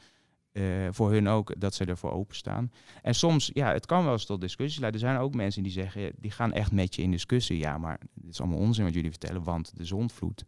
Uh, 0.53 0.87
voor 0.91 1.11
hun 1.11 1.27
ook 1.27 1.59
dat 1.59 1.73
ze 1.73 1.85
ervoor 1.85 2.11
openstaan. 2.11 2.71
En 3.01 3.15
soms, 3.15 3.51
ja, 3.53 3.71
het 3.71 3.85
kan 3.85 4.03
wel 4.03 4.13
eens 4.13 4.25
tot 4.25 4.41
discussies 4.41 4.79
leiden. 4.79 5.01
Er 5.01 5.07
zijn 5.07 5.19
ook 5.19 5.35
mensen 5.35 5.63
die 5.63 5.71
zeggen, 5.71 6.11
die 6.19 6.31
gaan 6.31 6.53
echt 6.53 6.71
met 6.71 6.95
je 6.95 7.01
in 7.01 7.11
discussie. 7.11 7.57
Ja, 7.57 7.77
maar 7.77 7.99
dit 8.13 8.31
is 8.31 8.39
allemaal 8.39 8.59
onzin 8.59 8.83
wat 8.83 8.93
jullie 8.93 9.09
vertellen, 9.09 9.43
want 9.43 9.77
de 9.77 9.85
zonvloed. 9.85 10.45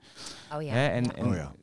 Oh 0.54 0.62
ja. 0.62 0.74
Hè? 0.74 0.88
En, 0.88 1.16
en 1.16 1.26
oh 1.26 1.36
ja. 1.36 1.54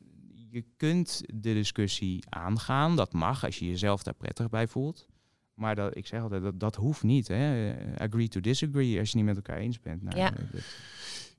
je 0.49 0.65
kunt 0.77 1.21
de 1.33 1.53
discussie 1.53 2.23
aangaan. 2.29 2.95
Dat 2.95 3.13
mag 3.13 3.45
als 3.45 3.59
je 3.59 3.65
jezelf 3.65 4.03
daar 4.03 4.13
prettig 4.13 4.49
bij 4.49 4.67
voelt. 4.67 5.07
Maar 5.53 5.75
dat, 5.75 5.97
ik 5.97 6.07
zeg 6.07 6.21
altijd, 6.21 6.41
dat, 6.41 6.59
dat 6.59 6.75
hoeft 6.75 7.03
niet. 7.03 7.27
Hè? 7.27 7.73
Agree 7.97 8.27
to 8.27 8.39
disagree 8.39 8.99
als 8.99 9.11
je 9.11 9.17
niet 9.17 9.25
met 9.25 9.35
elkaar 9.35 9.57
eens 9.57 9.79
bent. 9.79 10.03
Nou, 10.03 10.17
ja. 10.17 10.33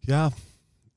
ja, 0.01 0.31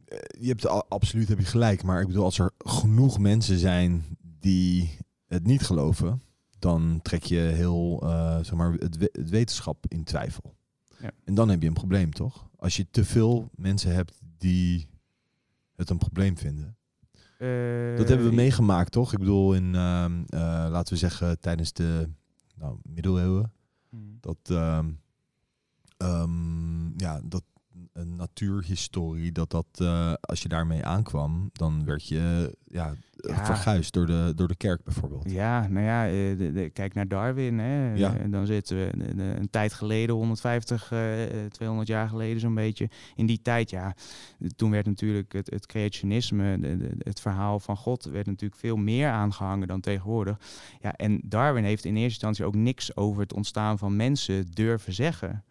eh, 0.06 0.18
je 0.40 0.48
hebt 0.48 0.68
absoluut 0.90 1.28
heb 1.28 1.40
je 1.40 1.46
gelijk. 1.46 1.84
Maar 1.84 2.02
ik 2.02 2.08
bedoel, 2.08 2.24
als 2.24 2.40
er 2.40 2.52
genoeg 2.58 3.20
mensen 3.20 3.58
zijn 3.58 4.18
die 4.40 4.98
het 5.34 5.46
niet 5.46 5.62
geloven, 5.62 6.22
dan 6.60 7.00
trek 7.02 7.24
je 7.24 7.40
heel 7.40 8.00
uh, 8.04 8.36
zeg 8.36 8.54
maar, 8.54 8.74
het, 8.74 8.98
het, 9.12 9.30
wetenschap 9.30 9.86
in 9.88 10.04
twijfel. 10.04 10.56
Ja. 11.00 11.12
En 11.24 11.36
dan 11.36 11.50
heb 11.50 11.62
je 11.62 11.68
een 11.68 11.74
probleem, 11.74 12.14
toch? 12.14 12.50
Als 12.56 12.76
je 12.76 12.88
te 12.92 13.06
veel 13.06 13.50
mensen 13.56 13.94
hebt 13.94 14.22
die 14.38 14.88
het 15.76 15.90
een 15.90 15.98
probleem 15.98 16.38
vinden. 16.38 16.78
Uh, 17.40 17.98
dat 17.98 18.08
hebben 18.08 18.28
we 18.28 18.36
meegemaakt, 18.36 18.92
toch? 18.92 19.14
Ik 19.14 19.20
bedoel, 19.20 19.54
in, 19.54 19.66
uh, 19.66 20.12
laten 20.70 20.94
we 20.94 21.00
zeggen, 21.00 21.40
tijdens 21.40 21.74
de 21.74 22.10
nou, 22.56 22.78
middeleeuwen. 22.84 23.54
Hmm. 23.90 24.18
Dat, 24.20 24.38
ehm, 24.44 24.90
ehm, 25.98 27.00
ja, 27.00 27.22
dat 27.24 27.44
een 27.94 28.16
natuurhistorie, 28.16 29.32
dat 29.32 29.52
dat, 29.52 29.80
als 30.22 30.42
je 30.42 30.48
daarmee 30.48 30.86
aankwam, 30.86 31.50
dan 31.54 31.86
werd 31.86 32.08
je 32.08 32.58
ja, 32.64 32.96
ja. 33.28 33.46
verguisd 33.46 33.94
door 33.94 34.06
de, 34.06 34.32
door 34.36 34.48
de 34.48 34.56
kerk 34.56 34.84
bijvoorbeeld. 34.84 35.32
Ja, 35.32 35.68
nou 35.68 35.86
ja, 35.86 36.08
eh, 36.08 36.14
de, 36.38 36.70
kijk 36.74 36.94
naar 36.94 37.08
Darwin. 37.08 37.60
Hè. 37.60 37.94
Ja. 37.94 38.18
En 38.18 38.32
dan 38.32 38.46
zitten 38.46 38.78
we 38.78 38.92
een, 39.22 39.50
tijd 39.50 39.74
geleden, 39.74 40.16
150, 40.16 40.92
uh, 40.92 41.00
200 41.50 41.88
jaar 41.88 42.08
geleden 42.08 42.40
zo'n 42.40 42.56
beetje. 42.56 42.90
In 43.16 43.26
die 43.26 43.42
tijd, 43.42 43.70
ja, 43.70 43.96
toen 44.56 44.72
werd 44.72 44.86
natuurlijk 44.86 45.34
het, 45.34 45.50
het 45.50 45.66
creationisme, 45.66 46.60
het 46.98 47.20
verhaal 47.20 47.60
van 47.60 47.78
God, 47.78 48.04
werd 48.04 48.26
natuurlijk 48.26 48.60
veel 48.60 48.78
meer 48.78 49.10
aangehangen 49.10 49.68
dan 49.68 49.80
tegenwoordig. 49.80 50.40
Ja, 50.80 50.94
en 50.94 51.22
Darwin 51.26 51.64
heeft 51.64 51.86
in 51.86 51.96
eerste 51.96 52.10
instantie 52.10 52.46
ook 52.46 52.56
niks 52.56 52.96
over 52.96 53.22
het 53.22 53.34
ontstaan 53.34 53.78
van 53.78 53.96
mensen 53.96 54.52
durven 54.52 54.94
zeggen. 54.94 55.44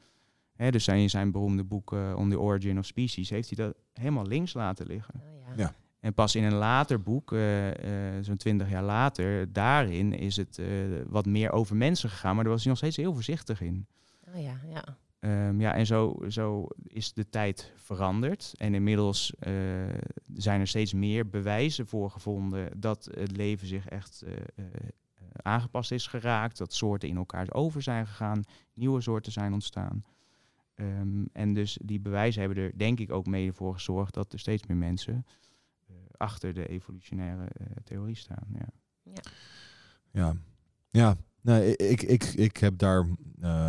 Hè, 0.62 0.70
dus 0.70 0.84
zijn, 0.84 1.10
zijn 1.10 1.30
beroemde 1.30 1.64
boek 1.64 1.92
uh, 1.92 2.14
On 2.16 2.30
the 2.30 2.40
Origin 2.40 2.78
of 2.78 2.86
Species 2.86 3.30
heeft 3.30 3.56
hij 3.56 3.66
dat 3.66 3.76
helemaal 3.92 4.26
links 4.26 4.54
laten 4.54 4.86
liggen. 4.86 5.14
Oh, 5.14 5.40
ja. 5.40 5.41
En 6.02 6.14
pas 6.14 6.34
in 6.34 6.44
een 6.44 6.54
later 6.54 7.02
boek, 7.02 7.32
uh, 7.32 7.66
uh, 7.66 7.74
zo'n 8.20 8.36
twintig 8.36 8.70
jaar 8.70 8.82
later, 8.82 9.52
daarin 9.52 10.12
is 10.12 10.36
het 10.36 10.58
uh, 10.58 10.66
wat 11.06 11.26
meer 11.26 11.52
over 11.52 11.76
mensen 11.76 12.10
gegaan. 12.10 12.34
Maar 12.34 12.44
daar 12.44 12.52
was 12.52 12.62
hij 12.62 12.70
nog 12.70 12.78
steeds 12.78 12.96
heel 12.96 13.14
voorzichtig 13.14 13.60
in. 13.60 13.86
Oh 14.34 14.42
ja, 14.42 14.60
ja. 14.68 14.84
Ehm, 15.18 15.60
ja, 15.60 15.74
en 15.74 15.86
zo, 15.86 16.18
zo 16.28 16.66
is 16.86 17.12
de 17.12 17.28
tijd 17.28 17.72
veranderd. 17.76 18.54
En 18.56 18.74
inmiddels 18.74 19.32
zijn 20.34 20.60
er 20.60 20.68
steeds 20.68 20.92
meer 20.92 21.28
bewijzen 21.28 21.86
voor 21.86 22.10
gevonden 22.10 22.80
dat 22.80 23.08
het 23.14 23.36
leven 23.36 23.66
zich 23.66 23.88
echt 23.88 24.24
aangepast 25.42 25.92
is 25.92 26.06
geraakt. 26.06 26.58
Dat 26.58 26.72
soorten 26.74 27.08
in 27.08 27.16
elkaar 27.16 27.46
over 27.52 27.82
zijn 27.82 28.06
gegaan, 28.06 28.42
nieuwe 28.74 29.00
soorten 29.00 29.32
zijn 29.32 29.52
ontstaan. 29.52 30.04
Um, 30.76 31.28
en 31.32 31.54
dus 31.54 31.78
die 31.82 32.00
bewijzen 32.00 32.42
hebben 32.42 32.62
er 32.62 32.78
denk 32.78 33.00
ik 33.00 33.12
ook 33.12 33.26
mede 33.26 33.52
voor 33.52 33.74
gezorgd 33.74 34.14
dat 34.14 34.32
er 34.32 34.38
steeds 34.38 34.66
meer 34.66 34.76
mensen 34.76 35.26
achter 36.22 36.54
de 36.54 36.68
evolutionaire 36.68 37.48
theorie 37.84 38.16
staan. 38.16 38.46
Ja, 38.52 38.68
ja. 39.02 39.22
ja. 40.10 40.34
ja. 40.90 41.16
Nee, 41.40 41.76
ik, 41.76 42.02
ik, 42.02 42.24
ik 42.24 42.56
heb 42.56 42.78
daar 42.78 43.06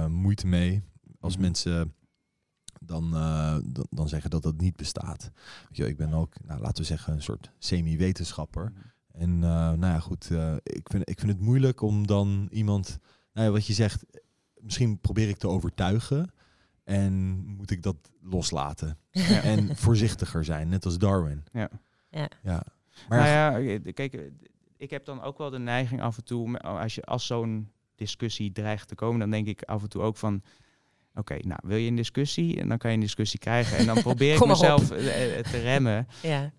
moeite 0.10 0.48
mee 0.48 0.84
als 1.20 1.34
mhm. 1.34 1.42
mensen 1.42 1.94
dan, 2.80 3.14
uh, 3.14 3.58
dan, 3.64 3.88
dan, 3.90 4.08
zeggen 4.08 4.30
dat 4.30 4.44
dat 4.44 4.58
niet 4.58 4.76
bestaat. 4.76 5.32
Weet 5.68 5.78
je, 5.78 5.88
ik 5.88 5.98
ben 5.98 6.14
ook, 6.14 6.34
nou, 6.44 6.62
laten 6.62 6.82
we 6.82 6.88
zeggen, 6.88 7.14
een 7.14 7.22
soort 7.22 7.52
semi-wetenschapper. 7.58 8.72
Mhm. 8.72 8.82
En 9.12 9.30
uh, 9.30 9.42
nou 9.42 9.86
ja, 9.86 10.00
goed, 10.00 10.30
uh, 10.30 10.56
ik, 10.64 10.90
vind, 10.90 11.10
ik 11.10 11.20
vind 11.20 11.32
het 11.32 11.42
moeilijk 11.42 11.82
om 11.82 12.08
dan 12.08 12.48
iemand, 12.52 13.00
nou 13.34 13.48
ja, 13.48 13.54
wat 13.54 13.66
je 13.68 13.74
zegt, 13.74 14.06
misschien 14.60 15.00
probeer 15.00 15.30
ik 15.30 15.38
te 15.38 15.48
overtuigen. 15.48 16.34
En 16.84 17.14
moet 17.46 17.72
ik 17.72 17.82
dat 17.82 18.12
loslaten. 18.22 18.98
Ja. 19.12 19.42
En 19.42 19.76
voorzichtiger 19.78 20.46
zijn, 20.46 20.70
net 20.70 20.86
als 20.86 20.98
Darwin. 20.98 21.44
Ja. 21.52 21.70
Ja. 22.14 22.30
ja. 22.44 22.64
Maar 23.10 23.20
nou 23.20 23.64
ja, 23.64 23.92
kijk, 23.92 24.32
ik 24.78 24.90
heb 24.90 25.06
dan 25.06 25.22
ook 25.22 25.38
wel 25.38 25.50
de 25.50 25.60
neiging 25.60 26.02
af 26.02 26.18
en 26.18 26.24
toe, 26.24 26.60
als, 26.60 26.96
je, 26.96 27.02
als 27.02 27.26
zo'n 27.26 27.72
discussie 27.96 28.52
dreigt 28.52 28.88
te 28.88 28.96
komen, 28.96 29.20
dan 29.20 29.30
denk 29.30 29.48
ik 29.48 29.64
af 29.64 29.82
en 29.82 29.90
toe 29.90 30.02
ook 30.02 30.18
van, 30.18 30.44
Oké, 31.16 31.38
nou 31.42 31.60
wil 31.64 31.78
je 31.78 31.88
een 31.88 31.96
discussie? 31.96 32.60
En 32.60 32.68
dan 32.68 32.78
kan 32.78 32.90
je 32.90 32.96
een 32.96 33.04
discussie 33.04 33.40
krijgen. 33.40 33.78
En 33.78 33.86
dan 33.86 34.02
probeer 34.10 34.36
ik 34.36 34.46
mezelf 34.46 34.92
eh, 34.92 35.38
eh, 35.38 35.46
te 35.46 35.58
remmen. 35.58 36.08
Ja. 36.22 36.52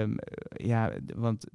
Um, 0.00 0.16
ja, 0.50 0.92
want 1.14 1.46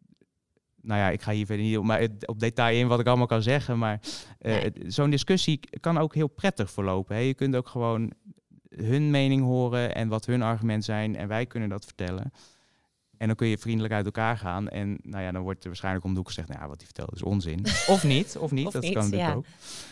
nou 0.82 1.00
ja, 1.00 1.10
ik 1.10 1.22
ga 1.22 1.32
hier 1.32 1.46
verder 1.46 1.66
niet 1.66 1.82
maar 1.82 2.08
op 2.26 2.40
detail 2.40 2.78
in 2.78 2.88
wat 2.88 3.00
ik 3.00 3.08
allemaal 3.08 3.26
kan 3.26 3.42
zeggen. 3.42 3.78
Maar 3.78 4.00
uh, 4.42 4.58
zo'n 4.88 5.10
discussie 5.10 5.60
kan 5.80 5.98
ook 5.98 6.14
heel 6.14 6.28
prettig 6.28 6.72
verlopen. 6.72 7.16
Hè. 7.16 7.22
Je 7.22 7.34
kunt 7.34 7.56
ook 7.56 7.68
gewoon 7.68 8.14
hun 8.70 9.10
mening 9.10 9.42
horen 9.42 9.96
en 9.96 10.08
wat 10.08 10.26
hun 10.26 10.42
argument 10.42 10.86
zijn. 10.86 11.16
En 11.16 11.28
wij 11.28 11.46
kunnen 11.46 11.70
dat 11.70 11.86
vertellen. 11.86 12.32
En 13.20 13.28
dan 13.28 13.36
kun 13.36 13.48
je 13.48 13.58
vriendelijk 13.58 13.94
uit 13.94 14.06
elkaar 14.06 14.38
gaan. 14.38 14.70
En 14.70 14.98
nou 15.04 15.24
ja, 15.24 15.32
dan 15.32 15.42
wordt 15.42 15.62
er 15.62 15.68
waarschijnlijk 15.68 16.06
om 16.06 16.12
de 16.12 16.18
hoek 16.18 16.28
gezegd, 16.28 16.48
nou 16.48 16.60
ja, 16.62 16.68
wat 16.68 16.78
hij 16.78 16.86
vertelt 16.86 17.16
is 17.16 17.24
onzin. 17.24 17.66
of 17.88 18.04
niet, 18.04 18.38
of 18.38 18.52
niet. 18.52 18.72
dat 18.72 18.92
kan 18.92 19.04
natuurlijk 19.04 19.36
ook. 19.36 19.46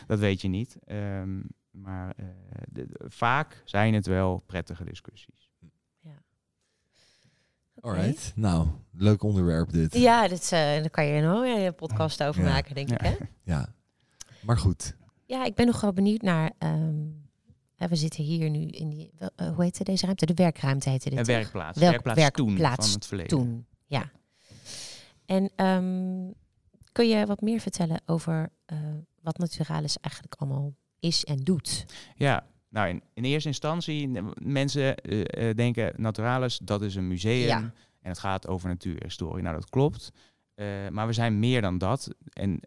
Dat 0.07 0.19
weet 0.19 0.41
je 0.41 0.47
niet. 0.47 0.77
Um, 0.87 1.47
maar 1.71 2.13
uh, 2.19 2.25
de, 2.69 2.87
vaak 3.07 3.61
zijn 3.65 3.93
het 3.93 4.05
wel 4.05 4.43
prettige 4.45 4.83
discussies. 4.83 5.49
Ja. 5.99 6.21
Alright, 7.81 8.31
nou, 8.35 8.67
leuk 8.91 9.23
onderwerp 9.23 9.71
dit. 9.71 9.93
Ja, 9.93 10.27
dit, 10.27 10.43
uh, 10.43 10.49
daar 10.49 10.89
kan 10.89 11.05
je 11.05 11.21
nog 11.21 11.43
een 11.43 11.75
podcast 11.75 12.23
over 12.23 12.43
maken, 12.43 12.75
denk 12.75 12.89
ik. 12.89 13.01
Hè? 13.01 13.15
Ja, 13.43 13.73
maar 14.41 14.57
goed. 14.57 14.95
Ja, 15.25 15.45
ik 15.45 15.55
ben 15.55 15.65
nog 15.65 15.81
wel 15.81 15.93
benieuwd 15.93 16.21
naar... 16.21 16.51
Um, 16.59 17.26
we 17.77 17.95
zitten 17.95 18.23
hier 18.23 18.49
nu 18.49 18.65
in 18.65 18.89
die, 18.89 19.11
uh, 19.19 19.53
hoe 19.55 19.63
heet 19.63 19.85
deze 19.85 20.05
ruimte? 20.05 20.25
De 20.25 20.33
werkruimte 20.33 20.89
heette 20.89 21.09
dit. 21.09 21.19
Een 21.19 21.25
werkplaats. 21.25 21.79
Welk, 21.79 21.91
werkplaats, 21.91 22.19
werkplaats 22.19 22.75
toen 22.75 22.85
van 22.85 22.93
het 22.93 23.05
verleden. 23.05 23.37
Toen, 23.37 23.65
ja. 23.85 24.11
En 25.25 25.65
um, 25.65 26.33
kun 26.91 27.07
je 27.07 27.25
wat 27.25 27.41
meer 27.41 27.59
vertellen 27.59 28.01
over 28.05 28.49
uh, 28.73 28.79
wat 29.21 29.37
Naturalis 29.37 29.97
eigenlijk 29.99 30.35
allemaal 30.35 30.73
is 30.99 31.23
en 31.23 31.37
doet. 31.37 31.85
Ja, 32.15 32.45
nou 32.69 32.89
in, 32.89 33.01
in 33.13 33.23
eerste 33.23 33.47
instantie, 33.47 34.21
mensen 34.41 34.95
uh, 35.01 35.53
denken 35.55 35.93
Naturalis, 35.95 36.59
dat 36.63 36.81
is 36.81 36.95
een 36.95 37.07
museum 37.07 37.71
en 38.01 38.09
het 38.09 38.19
gaat 38.19 38.47
over 38.47 38.69
natuurhistorie. 38.69 39.43
Nou, 39.43 39.55
dat 39.55 39.69
klopt. 39.69 40.11
Uh, 40.55 40.87
maar 40.89 41.07
we 41.07 41.13
zijn 41.13 41.39
meer 41.39 41.61
dan 41.61 41.77
dat. 41.77 42.15
En 42.33 42.59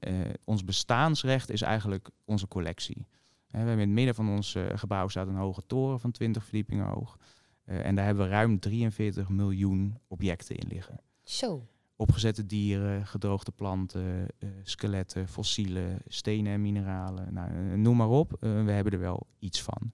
ons 0.44 0.64
bestaansrecht 0.64 1.50
is 1.50 1.62
eigenlijk 1.62 2.08
onze 2.24 2.48
collectie. 2.48 3.06
We 3.50 3.56
hebben 3.56 3.74
in 3.74 3.80
het 3.80 3.88
midden 3.88 4.14
van 4.14 4.28
ons 4.28 4.56
gebouw 4.74 5.08
staat 5.08 5.28
een 5.28 5.34
hoge 5.34 5.66
toren 5.66 6.00
van 6.00 6.10
20 6.10 6.42
verdiepingen 6.44 6.86
hoog. 6.86 7.16
en 7.64 7.94
daar 7.94 8.04
hebben 8.04 8.24
we 8.24 8.30
ruim 8.30 8.58
43 8.58 9.28
miljoen 9.28 9.98
objecten 10.08 10.56
in 10.56 10.68
liggen. 10.68 11.00
Zo 11.22 11.68
opgezette 12.00 12.46
dieren, 12.46 13.06
gedroogde 13.06 13.50
planten, 13.50 14.26
uh, 14.38 14.50
skeletten, 14.62 15.28
fossielen, 15.28 15.98
stenen 16.06 16.52
en 16.52 16.60
mineralen. 16.60 17.34
Nou, 17.34 17.50
eh, 17.50 17.76
noem 17.76 17.96
maar 17.96 18.08
op. 18.08 18.36
We 18.40 18.46
hebben 18.46 18.92
er 18.92 18.98
wel 18.98 19.26
iets 19.38 19.62
van. 19.62 19.92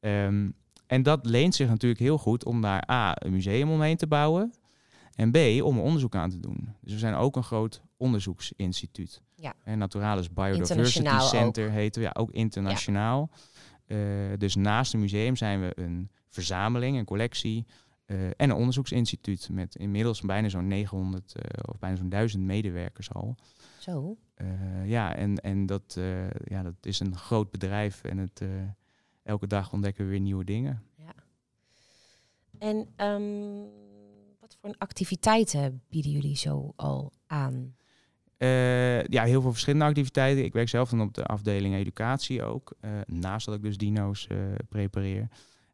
Um, 0.00 0.54
en 0.86 1.02
dat 1.02 1.26
leent 1.26 1.54
zich 1.54 1.68
natuurlijk 1.68 2.00
heel 2.00 2.18
goed 2.18 2.44
om 2.44 2.60
daar 2.60 2.90
A, 2.90 3.22
een 3.22 3.32
museum 3.32 3.70
omheen 3.70 3.96
te 3.96 4.06
bouwen. 4.06 4.52
En 5.14 5.30
B, 5.30 5.36
om 5.62 5.76
er 5.76 5.82
onderzoek 5.82 6.14
aan 6.14 6.30
te 6.30 6.40
doen. 6.40 6.68
Dus 6.80 6.92
we 6.92 6.98
zijn 6.98 7.14
ook 7.14 7.36
een 7.36 7.42
groot 7.42 7.82
onderzoeksinstituut. 7.96 9.22
Ja. 9.40 9.54
En 9.64 9.78
Naturalis 9.78 10.32
Biodiversity 10.32 11.18
Center 11.18 11.66
ook. 11.66 11.72
heten 11.72 12.02
we, 12.02 12.08
ja, 12.08 12.20
ook 12.20 12.30
internationaal. 12.30 13.30
Ja. 13.32 13.96
Uh, 13.96 14.38
dus 14.38 14.54
naast 14.54 14.94
een 14.94 15.00
museum 15.00 15.36
zijn 15.36 15.60
we 15.60 15.72
een 15.74 16.10
verzameling, 16.28 16.98
een 16.98 17.04
collectie 17.04 17.66
uh, 18.06 18.26
en 18.26 18.34
een 18.36 18.52
onderzoeksinstituut 18.52 19.48
met 19.52 19.74
inmiddels 19.74 20.20
bijna 20.20 20.48
zo'n 20.48 20.66
900 20.66 21.34
uh, 21.36 21.42
eh, 21.44 21.50
of 21.72 21.78
bijna 21.78 21.96
zo'n 21.96 22.08
1000 22.08 22.42
medewerkers 22.42 23.12
al. 23.12 23.36
Zo. 23.78 24.16
Ja, 24.84 25.14
en, 25.14 25.36
en 25.36 25.66
dat, 25.66 25.98
ja, 26.44 26.62
dat 26.62 26.74
is 26.80 27.00
een 27.00 27.16
groot 27.16 27.50
bedrijf 27.50 28.04
en 28.04 28.18
het, 28.18 28.42
elke 29.22 29.46
dag 29.46 29.72
ontdekken 29.72 30.04
we 30.04 30.10
weer 30.10 30.20
nieuwe 30.20 30.44
dingen. 30.44 30.82
Ja. 30.96 31.14
En 32.58 33.06
um, 33.06 33.68
wat 34.40 34.56
voor 34.60 34.74
activiteiten 34.78 35.82
bieden 35.88 36.12
jullie 36.12 36.36
zo 36.36 36.72
al 36.76 37.12
aan? 37.26 37.74
Ja, 39.06 39.24
heel 39.24 39.40
veel 39.40 39.52
verschillende 39.52 39.84
activiteiten. 39.84 40.44
Ik 40.44 40.52
werk 40.52 40.68
zelf 40.68 40.90
dan 40.90 41.00
op 41.00 41.14
de 41.14 41.24
afdeling 41.24 41.74
educatie 41.74 42.42
ook. 42.42 42.72
naast 43.06 43.46
dat 43.46 43.54
ik 43.54 43.62
dus 43.62 43.76
dino's 43.76 44.26
prepareer. 44.68 45.28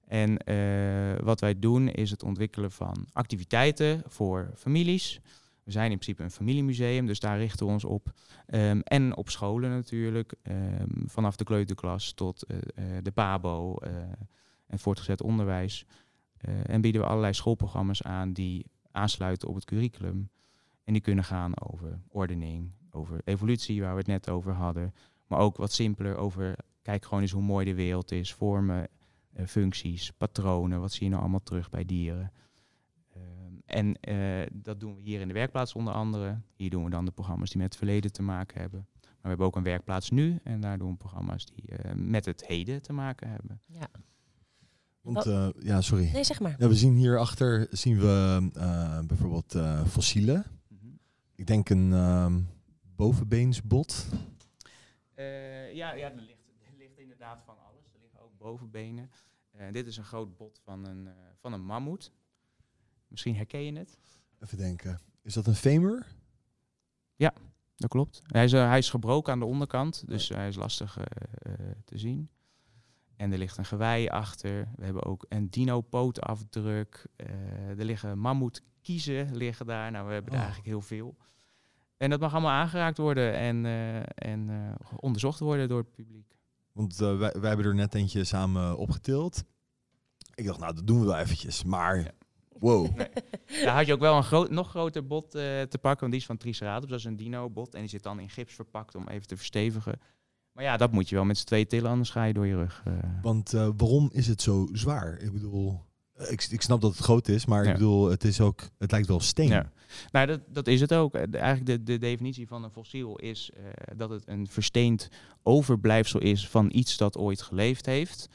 En 0.06 0.38
uh, 0.50 1.18
wat 1.22 1.40
wij 1.40 1.58
doen 1.58 1.88
is 1.88 2.10
het 2.10 2.22
ontwikkelen 2.22 2.70
van 2.70 3.06
activiteiten 3.12 4.02
voor 4.06 4.50
families. 4.54 5.20
We 5.64 5.70
zijn 5.70 5.90
in 5.90 5.98
principe 5.98 6.22
een 6.22 6.30
familiemuseum, 6.30 7.06
dus 7.06 7.20
daar 7.20 7.38
richten 7.38 7.66
we 7.66 7.72
ons 7.72 7.84
op. 7.84 8.12
Um, 8.46 8.80
en 8.80 9.16
op 9.16 9.30
scholen 9.30 9.70
natuurlijk, 9.70 10.34
um, 10.42 11.04
vanaf 11.06 11.36
de 11.36 11.44
kleuterklas 11.44 12.12
tot 12.12 12.44
uh, 12.48 12.58
de 13.02 13.10
PABO 13.10 13.76
uh, 13.82 13.90
en 14.66 14.78
voortgezet 14.78 15.22
onderwijs. 15.22 15.86
en 16.62 16.80
bieden 16.80 17.00
we 17.00 17.06
allerlei 17.06 17.32
schoolprogramma's 17.32 18.02
aan 18.02 18.32
die 18.32 18.66
aansluiten 18.90 19.48
op 19.48 19.54
het 19.54 19.64
curriculum. 19.64 20.30
En 20.86 20.92
die 20.92 21.02
kunnen 21.02 21.24
gaan 21.24 21.60
over 21.60 22.00
ordening, 22.08 22.70
over 22.90 23.20
evolutie, 23.24 23.80
waar 23.80 23.92
we 23.92 23.98
het 23.98 24.06
net 24.06 24.28
over 24.28 24.52
hadden. 24.52 24.94
Maar 25.26 25.38
ook 25.38 25.56
wat 25.56 25.72
simpeler 25.72 26.16
over, 26.16 26.56
kijk 26.82 27.04
gewoon 27.04 27.20
eens 27.20 27.32
hoe 27.32 27.42
mooi 27.42 27.64
de 27.64 27.74
wereld 27.74 28.12
is, 28.12 28.34
vormen 28.34 28.88
eh, 29.32 29.46
functies, 29.46 30.12
patronen, 30.12 30.80
wat 30.80 30.92
zie 30.92 31.04
je 31.04 31.08
nou 31.08 31.20
allemaal 31.20 31.42
terug 31.42 31.70
bij 31.70 31.84
dieren. 31.84 32.32
Ehm, 33.12 33.52
en 33.64 34.00
eh, 34.00 34.46
dat 34.52 34.80
doen 34.80 34.94
we 34.94 35.02
hier 35.02 35.20
in 35.20 35.28
de 35.28 35.34
werkplaats 35.34 35.74
onder 35.74 35.94
andere. 35.94 36.40
Hier 36.54 36.70
doen 36.70 36.84
we 36.84 36.90
dan 36.90 37.04
de 37.04 37.10
programma's 37.10 37.50
die 37.50 37.60
met 37.60 37.68
het 37.68 37.76
verleden 37.76 38.12
te 38.12 38.22
maken 38.22 38.60
hebben. 38.60 38.86
Maar 39.00 39.20
we 39.22 39.28
hebben 39.28 39.46
ook 39.46 39.56
een 39.56 39.62
werkplaats 39.62 40.10
nu 40.10 40.38
en 40.42 40.60
daar 40.60 40.78
doen 40.78 40.90
we 40.90 40.96
programma's 40.96 41.46
die 41.46 41.64
uh, 41.70 41.92
met 41.94 42.24
het 42.24 42.46
heden 42.46 42.82
te 42.82 42.92
maken 42.92 43.28
hebben. 43.28 43.60
Ja. 43.66 43.88
Want, 45.00 45.26
uh, 45.26 45.48
ja, 45.58 45.80
sorry. 45.80 46.10
Nee, 46.12 46.24
zeg 46.24 46.40
maar. 46.40 46.54
Ja, 46.58 46.68
we 46.68 46.74
zien 46.74 46.94
hierachter 46.94 47.66
zien 47.70 47.98
we 47.98 48.48
uh, 48.56 49.00
bijvoorbeeld 49.06 49.54
uh, 49.54 49.84
fossielen. 49.84 50.44
Ik 51.36 51.46
denk 51.46 51.68
een 51.68 51.92
um, 51.92 52.48
bovenbeensbot. 52.96 54.06
ja, 55.72 55.92
ja, 55.92 56.10
er 56.10 56.20
ligt, 56.20 56.48
er 56.62 56.76
ligt 56.76 56.98
inderdaad 56.98 57.42
van 57.44 57.56
alles. 57.58 57.84
Er 57.94 58.00
liggen 58.00 58.20
ook 58.20 58.38
bovenbenen. 58.38 59.10
Uh, 59.54 59.72
dit 59.72 59.86
is 59.86 59.96
een 59.96 60.04
groot 60.04 60.36
bot 60.36 60.60
van 60.64 60.86
een, 60.86 61.04
uh, 61.06 61.12
van 61.40 61.52
een 61.52 61.64
mammoet. 61.64 62.12
Misschien 63.08 63.36
herken 63.36 63.64
je 63.64 63.78
het. 63.78 63.98
Even 64.40 64.58
denken. 64.58 65.00
Is 65.22 65.34
dat 65.34 65.46
een 65.46 65.54
femur? 65.54 66.06
Ja, 67.14 67.34
dat 67.74 67.90
klopt. 67.90 68.22
Hij 68.26 68.44
is, 68.44 68.52
hij 68.52 68.78
is 68.78 68.90
gebroken 68.90 69.32
aan 69.32 69.38
de 69.38 69.44
onderkant, 69.44 70.08
dus 70.08 70.28
hij 70.28 70.48
is 70.48 70.56
lastig 70.56 70.98
te 71.84 71.98
zien. 71.98 72.30
En 73.16 73.32
er 73.32 73.38
ligt 73.38 73.56
een 73.56 73.64
gewei 73.64 74.08
achter. 74.08 74.68
We 74.76 74.84
hebben 74.84 75.04
ook 75.04 75.26
een 75.28 75.50
dino-pootafdruk. 75.50 77.06
er 77.78 77.84
liggen 77.84 78.18
mammoetkiezen 78.18 79.36
liggen 79.36 79.66
daar. 79.66 79.90
Nou, 79.90 80.06
we 80.06 80.12
hebben 80.12 80.32
oh. 80.32 80.38
er 80.38 80.44
eigenlijk 80.44 80.72
heel 80.72 80.82
veel. 80.82 81.16
En 81.96 82.10
dat 82.10 82.20
mag 82.20 82.32
allemaal 82.32 82.50
aangeraakt 82.50 82.98
worden 82.98 83.34
en, 83.34 83.64
en 84.14 84.74
onderzocht 84.96 85.40
worden 85.40 85.68
door 85.68 85.78
het 85.78 85.92
publiek. 85.92 86.36
Want 86.72 86.96
wij, 86.96 87.16
wij 87.16 87.48
hebben 87.48 87.66
er 87.66 87.74
net 87.74 87.94
eentje 87.94 88.24
samen 88.24 88.76
opgetild. 88.76 89.44
Ik 90.34 90.46
dacht, 90.46 90.58
nou, 90.58 90.74
dat 90.74 90.86
doen 90.86 91.00
we 91.00 91.06
wel 91.06 91.16
eventjes. 91.16 91.64
Maar, 91.64 92.10
wow. 92.58 92.88
Nee. 92.96 93.08
Daar 93.64 93.76
had 93.76 93.86
je 93.86 93.92
ook 93.92 94.00
wel 94.00 94.16
een 94.16 94.24
groot, 94.24 94.50
nog 94.50 94.68
groter 94.68 95.06
bot 95.06 95.30
te 95.30 95.78
pakken. 95.80 96.00
Want 96.00 96.12
die 96.12 96.20
is 96.20 96.26
van 96.26 96.36
Triceratops. 96.36 96.90
Dat 96.90 96.98
is 96.98 97.04
een 97.04 97.16
dino-bot. 97.16 97.74
En 97.74 97.80
die 97.80 97.88
zit 97.88 98.02
dan 98.02 98.20
in 98.20 98.30
gips 98.30 98.54
verpakt 98.54 98.94
om 98.94 99.08
even 99.08 99.26
te 99.26 99.36
verstevigen. 99.36 100.00
Maar 100.56 100.64
ja, 100.64 100.76
dat 100.76 100.92
moet 100.92 101.08
je 101.08 101.14
wel 101.14 101.24
met 101.24 101.38
z'n 101.38 101.44
twee 101.44 101.66
tillen, 101.66 101.90
anders 101.90 102.10
ga 102.10 102.24
je 102.24 102.32
door 102.32 102.46
je 102.46 102.54
rug. 102.54 102.82
Uh. 102.88 102.94
Want 103.22 103.54
uh, 103.54 103.68
waarom 103.76 104.08
is 104.12 104.26
het 104.26 104.42
zo 104.42 104.68
zwaar? 104.72 105.18
Ik 105.18 105.32
bedoel, 105.32 105.80
ik, 106.28 106.46
ik 106.50 106.62
snap 106.62 106.80
dat 106.80 106.90
het 106.90 107.04
groot 107.04 107.28
is, 107.28 107.46
maar 107.46 107.64
ik 107.64 107.72
bedoel, 107.72 108.10
het 108.10 108.24
is 108.24 108.40
ook, 108.40 108.62
het 108.78 108.90
lijkt 108.90 109.06
wel 109.06 109.20
steen. 109.20 109.48
Ja. 109.48 109.72
Nou, 110.10 110.26
dat, 110.26 110.40
dat 110.48 110.66
is 110.66 110.80
het 110.80 110.94
ook. 110.94 111.14
Eigenlijk 111.14 111.66
de, 111.66 111.82
de 111.82 111.98
definitie 111.98 112.46
van 112.46 112.64
een 112.64 112.70
fossiel 112.70 113.16
is 113.16 113.50
uh, 113.56 113.64
dat 113.96 114.10
het 114.10 114.28
een 114.28 114.46
versteend 114.46 115.08
overblijfsel 115.42 116.20
is 116.20 116.48
van 116.48 116.68
iets 116.72 116.96
dat 116.96 117.16
ooit 117.16 117.42
geleefd 117.42 117.86
heeft. 117.86 118.28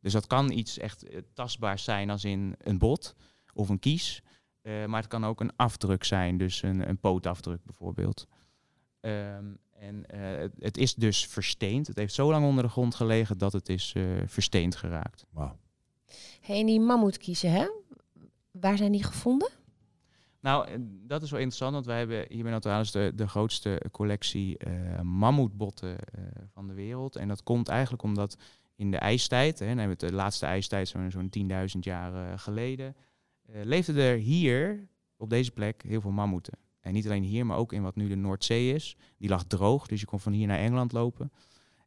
Dus 0.00 0.12
dat 0.12 0.26
kan 0.26 0.50
iets 0.50 0.78
echt 0.78 1.06
tastbaars 1.34 1.84
zijn 1.84 2.10
als 2.10 2.24
in 2.24 2.54
een 2.58 2.78
bot 2.78 3.14
of 3.52 3.68
een 3.68 3.78
kies. 3.78 4.22
Uh, 4.62 4.84
maar 4.84 5.00
het 5.00 5.10
kan 5.10 5.24
ook 5.24 5.40
een 5.40 5.56
afdruk 5.56 6.04
zijn, 6.04 6.38
dus 6.38 6.62
een, 6.62 6.88
een 6.88 6.98
pootafdruk 6.98 7.64
bijvoorbeeld. 7.64 8.26
Um, 9.00 9.58
en 9.78 10.04
uh, 10.14 10.20
het, 10.38 10.52
het, 10.58 10.76
is 10.76 10.94
dus 10.94 11.26
versteend. 11.26 11.86
Het 11.86 11.96
heeft 11.96 12.14
zo 12.14 12.30
lang 12.30 12.46
onder 12.46 12.64
de 12.64 12.70
grond 12.70 12.94
gelegen 12.94 13.38
dat 13.38 13.52
het 13.52 13.68
is 13.68 13.92
uh, 13.96 14.22
versteend 14.26 14.76
geraakt. 14.76 15.24
Wauw. 15.30 15.58
Hey, 16.40 16.60
en 16.60 16.66
die 16.66 16.80
mammoetkiezen, 16.80 17.50
hè? 17.50 17.66
Waar 18.50 18.76
zijn 18.76 18.92
die 18.92 19.04
gevonden? 19.04 19.50
Nou, 20.40 20.68
dat 21.06 21.22
is 21.22 21.30
wel 21.30 21.40
interessant, 21.40 21.72
want 21.72 21.86
wij 21.86 21.98
hebben 21.98 22.24
hier 22.28 22.42
bij 22.42 22.52
Naturalis 22.52 22.90
de, 22.90 23.12
de 23.14 23.28
grootste 23.28 23.82
collectie 23.90 24.56
uh, 24.66 25.00
mammoetbotten 25.00 25.96
van 26.52 26.66
de 26.66 26.74
wereld. 26.74 27.16
En 27.16 27.28
dat 27.28 27.42
komt 27.42 27.68
eigenlijk 27.68 28.02
omdat 28.02 28.36
in 28.76 28.90
de 28.90 28.96
ijstijd, 28.96 29.58
hè, 29.58 29.66
dan 29.66 29.78
hebben 29.78 29.98
we 29.98 30.04
het 30.04 30.14
de 30.14 30.20
laatste 30.20 30.46
ijstijd 30.46 30.88
zo'n 30.88 31.10
zo'n 31.10 31.48
10.000 31.74 31.78
jaar 31.80 32.38
geleden, 32.38 32.96
leefden 33.62 33.96
er 33.96 34.16
hier 34.16 34.88
op 35.16 35.30
deze 35.30 35.50
plek 35.50 35.82
heel 35.82 36.00
veel 36.00 36.10
mammoeten. 36.10 36.58
En 36.86 36.92
niet 36.92 37.06
alleen 37.06 37.22
hier, 37.22 37.46
maar 37.46 37.56
ook 37.56 37.72
in 37.72 37.82
wat 37.82 37.96
nu 37.96 38.08
de 38.08 38.16
Noordzee 38.16 38.74
is. 38.74 38.96
Die 39.18 39.28
lag 39.28 39.44
droog, 39.44 39.86
dus 39.86 40.00
je 40.00 40.06
kon 40.06 40.20
van 40.20 40.32
hier 40.32 40.46
naar 40.46 40.58
Engeland 40.58 40.92
lopen. 40.92 41.32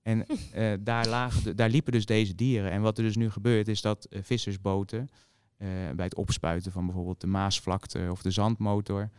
En 0.02 0.26
uh, 0.56 0.74
daar, 0.84 1.08
lagen 1.08 1.56
daar 1.56 1.70
liepen 1.70 1.92
dus 1.92 2.06
deze 2.06 2.36
dieren. 2.36 2.72
En 2.72 2.82
wat 2.82 2.98
er 2.98 3.04
dus 3.04 3.16
nu 3.16 3.30
gebeurt, 3.30 3.68
is 3.68 3.82
dat 3.82 4.08
uh, 4.10 4.20
vissersboten 4.24 5.00
uh, 5.58 5.68
bij 5.96 6.06
het 6.06 6.16
opspuiten 6.16 6.72
van 6.72 6.86
bijvoorbeeld 6.86 7.22
de 7.22 7.28
Maasvlakte 7.28 8.08
of 8.12 8.22
de 8.22 8.32
zandmotor, 8.32 9.10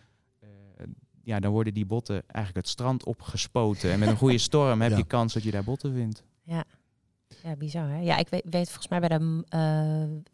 ja, 1.22 1.40
dan 1.40 1.52
worden 1.52 1.74
die 1.74 1.86
botten 1.86 2.22
eigenlijk 2.26 2.66
het 2.66 2.74
strand 2.74 3.04
opgespoten. 3.04 3.90
En 3.90 3.98
met 3.98 4.08
een 4.08 4.16
goede 4.16 4.38
storm 4.38 4.80
heb 4.80 4.96
je 4.96 5.04
kans 5.04 5.32
dat 5.32 5.42
je 5.42 5.50
daar 5.50 5.64
botten 5.64 5.94
vindt. 5.94 6.24
Ja. 6.42 6.64
Ja, 7.42 7.56
bizar 7.56 7.88
hè? 7.88 7.98
Ja, 7.98 8.16
ik 8.16 8.28
weet, 8.28 8.42
weet 8.50 8.66
volgens 8.66 8.88
mij 8.88 9.00
bij 9.00 9.08
de 9.08 9.44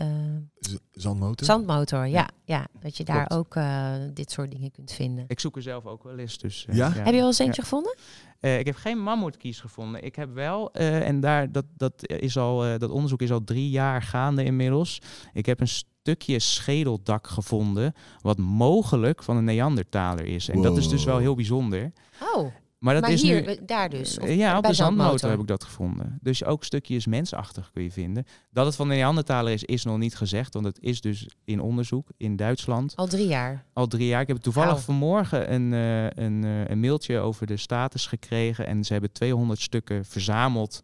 uh, 0.00 0.76
zandmotor. 0.92 1.46
Zandmotor, 1.46 2.06
ja, 2.06 2.28
ja. 2.44 2.66
Dat 2.80 2.96
je 2.96 3.04
daar 3.04 3.30
ook 3.30 3.54
uh, 3.54 3.92
dit 4.14 4.30
soort 4.30 4.50
dingen 4.50 4.70
kunt 4.70 4.92
vinden. 4.92 5.24
Ik 5.28 5.40
zoek 5.40 5.56
er 5.56 5.62
zelf 5.62 5.86
ook 5.86 6.02
wel 6.02 6.18
eens. 6.18 6.38
Dus, 6.38 6.66
ja? 6.70 6.74
ja? 6.74 6.92
Heb 6.92 7.06
je 7.06 7.18
wel 7.18 7.26
eens 7.26 7.38
eentje 7.38 7.62
gevonden? 7.62 7.96
ik 8.40 8.66
heb 8.66 8.76
geen 8.76 9.02
mammoetkies 9.02 9.60
gevonden. 9.60 10.04
Ik 10.04 10.16
heb 10.16 10.34
wel, 10.34 10.72
en 10.72 11.20
daar, 11.20 11.52
dat, 11.52 11.64
dat, 11.76 12.08
is 12.08 12.36
al, 12.36 12.78
dat 12.78 12.90
onderzoek 12.90 13.22
is 13.22 13.32
al 13.32 13.44
drie 13.44 13.70
jaar 13.70 14.02
gaande 14.02 14.44
inmiddels. 14.44 15.00
Ik 15.32 15.46
heb 15.46 15.60
een 15.60 15.68
stukje 15.68 16.38
schedeldak 16.38 17.26
gevonden, 17.26 17.94
wat 18.20 18.38
mogelijk 18.38 19.22
van 19.22 19.36
een 19.36 19.44
Neandertaler 19.44 20.24
is. 20.24 20.48
En 20.48 20.62
dat 20.62 20.76
is 20.76 20.88
dus 20.88 21.04
wel 21.04 21.18
heel 21.18 21.34
bijzonder. 21.34 21.92
Oh. 22.34 22.52
Maar, 22.86 23.00
dat 23.00 23.10
is 23.10 23.22
hier, 23.22 23.46
nu, 23.46 23.56
daar 23.66 23.88
dus? 23.88 24.18
Of 24.18 24.28
ja, 24.28 24.58
op 24.58 24.64
de 24.64 24.72
zandmotor 24.72 25.30
heb 25.30 25.40
ik 25.40 25.46
dat 25.46 25.64
gevonden. 25.64 26.18
Dus 26.22 26.44
ook 26.44 26.64
stukjes 26.64 27.06
mensachtig 27.06 27.70
kun 27.72 27.82
je 27.82 27.90
vinden. 27.90 28.26
Dat 28.50 28.66
het 28.66 28.76
van 28.76 28.88
de 28.88 28.94
Neandertaler 28.94 29.52
is, 29.52 29.64
is 29.64 29.84
nog 29.84 29.98
niet 29.98 30.16
gezegd. 30.16 30.54
Want 30.54 30.66
het 30.66 30.78
is 30.80 31.00
dus 31.00 31.28
in 31.44 31.60
onderzoek 31.60 32.08
in 32.16 32.36
Duitsland. 32.36 32.96
Al 32.96 33.06
drie 33.06 33.26
jaar? 33.26 33.64
Al 33.72 33.86
drie 33.86 34.06
jaar. 34.06 34.20
Ik 34.20 34.28
heb 34.28 34.36
toevallig 34.36 34.82
vanmorgen 34.82 35.52
een, 35.52 35.72
uh, 35.72 36.10
een, 36.10 36.42
uh, 36.42 36.68
een 36.68 36.80
mailtje 36.80 37.18
over 37.18 37.46
de 37.46 37.56
status 37.56 38.06
gekregen. 38.06 38.66
En 38.66 38.84
ze 38.84 38.92
hebben 38.92 39.12
200 39.12 39.60
stukken 39.60 40.04
verzameld 40.04 40.80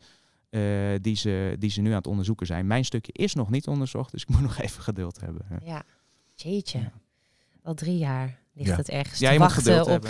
uh, 0.51 0.63
die, 1.01 1.17
ze, 1.17 1.57
die 1.59 1.71
ze 1.71 1.81
nu 1.81 1.91
aan 1.91 1.97
het 1.97 2.07
onderzoeken 2.07 2.47
zijn. 2.47 2.67
Mijn 2.67 2.85
stukje 2.85 3.13
is 3.13 3.35
nog 3.35 3.51
niet 3.51 3.67
onderzocht, 3.67 4.13
dus 4.13 4.23
ik 4.23 4.29
moet 4.29 4.43
nog 4.51 4.59
even 4.59 4.83
geduld 4.83 5.21
hebben. 5.21 5.47
Ja, 5.65 5.83
jeetje. 6.35 6.79
Ja. 6.79 6.93
Al 7.63 7.75
drie 7.75 7.99
jaar 7.99 8.39
ligt 8.53 8.69
ja. 8.69 8.77
het 8.77 8.89
ergens 8.89 9.19
ja, 9.19 9.33
te 9.33 9.39
wachten 9.39 9.87
op... 9.87 10.09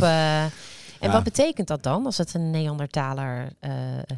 En 1.03 1.13
wat 1.13 1.25
betekent 1.25 1.69
dat 1.69 1.83
dan 1.83 2.07
als 2.07 2.19
het 2.19 2.35
een 2.35 2.51
Neandertaler 2.51 3.53
uh, 3.61 3.71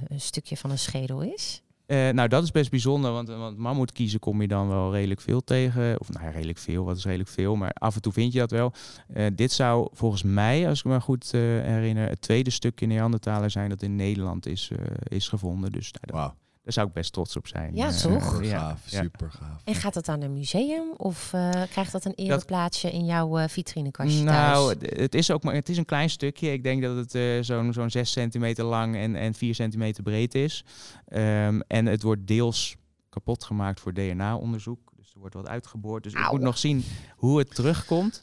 een 0.09 0.21
stukje 0.21 0.57
van 0.57 0.71
een 0.71 0.79
schedel 0.79 1.21
is? 1.21 1.63
Uh, 1.87 2.09
nou, 2.09 2.29
dat 2.29 2.43
is 2.43 2.51
best 2.51 2.71
bijzonder, 2.71 3.13
want, 3.13 3.29
want 3.29 3.59
mammoet 3.59 3.93
kiezen 3.93 4.21
kom 4.21 4.41
je 4.41 4.49
dan 4.49 4.69
wel 4.69 4.93
redelijk 4.93 5.21
veel 5.21 5.45
tegen. 5.45 6.01
Of 6.01 6.09
nou 6.09 6.25
ja, 6.25 6.31
redelijk 6.31 6.59
veel, 6.59 6.85
wat 6.85 6.97
is 6.97 7.05
redelijk 7.05 7.31
veel, 7.31 7.57
maar 7.57 7.73
af 7.73 7.95
en 7.95 8.03
toe 8.03 8.13
vind 8.13 8.33
je 8.33 8.39
dat 8.39 8.51
wel. 8.51 8.73
Uh, 9.17 9.27
dit 9.33 9.53
zou 9.53 9.89
volgens 9.93 10.23
mij, 10.23 10.69
als 10.69 10.79
ik 10.79 10.85
me 10.85 11.01
goed 11.01 11.31
uh, 11.35 11.41
herinner, 11.41 12.09
het 12.09 12.21
tweede 12.21 12.51
stukje 12.51 12.87
Neandertaler 12.87 13.51
zijn 13.51 13.69
dat 13.69 13.83
in 13.83 13.97
Nederland 13.97 14.47
is, 14.47 14.71
is 15.09 15.29
gevonden. 15.29 15.73
Dus 15.73 15.93
nou, 16.01 16.23
wow. 16.23 16.33
Daar 16.65 16.73
zou 16.73 16.87
ik 16.87 16.93
best 16.93 17.13
trots 17.13 17.37
op 17.37 17.47
zijn. 17.47 17.75
Ja, 17.75 17.87
toch? 17.87 17.97
Super 17.97 18.45
gaaf, 18.45 18.83
super 18.87 19.31
gaaf. 19.31 19.61
En 19.65 19.75
gaat 19.75 19.95
dat 19.95 20.09
aan 20.09 20.23
een 20.23 20.33
museum 20.33 20.93
of 20.97 21.33
uh, 21.35 21.51
krijgt 21.71 21.93
dat 21.93 22.05
een 22.05 22.15
ereplaatsje 22.15 22.91
in 22.91 23.05
jouw 23.05 23.39
uh, 23.39 23.49
vitrinekastje 23.49 24.23
nou, 24.23 24.77
thuis? 24.77 25.01
het 25.01 25.15
is 25.15 25.31
ook 25.31 25.43
maar 25.43 25.55
het 25.55 25.69
is 25.69 25.77
een 25.77 25.85
klein 25.85 26.11
stukje. 26.11 26.53
Ik 26.53 26.63
denk 26.63 26.83
dat 26.83 26.97
het 26.97 27.15
uh, 27.15 27.43
zo'n 27.43 27.73
zo'n 27.73 27.91
6 27.91 28.13
centimeter 28.13 28.65
lang 28.65 28.97
en, 28.97 29.17
en 29.17 29.35
4 29.35 29.55
centimeter 29.55 30.03
breed 30.03 30.35
is. 30.35 30.65
Um, 31.09 31.61
en 31.61 31.87
het 31.87 32.03
wordt 32.03 32.27
deels 32.27 32.77
kapot 33.09 33.45
gemaakt 33.45 33.81
voor 33.81 33.93
DNA-onderzoek. 33.93 34.93
Dus 34.97 35.13
er 35.15 35.19
wordt 35.19 35.35
wat 35.35 35.49
uitgeboord. 35.49 36.03
Dus 36.03 36.15
Auw. 36.15 36.25
ik 36.25 36.31
moet 36.31 36.41
nog 36.41 36.59
zien 36.59 36.85
hoe 37.17 37.39
het 37.39 37.55
terugkomt. 37.55 38.23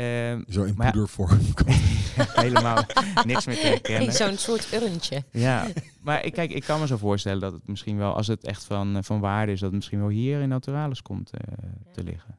Uh, 0.00 0.42
Zo 0.48 0.62
in 0.62 0.74
poedervorm. 0.74 1.38
helemaal 2.44 2.84
niks 3.26 3.46
meer 3.46 3.56
te 3.56 3.66
herkennen. 3.66 4.12
Zo'n 4.12 4.36
soort 4.36 4.72
urntje. 4.72 5.24
Ja, 5.30 5.66
maar 6.00 6.24
ik, 6.24 6.32
kijk, 6.32 6.50
ik 6.50 6.64
kan 6.64 6.80
me 6.80 6.86
zo 6.86 6.96
voorstellen 6.96 7.40
dat 7.40 7.52
het 7.52 7.68
misschien 7.68 7.96
wel, 7.96 8.14
als 8.14 8.26
het 8.26 8.44
echt 8.44 8.64
van, 8.64 8.96
eh, 8.96 9.02
van 9.02 9.20
waarde 9.20 9.52
is, 9.52 9.58
dat 9.58 9.68
het 9.68 9.76
misschien 9.76 9.98
wel 9.98 10.08
hier 10.08 10.40
in 10.40 10.48
Naturalis 10.48 11.02
komt 11.02 11.30
uh, 11.34 11.68
te 11.92 12.02
liggen. 12.02 12.38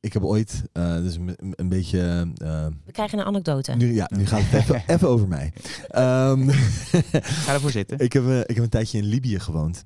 Ik 0.00 0.12
heb 0.12 0.22
ooit, 0.22 0.62
uh, 0.72 0.96
dus 0.96 1.16
een, 1.16 1.36
een 1.38 1.68
beetje... 1.68 2.32
Uh, 2.42 2.66
We 2.84 2.92
krijgen 2.92 3.18
een 3.18 3.24
anekdote. 3.24 3.72
Nu, 3.72 3.94
ja, 3.94 4.10
nu 4.16 4.26
gaat 4.26 4.40
het 4.42 4.60
even, 4.60 4.82
even 4.94 5.08
over 5.08 5.28
mij. 5.28 5.52
Um, 5.96 6.50
Ga 6.50 7.52
ervoor 7.52 7.70
zitten. 7.70 7.98
ik, 7.98 8.12
heb, 8.12 8.24
ik 8.24 8.54
heb 8.54 8.64
een 8.64 8.68
tijdje 8.68 8.98
in 8.98 9.04
Libië 9.04 9.38
gewoond. 9.40 9.84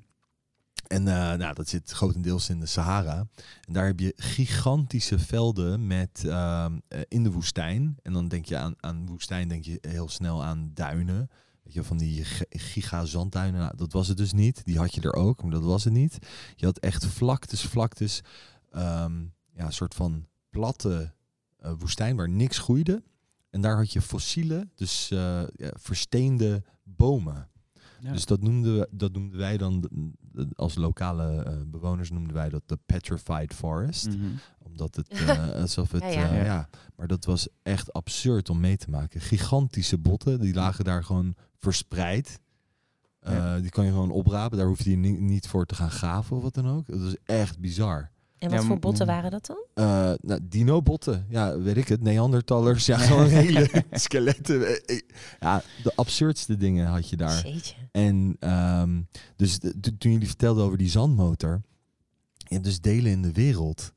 En 0.88 1.02
uh, 1.06 1.32
nou, 1.32 1.54
dat 1.54 1.68
zit 1.68 1.90
grotendeels 1.90 2.48
in 2.48 2.60
de 2.60 2.66
Sahara. 2.66 3.26
En 3.66 3.72
daar 3.72 3.86
heb 3.86 4.00
je 4.00 4.12
gigantische 4.16 5.18
velden 5.18 5.86
met 5.86 6.22
uh, 6.26 6.66
in 7.08 7.22
de 7.22 7.30
woestijn. 7.30 7.96
En 8.02 8.12
dan 8.12 8.28
denk 8.28 8.44
je 8.44 8.56
aan, 8.56 8.74
aan 8.80 9.06
woestijn, 9.06 9.48
denk 9.48 9.64
je 9.64 9.78
heel 9.80 10.08
snel 10.08 10.44
aan 10.44 10.70
duinen. 10.74 11.30
Weet 11.62 11.74
je, 11.74 11.84
van 11.84 11.98
die 11.98 12.24
giga 12.48 13.04
zandduinen. 13.04 13.60
Nou, 13.60 13.76
dat 13.76 13.92
was 13.92 14.08
het 14.08 14.16
dus 14.16 14.32
niet. 14.32 14.64
Die 14.64 14.78
had 14.78 14.94
je 14.94 15.00
er 15.00 15.14
ook, 15.14 15.42
maar 15.42 15.52
dat 15.52 15.64
was 15.64 15.84
het 15.84 15.92
niet. 15.92 16.18
Je 16.56 16.66
had 16.66 16.78
echt 16.78 17.06
vlaktes, 17.06 17.62
vlaktes. 17.62 18.20
Um, 18.76 19.34
ja, 19.52 19.64
een 19.64 19.72
soort 19.72 19.94
van 19.94 20.26
platte 20.50 21.12
uh, 21.64 21.72
woestijn 21.78 22.16
waar 22.16 22.28
niks 22.28 22.58
groeide. 22.58 23.02
En 23.50 23.60
daar 23.60 23.76
had 23.76 23.92
je 23.92 24.00
fossiele, 24.00 24.68
dus 24.74 25.08
ja, 25.08 25.48
versteende 25.72 26.62
bomen. 26.82 27.48
Dus 28.00 28.24
dat 28.24 28.42
noemden, 28.42 28.78
we, 28.78 28.88
dat 28.90 29.12
noemden 29.12 29.38
wij 29.38 29.56
dan, 29.56 29.88
als 30.54 30.74
lokale 30.74 31.44
uh, 31.46 31.52
bewoners 31.66 32.10
noemden 32.10 32.34
wij 32.34 32.48
dat 32.48 32.62
de 32.66 32.78
petrified 32.86 33.54
forest. 33.54 34.06
Mm 34.06 34.20
-hmm. 34.20 34.38
Omdat 34.58 34.96
het, 34.96 35.20
uh, 35.20 35.48
alsof 35.60 35.92
het, 35.92 36.02
ja, 36.02 36.08
ja. 36.08 36.32
Uh, 36.32 36.44
ja, 36.44 36.68
maar 36.96 37.06
dat 37.06 37.24
was 37.24 37.48
echt 37.62 37.92
absurd 37.92 38.50
om 38.50 38.60
mee 38.60 38.76
te 38.76 38.90
maken. 38.90 39.20
Gigantische 39.20 39.98
botten, 39.98 40.40
die 40.40 40.54
lagen 40.54 40.84
daar 40.84 41.04
gewoon 41.04 41.34
verspreid. 41.56 42.40
Die 43.60 43.70
kan 43.70 43.84
je 43.84 43.90
gewoon 43.90 44.10
oprapen, 44.10 44.58
daar 44.58 44.66
hoef 44.66 44.84
je 44.84 44.96
niet, 44.96 45.20
niet 45.20 45.48
voor 45.48 45.66
te 45.66 45.74
gaan 45.74 45.90
graven 45.90 46.36
of 46.36 46.42
wat 46.42 46.54
dan 46.54 46.68
ook. 46.68 46.86
Dat 46.86 47.00
is 47.00 47.16
echt 47.24 47.58
bizar. 47.58 48.10
En 48.38 48.50
wat 48.50 48.64
voor 48.64 48.78
botten 48.78 49.06
waren 49.06 49.30
dat 49.30 49.46
dan? 49.46 49.64
Uh, 49.74 50.12
nou, 50.20 50.40
dino-botten. 50.42 51.26
Ja, 51.28 51.58
weet 51.58 51.76
ik 51.76 51.88
het. 51.88 52.02
Neandertallers. 52.02 52.86
Ja, 52.86 52.98
gewoon 53.08 53.28
hele 53.28 53.68
skeletten. 53.90 54.80
Ja, 55.40 55.62
de 55.82 55.92
absurdste 55.94 56.56
dingen 56.56 56.86
had 56.86 57.08
je 57.08 57.16
daar. 57.16 57.48
Jeetje. 57.48 57.74
En 57.92 58.36
um, 58.80 59.08
dus 59.36 59.58
de, 59.58 59.96
toen 59.98 60.12
jullie 60.12 60.26
vertelden 60.26 60.64
over 60.64 60.78
die 60.78 60.88
zandmotor. 60.88 61.60
Je 62.36 62.54
hebt 62.54 62.64
dus 62.64 62.80
delen 62.80 63.10
in 63.10 63.22
de 63.22 63.32
wereld 63.32 63.92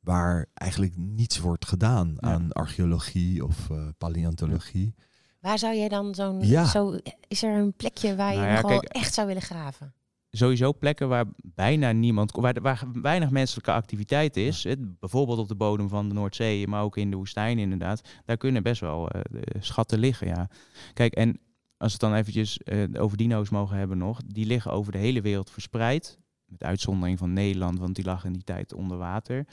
waar 0.00 0.46
eigenlijk 0.54 0.96
niets 0.96 1.38
wordt 1.38 1.66
gedaan 1.66 2.16
ja. 2.18 2.28
aan 2.28 2.52
archeologie 2.52 3.44
of 3.44 3.68
uh, 3.70 3.86
paleontologie. 3.98 4.94
Waar 5.40 5.58
zou 5.58 5.74
jij 5.74 5.88
dan 5.88 6.14
zo'n... 6.14 6.40
Ja. 6.40 6.64
Zo, 6.64 6.98
is 7.28 7.42
er 7.42 7.58
een 7.58 7.72
plekje 7.72 8.16
waar 8.16 8.32
je 8.32 8.38
nou 8.38 8.50
ja, 8.50 8.60
nog 8.60 8.70
kijk, 8.70 8.84
echt 8.84 9.14
zou 9.14 9.26
willen 9.26 9.42
graven? 9.42 9.94
Sowieso 10.36 10.72
plekken 10.72 11.08
waar 11.08 11.24
bijna 11.42 11.92
niemand, 11.92 12.32
waar, 12.32 12.60
waar 12.62 12.84
weinig 12.92 13.30
menselijke 13.30 13.72
activiteit 13.72 14.36
is. 14.36 14.62
Ja. 14.62 14.74
bijvoorbeeld 14.78 15.38
op 15.38 15.48
de 15.48 15.54
bodem 15.54 15.88
van 15.88 16.08
de 16.08 16.14
Noordzee, 16.14 16.66
maar 16.66 16.82
ook 16.82 16.96
in 16.96 17.10
de 17.10 17.16
woestijn 17.16 17.58
inderdaad. 17.58 18.00
Daar 18.24 18.36
kunnen 18.36 18.62
best 18.62 18.80
wel 18.80 19.16
uh, 19.16 19.20
schatten 19.58 19.98
liggen, 19.98 20.26
ja. 20.26 20.48
Kijk, 20.92 21.14
en 21.14 21.28
als 21.76 21.92
we 21.92 21.98
het 21.98 22.00
dan 22.00 22.14
eventjes 22.14 22.60
uh, 22.64 23.02
over 23.02 23.16
dino's 23.16 23.50
mogen 23.50 23.76
hebben 23.76 23.98
nog, 23.98 24.20
die 24.26 24.46
liggen 24.46 24.72
over 24.72 24.92
de 24.92 24.98
hele 24.98 25.20
wereld 25.20 25.50
verspreid. 25.50 26.18
Met 26.46 26.62
uitzondering 26.62 27.18
van 27.18 27.32
Nederland, 27.32 27.78
want 27.78 27.94
die 27.94 28.04
lag 28.04 28.24
in 28.24 28.32
die 28.32 28.44
tijd 28.44 28.72
onder 28.72 28.96
water. 28.96 29.46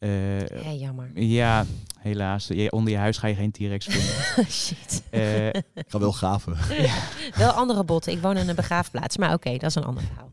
Ja, 0.00 0.72
jammer. 0.72 1.10
Ja, 1.14 1.64
helaas. 1.98 2.46
Je, 2.46 2.70
onder 2.70 2.92
je 2.92 2.98
huis 2.98 3.18
ga 3.18 3.26
je 3.26 3.34
geen 3.34 3.50
T-Rex 3.50 3.86
vinden. 3.86 4.50
Shit. 4.52 5.02
Uh, 5.10 5.46
ik 5.46 5.84
ga 5.86 5.98
wel 5.98 6.12
graven. 6.12 6.56
Ja. 6.82 6.94
Wel 7.36 7.50
andere 7.50 7.84
botten. 7.84 8.12
Ik 8.12 8.20
woon 8.20 8.36
in 8.36 8.48
een 8.48 8.54
begraafplaats. 8.54 9.16
Maar 9.16 9.32
oké, 9.32 9.50
dat 9.50 9.62
is 9.62 9.74
een 9.74 9.84
ander 9.84 10.02
verhaal. 10.02 10.30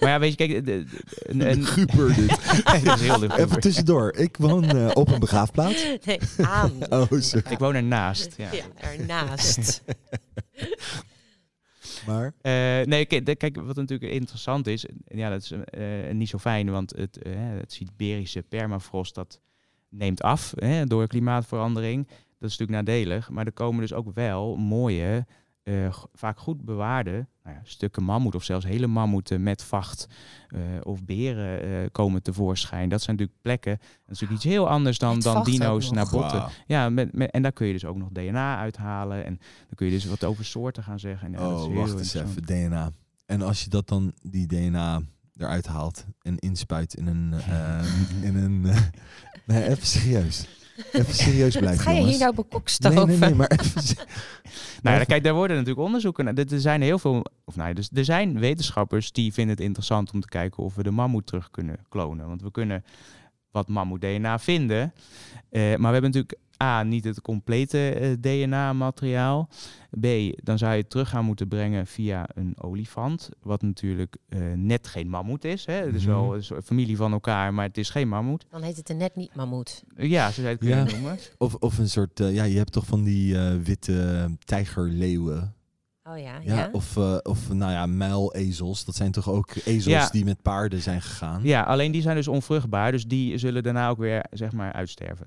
maar 0.00 0.10
ja, 0.10 0.18
weet 0.18 0.30
je, 0.30 0.36
kijk... 0.36 0.64
De, 0.64 0.84
een, 1.22 1.50
een 1.50 1.64
dit. 2.14 2.28
dat 2.84 3.00
is 3.00 3.06
heel 3.06 3.24
Even 3.24 3.60
tussendoor. 3.60 4.12
Ik 4.16 4.36
woon 4.36 4.76
uh, 4.76 4.90
op 4.92 5.08
een 5.08 5.20
begraafplaats. 5.20 5.86
Nee, 6.04 6.18
aan. 6.42 6.72
oh, 6.88 7.10
sorry. 7.10 7.52
Ik 7.52 7.58
woon 7.58 7.74
ernaast. 7.74 8.34
Ja, 8.36 8.48
ja 8.52 8.64
ernaast. 8.76 9.82
Maar? 12.06 12.24
Uh, 12.24 12.86
nee, 12.86 13.04
kijk, 13.06 13.56
wat 13.56 13.76
natuurlijk 13.76 14.12
interessant 14.12 14.66
is, 14.66 14.86
ja, 15.06 15.30
dat 15.30 15.42
is 15.42 15.52
uh, 15.52 16.12
niet 16.12 16.28
zo 16.28 16.38
fijn, 16.38 16.70
want 16.70 16.96
het, 16.96 17.26
uh, 17.26 17.32
het 17.36 17.72
Siberische 17.72 18.42
permafrost 18.42 19.14
dat 19.14 19.40
neemt 19.88 20.22
af 20.22 20.54
door 20.84 21.06
klimaatverandering. 21.06 22.06
Dat 22.38 22.50
is 22.50 22.58
natuurlijk 22.58 22.88
nadelig, 22.88 23.30
maar 23.30 23.46
er 23.46 23.52
komen 23.52 23.80
dus 23.80 23.92
ook 23.92 24.14
wel 24.14 24.56
mooie, 24.56 25.26
vaak 26.12 26.38
goed 26.38 26.64
bewaarde 26.64 27.26
nou 27.42 27.56
ja, 27.56 27.60
stukken 27.64 28.02
mammoet 28.02 28.34
of 28.34 28.44
zelfs 28.44 28.64
hele 28.64 28.86
mammoeten 28.86 29.42
met 29.42 29.62
vacht 29.62 30.06
of 30.82 31.04
beren 31.04 31.90
komen 31.92 32.22
tevoorschijn. 32.22 32.88
Dat 32.88 33.02
zijn 33.02 33.16
natuurlijk 33.16 33.42
plekken, 33.42 33.76
dat 33.78 33.88
is 34.14 34.20
natuurlijk 34.20 34.32
iets 34.32 34.44
heel 34.44 34.68
anders 34.68 34.98
dan, 34.98 35.20
dan 35.20 35.44
dino's 35.44 35.90
naar 35.90 36.08
botten. 36.10 36.38
Wow. 36.38 36.48
Ja, 36.66 36.88
met, 36.90 37.12
met, 37.12 37.30
en 37.30 37.42
daar 37.42 37.52
kun 37.52 37.66
je 37.66 37.72
dus 37.72 37.84
ook 37.84 37.96
nog 37.96 38.08
DNA 38.12 38.58
uithalen 38.58 39.24
en 39.24 39.36
dan 39.38 39.74
kun 39.74 39.86
je 39.86 39.92
dus 39.92 40.04
wat 40.04 40.24
over 40.24 40.44
soorten 40.44 40.82
gaan 40.82 40.98
zeggen. 40.98 41.26
En, 41.26 41.32
ja, 41.32 41.38
dat 41.38 41.60
is 41.60 41.66
oh, 41.66 41.74
wacht 41.74 41.98
eens 41.98 42.14
even, 42.14 42.42
DNA. 42.42 42.90
En 43.26 43.42
als 43.42 43.64
je 43.64 43.70
dat 43.70 43.88
dan, 43.88 44.12
die 44.22 44.46
DNA 44.46 45.02
eruit 45.36 45.66
haalt 45.66 46.04
en 46.22 46.38
inspuit 46.38 46.94
in 46.94 47.06
een, 47.06 47.32
uh, 47.32 47.82
in 48.28 48.36
een, 48.36 48.64
uh, 48.64 48.80
nee, 49.46 49.68
even 49.68 49.86
serieus. 49.86 50.61
Even 50.92 51.14
serieus 51.14 51.56
blijven, 51.56 51.82
Ga 51.82 51.90
je 51.90 51.96
jongens. 51.96 52.14
hier 52.16 52.24
nou 52.24 52.34
bekokstoven? 52.34 53.06
Nee, 53.06 53.06
nee, 53.06 53.18
nee, 53.18 53.34
maar 53.34 53.50
even... 53.50 53.82
Nou 54.82 54.98
ja, 54.98 55.04
kijk, 55.04 55.24
daar 55.24 55.34
worden 55.34 55.56
natuurlijk 55.56 55.84
onderzoeken. 55.84 56.24
naar. 56.24 56.34
Er 56.34 56.60
zijn 56.60 56.82
heel 56.82 56.98
veel, 56.98 57.24
of 57.44 57.56
nou, 57.56 57.74
dus 57.74 57.90
er 57.94 58.04
zijn 58.04 58.38
wetenschappers 58.38 59.12
die 59.12 59.32
vinden 59.32 59.54
het 59.56 59.64
interessant 59.64 60.12
om 60.12 60.20
te 60.20 60.28
kijken 60.28 60.62
of 60.62 60.74
we 60.74 60.82
de 60.82 60.90
mammoet 60.90 61.26
terug 61.26 61.50
kunnen 61.50 61.76
klonen. 61.88 62.26
Want 62.26 62.42
we 62.42 62.50
kunnen 62.50 62.84
wat 63.50 63.68
mammoet-DNA 63.68 64.38
vinden. 64.38 64.92
Uh, 65.50 65.62
maar 65.62 65.92
we 65.92 65.92
hebben 65.92 66.10
natuurlijk 66.10 66.38
A, 66.62 66.82
niet 66.82 67.04
het 67.04 67.20
complete 67.20 68.00
uh, 68.00 68.12
DNA-materiaal. 68.20 69.48
B, 70.00 70.06
dan 70.42 70.58
zou 70.58 70.72
je 70.72 70.80
het 70.80 70.90
terug 70.90 71.08
gaan 71.08 71.24
moeten 71.24 71.48
brengen 71.48 71.86
via 71.86 72.26
een 72.34 72.54
olifant. 72.58 73.28
Wat 73.42 73.62
natuurlijk 73.62 74.16
uh, 74.28 74.52
net 74.54 74.86
geen 74.86 75.08
mammoet 75.08 75.44
is. 75.44 75.66
Hè? 75.66 75.72
Het 75.74 75.94
is 75.94 76.04
wel 76.04 76.34
een 76.34 76.44
soort 76.44 76.64
familie 76.64 76.96
van 76.96 77.12
elkaar, 77.12 77.54
maar 77.54 77.66
het 77.66 77.78
is 77.78 77.90
geen 77.90 78.08
mammoet. 78.08 78.46
Dan 78.50 78.62
heet 78.62 78.76
het 78.76 78.88
er 78.88 78.94
net 78.94 79.16
niet 79.16 79.34
mammoet. 79.34 79.82
ja, 79.96 80.26
zo 80.26 80.32
zou 80.32 80.46
je 80.46 80.52
het 80.52 80.58
kunnen 80.58 80.84
Ja. 80.86 80.90
noemen. 80.92 81.18
Of, 81.38 81.54
of 81.54 81.78
een 81.78 81.88
soort, 81.88 82.20
uh, 82.20 82.34
ja, 82.34 82.44
je 82.44 82.56
hebt 82.56 82.72
toch 82.72 82.86
van 82.86 83.02
die 83.02 83.34
uh, 83.34 83.54
witte 83.62 84.28
tijgerleeuwen. 84.44 85.54
Oh 86.04 86.18
ja, 86.18 86.38
Ja, 86.44 86.54
ja. 86.54 86.68
Of, 86.72 86.96
uh, 86.96 87.16
of 87.22 87.52
nou 87.52 87.72
ja, 87.72 87.86
muilezels. 87.86 88.84
Dat 88.84 88.94
zijn 88.94 89.12
toch 89.12 89.28
ook 89.28 89.50
ezels 89.64 89.84
Ja. 89.94 90.08
die 90.10 90.24
met 90.24 90.42
paarden 90.42 90.80
zijn 90.82 91.02
gegaan? 91.02 91.40
Ja, 91.42 91.62
alleen 91.62 91.92
die 91.92 92.02
zijn 92.02 92.16
dus 92.16 92.28
onvruchtbaar. 92.28 92.92
Dus 92.92 93.04
die 93.06 93.38
zullen 93.38 93.62
daarna 93.62 93.88
ook 93.88 93.98
weer, 93.98 94.24
zeg 94.30 94.52
maar, 94.52 94.72
uitsterven. 94.72 95.26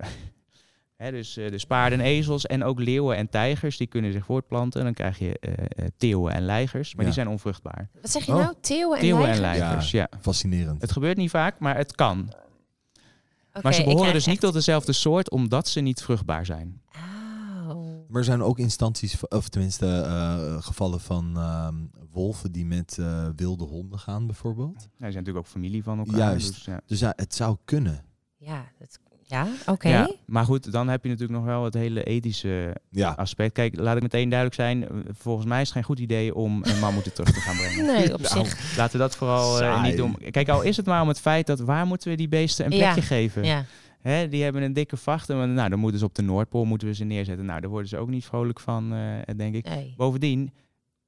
Dus, 0.98 1.38
uh, 1.38 1.50
dus 1.52 1.66
paarden 1.66 2.00
en 2.00 2.06
ezels 2.06 2.46
en 2.46 2.64
ook 2.64 2.80
leeuwen 2.80 3.18
en 3.18 3.30
tijgers, 3.30 3.78
die 3.78 3.88
kunnen 3.88 4.12
zich 4.12 4.26
voortplanten. 4.26 4.80
En 4.80 4.86
dan 4.86 4.94
krijg 4.96 5.20
je 5.20 5.40
uh, 5.80 5.86
teeuwen 5.98 6.34
en 6.34 6.42
leigers, 6.46 6.90
maar 6.96 7.06
Ja. 7.06 7.12
die 7.12 7.22
zijn 7.22 7.28
onvruchtbaar. 7.28 7.90
Wat 8.02 8.12
zeg 8.12 8.26
je 8.26 8.32
Oh. 8.32 8.38
nou? 8.38 8.54
Teeuwen 8.62 8.98
en 8.98 9.04
Teeuwen 9.04 9.28
en 9.30 9.40
leigers? 9.40 9.92
ja. 9.92 10.10
Fascinerend. 10.22 10.82
Het 10.82 10.92
gebeurt 10.92 11.18
niet 11.18 11.30
vaak, 11.30 11.60
maar 11.60 11.78
het 11.78 11.96
kan. 11.96 12.20
Oké, 13.54 13.60
maar 13.64 13.74
ze 13.74 13.84
behoren 13.84 14.14
dus 14.14 14.26
niet 14.26 14.40
tot 14.40 14.54
dezelfde 14.54 14.94
soort, 14.94 15.30
omdat 15.30 15.68
ze 15.68 15.80
niet 15.80 16.02
vruchtbaar 16.02 16.46
zijn. 16.46 16.82
Oh. 17.68 18.10
Maar 18.10 18.18
er 18.20 18.24
zijn 18.24 18.42
ook 18.44 18.60
instanties, 18.60 19.28
of 19.28 19.50
tenminste 19.50 19.86
eh, 20.02 20.62
gevallen 20.64 21.00
van 21.00 21.38
ehm, 21.38 21.76
wolven 22.12 22.52
die 22.52 22.66
met 22.66 22.98
eh, 23.00 23.28
wilde 23.36 23.64
honden 23.64 24.00
gaan 24.00 24.26
bijvoorbeeld. 24.26 24.74
Nou, 24.76 24.82
die 24.82 24.92
zijn 24.98 25.14
natuurlijk 25.14 25.46
ook 25.46 25.52
familie 25.52 25.84
van 25.84 25.98
elkaar. 25.98 26.18
Juist. 26.18 26.54
Dus, 26.54 26.66
ja. 26.66 26.82
Dus 26.86 27.00
ja, 27.00 27.14
het 27.16 27.36
zou 27.36 27.58
kunnen. 27.66 28.04
Ja, 28.38 28.66
dat, 28.80 29.00
ja 29.26 29.48
oké. 29.66 29.90
Ja, 29.90 30.12
maar 30.26 30.46
goed, 30.46 30.72
dan 30.72 30.88
heb 30.88 31.04
je 31.04 31.10
natuurlijk 31.10 31.40
nog 31.40 31.48
wel 31.48 31.64
het 31.64 31.74
hele 31.74 32.04
ethische 32.04 32.76
Ja. 32.90 33.12
aspect. 33.18 33.54
Kijk, 33.54 33.76
laat 33.80 33.96
ik 33.96 34.02
meteen 34.02 34.30
duidelijk 34.30 34.60
zijn. 34.62 34.88
Volgens 35.18 35.46
mij 35.48 35.58
is 35.62 35.66
het 35.68 35.74
geen 35.76 35.84
goed 35.86 36.00
idee 36.00 36.36
om 36.36 36.64
een 36.64 36.80
mammoeten 36.80 37.14
terug 37.14 37.32
te 37.34 37.40
gaan 37.40 37.56
brengen. 37.56 37.86
Nee, 37.96 38.14
op 38.14 38.22
Nou, 38.22 38.46
zich. 38.46 38.78
Laten 38.78 38.92
we 38.92 38.98
dat 38.98 39.16
vooral 39.16 39.62
eh, 39.62 39.84
niet 39.84 39.98
doen. 39.98 40.18
Kijk, 40.32 40.50
al 40.50 40.62
is 40.62 40.78
het 40.78 40.86
maar 40.86 41.02
om 41.02 41.08
het 41.08 41.20
feit 41.20 41.48
dat 41.48 41.60
waar 41.60 41.86
moeten 41.86 42.10
we 42.10 42.16
die 42.16 42.28
beesten 42.28 42.66
een 42.66 42.72
Ja. 42.72 42.78
plekje 42.78 43.02
geven? 43.02 43.44
Ja. 43.44 43.66
Hè, 44.02 44.28
die 44.28 44.44
hebben 44.44 44.62
een 44.62 44.74
dikke 44.74 44.98
vacht. 44.98 45.30
En 45.30 45.54
nou, 45.54 45.70
dan 45.70 45.80
moeten 45.80 46.00
ze 46.00 46.06
op 46.06 46.16
de 46.16 46.22
Noordpool 46.22 46.66
moeten 46.66 46.88
we 46.88 46.94
ze 46.94 47.04
neerzetten. 47.04 47.46
Nou, 47.46 47.62
daar 47.62 47.70
worden 47.70 47.90
ze 47.90 47.98
ook 47.98 48.10
niet 48.10 48.26
vrolijk 48.26 48.60
van, 48.60 48.94
eh, 48.94 49.36
denk 49.38 49.56
ik. 49.56 49.70
Nee. 49.70 49.94
Bovendien, 49.98 50.52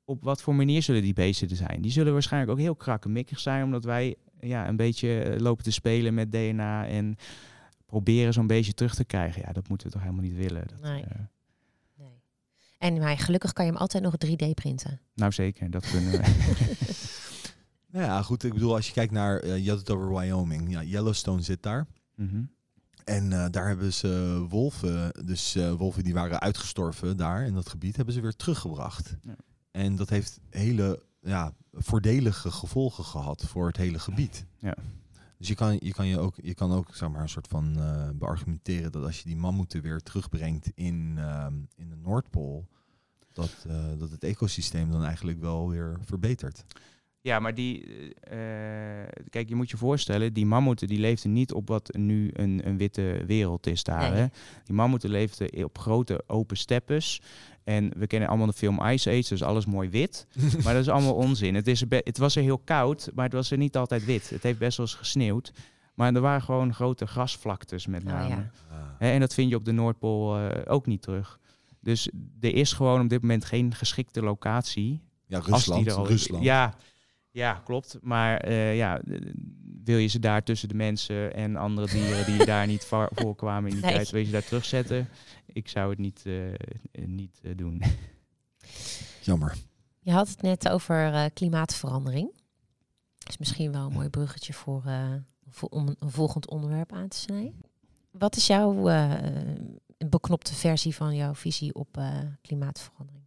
op 0.05 0.23
wat 0.23 0.41
voor 0.41 0.55
manier 0.55 0.81
zullen 0.81 1.01
die 1.01 1.13
beesten 1.13 1.49
er 1.49 1.55
zijn? 1.55 1.81
Die 1.81 1.91
zullen 1.91 2.13
waarschijnlijk 2.13 2.51
ook 2.51 2.59
heel 2.59 2.75
krakkemikkig 2.75 3.39
zijn, 3.39 3.63
omdat 3.63 3.83
wij 3.83 4.15
ja, 4.39 4.67
een 4.67 4.75
beetje 4.75 5.19
eh, 5.19 5.39
lopen 5.39 5.63
te 5.63 5.71
spelen 5.71 6.13
met 6.13 6.31
DNA 6.31 6.87
en 6.87 7.15
proberen 7.87 8.33
zo'n 8.33 8.47
beetje 8.47 8.73
terug 8.73 8.95
te 8.95 9.03
krijgen. 9.05 9.41
Ja, 9.45 9.51
dat 9.53 9.67
moeten 9.67 9.87
we 9.87 9.93
toch 9.93 10.01
helemaal 10.01 10.23
niet 10.23 10.35
willen. 10.35 10.67
Dat, 10.67 10.81
Nee. 10.81 11.03
eh, 11.03 11.19
nee. 11.95 12.21
En 12.77 12.97
maar 12.99 13.17
gelukkig 13.17 13.53
kan 13.53 13.65
je 13.65 13.71
hem 13.71 13.79
altijd 13.79 14.03
nog 14.03 14.13
3D 14.25 14.53
printen. 14.53 14.99
nou 15.13 15.31
zeker, 15.31 15.71
dat 15.71 15.89
kunnen 15.89 16.11
we. 16.11 16.23
Nou 17.91 18.05
ja, 18.05 18.21
goed. 18.21 18.43
Ik 18.43 18.53
bedoel, 18.53 18.75
als 18.75 18.87
je 18.87 18.93
kijkt 18.93 19.11
naar, 19.11 19.39
eh, 19.39 19.63
je 19.63 19.69
had 19.69 19.79
het 19.79 19.89
over 19.89 20.15
Wyoming. 20.15 20.71
Ja, 20.71 20.83
Yellowstone 20.83 21.41
zit 21.41 21.63
daar. 21.63 21.87
Mhm. 22.15 22.41
En 23.03 23.33
eh, 23.33 23.45
daar 23.51 23.67
hebben 23.67 23.93
ze 23.93 24.45
wolven, 24.49 25.11
dus 25.25 25.55
eh, 25.55 25.73
wolven 25.73 26.03
die 26.03 26.13
waren 26.13 26.39
uitgestorven 26.39 27.17
daar 27.17 27.45
in 27.45 27.53
dat 27.53 27.69
gebied, 27.69 27.95
hebben 27.95 28.13
ze 28.13 28.21
weer 28.21 28.35
teruggebracht. 28.35 29.15
Ja. 29.21 29.35
En 29.71 29.95
dat 29.95 30.09
heeft 30.09 30.39
hele 30.49 31.03
ja, 31.21 31.53
voordelige 31.71 32.51
gevolgen 32.51 33.03
gehad 33.03 33.43
voor 33.45 33.67
het 33.67 33.77
hele 33.77 33.99
gebied. 33.99 34.45
Ja. 34.59 34.75
Dus 35.37 35.47
je 35.47 35.55
kan 35.55 35.77
je, 35.79 35.93
kan 35.93 36.07
je 36.07 36.19
ook, 36.19 36.35
je 36.41 36.53
kan 36.53 36.71
ook 36.71 36.95
zeg 36.95 37.09
maar, 37.09 37.21
een 37.21 37.29
soort 37.29 37.47
van 37.47 37.77
eh, 37.77 38.09
beargumenteren 38.13 38.91
dat 38.91 39.03
als 39.03 39.19
je 39.19 39.25
die 39.25 39.37
mammoeten 39.37 39.81
weer 39.81 39.99
terugbrengt 39.99 40.71
in, 40.75 41.13
ehm, 41.17 41.53
in 41.75 41.89
de 41.89 41.95
Noordpool, 41.95 42.67
dat, 43.33 43.65
eh, 43.67 43.75
dat 43.97 44.11
het 44.11 44.23
ecosysteem 44.23 44.91
dan 44.91 45.03
eigenlijk 45.03 45.39
wel 45.39 45.69
weer 45.69 45.97
verbetert. 46.01 46.65
Ja, 47.21 47.39
maar 47.39 47.53
die, 47.53 47.83
eh, 48.19 48.37
kijk, 49.29 49.49
je 49.49 49.55
moet 49.55 49.69
je 49.69 49.77
voorstellen, 49.77 50.33
die 50.33 50.45
mammoeten 50.45 50.87
die 50.87 50.99
leefden 50.99 51.33
niet 51.33 51.53
op 51.53 51.67
wat 51.67 51.95
nu 51.95 52.29
een, 52.33 52.67
een 52.67 52.77
witte 52.77 53.23
wereld 53.25 53.67
is 53.67 53.83
daar. 53.83 54.11
Nee. 54.11 54.19
Hè? 54.19 54.25
Die 54.63 54.75
mammoeten 54.75 55.09
leefden 55.09 55.63
op 55.63 55.77
grote 55.77 56.23
open 56.27 56.57
steppes. 56.57 57.21
En 57.67 57.91
we 57.97 58.07
kennen 58.07 58.29
allemaal 58.29 58.47
de 58.47 58.53
film 58.53 58.81
Ice 58.83 59.09
Age, 59.09 59.29
dus 59.29 59.43
alles 59.43 59.65
mooi 59.65 59.89
wit. 59.89 60.27
maar 60.63 60.73
dat 60.73 60.81
is 60.81 60.89
allemaal 60.89 61.13
onzin. 61.15 61.55
Het, 61.55 61.67
is 61.67 61.83
het 61.89 62.17
was 62.17 62.35
er 62.35 62.41
heel 62.43 62.57
koud, 62.57 63.09
maar 63.15 63.25
het 63.25 63.33
was 63.33 63.51
er 63.51 63.57
niet 63.57 63.77
altijd 63.77 64.05
wit. 64.05 64.29
Het 64.29 64.43
heeft 64.43 64.59
best 64.59 64.77
wel 64.77 64.85
eens 64.85 64.95
gesneeuwd. 64.95 65.51
Maar 65.93 66.13
er 66.15 66.21
waren 66.21 66.41
gewoon 66.41 66.73
grote 66.73 67.07
grasvlaktes 67.07 67.87
met 67.87 68.03
Oh, 68.03 68.09
name. 68.09 68.29
ja. 68.29 68.49
Hè, 68.97 69.11
en 69.11 69.19
dat 69.19 69.33
vind 69.33 69.49
je 69.49 69.55
op 69.55 69.65
de 69.65 69.71
Noordpool 69.71 70.37
eh, 70.37 70.61
ook 70.73 70.85
niet 70.85 71.01
terug. 71.01 71.39
Dus 71.79 72.09
er 72.39 72.55
is 72.55 72.73
gewoon 72.73 73.01
op 73.01 73.09
dit 73.09 73.21
moment 73.21 73.45
geen 73.45 73.73
geschikte 73.75 74.21
locatie 74.21 75.01
Ja, 75.25 75.37
als 75.37 75.45
die 75.45 75.53
Rusland. 75.55 75.87
er 75.87 75.93
al- 75.93 76.07
Rusland. 76.07 76.43
Ja, 76.43 76.73
ja, 77.37 77.53
klopt. 77.65 77.97
Maar 78.01 78.37
eh, 78.39 78.75
ja, 78.77 79.01
wil 79.83 79.97
je 79.97 80.07
ze 80.07 80.19
daar 80.19 80.43
tussen 80.43 80.67
de 80.69 80.75
mensen 80.75 81.33
en 81.33 81.55
andere 81.55 81.87
dieren 81.87 82.25
die 82.25 82.45
daar 82.45 82.67
niet 82.67 82.85
va- 82.85 83.09
voorkwamen 83.21 83.69
in 83.69 83.75
die 83.75 83.85
Nee. 83.85 83.93
tijd, 83.93 84.09
wil 84.09 84.19
je 84.19 84.25
ze 84.25 84.31
daar 84.31 84.43
terugzetten? 84.45 85.09
Ik 85.45 85.67
zou 85.69 85.89
het 85.89 85.99
niet, 85.99 86.21
eh, 86.25 86.53
eh, 86.53 86.57
niet 87.05 87.39
eh, 87.43 87.51
doen. 87.55 87.81
Jammer. 89.23 89.55
Je 89.99 90.11
had 90.11 90.27
het 90.27 90.41
net 90.41 90.69
over 90.69 91.13
eh, 91.13 91.25
klimaatverandering. 91.33 92.31
Dat 93.17 93.29
is 93.29 93.37
misschien 93.37 93.71
wel 93.71 93.85
een 93.85 93.93
mooi 93.93 94.09
bruggetje 94.09 94.53
voor, 94.53 94.83
eh, 94.85 95.13
voor- 95.49 95.69
om 95.69 95.95
een 95.99 96.11
volgend 96.11 96.49
onderwerp 96.49 96.93
aan 96.93 97.07
te 97.07 97.17
snijden. 97.17 97.61
Wat 98.11 98.35
is 98.35 98.47
jouw 98.47 98.87
eh, 98.89 99.11
een 99.97 100.09
beknopte 100.09 100.53
versie 100.55 100.95
van 100.95 101.15
jouw 101.15 101.35
visie 101.35 101.73
op 101.73 101.97
eh, 101.97 102.19
klimaatverandering? 102.41 103.25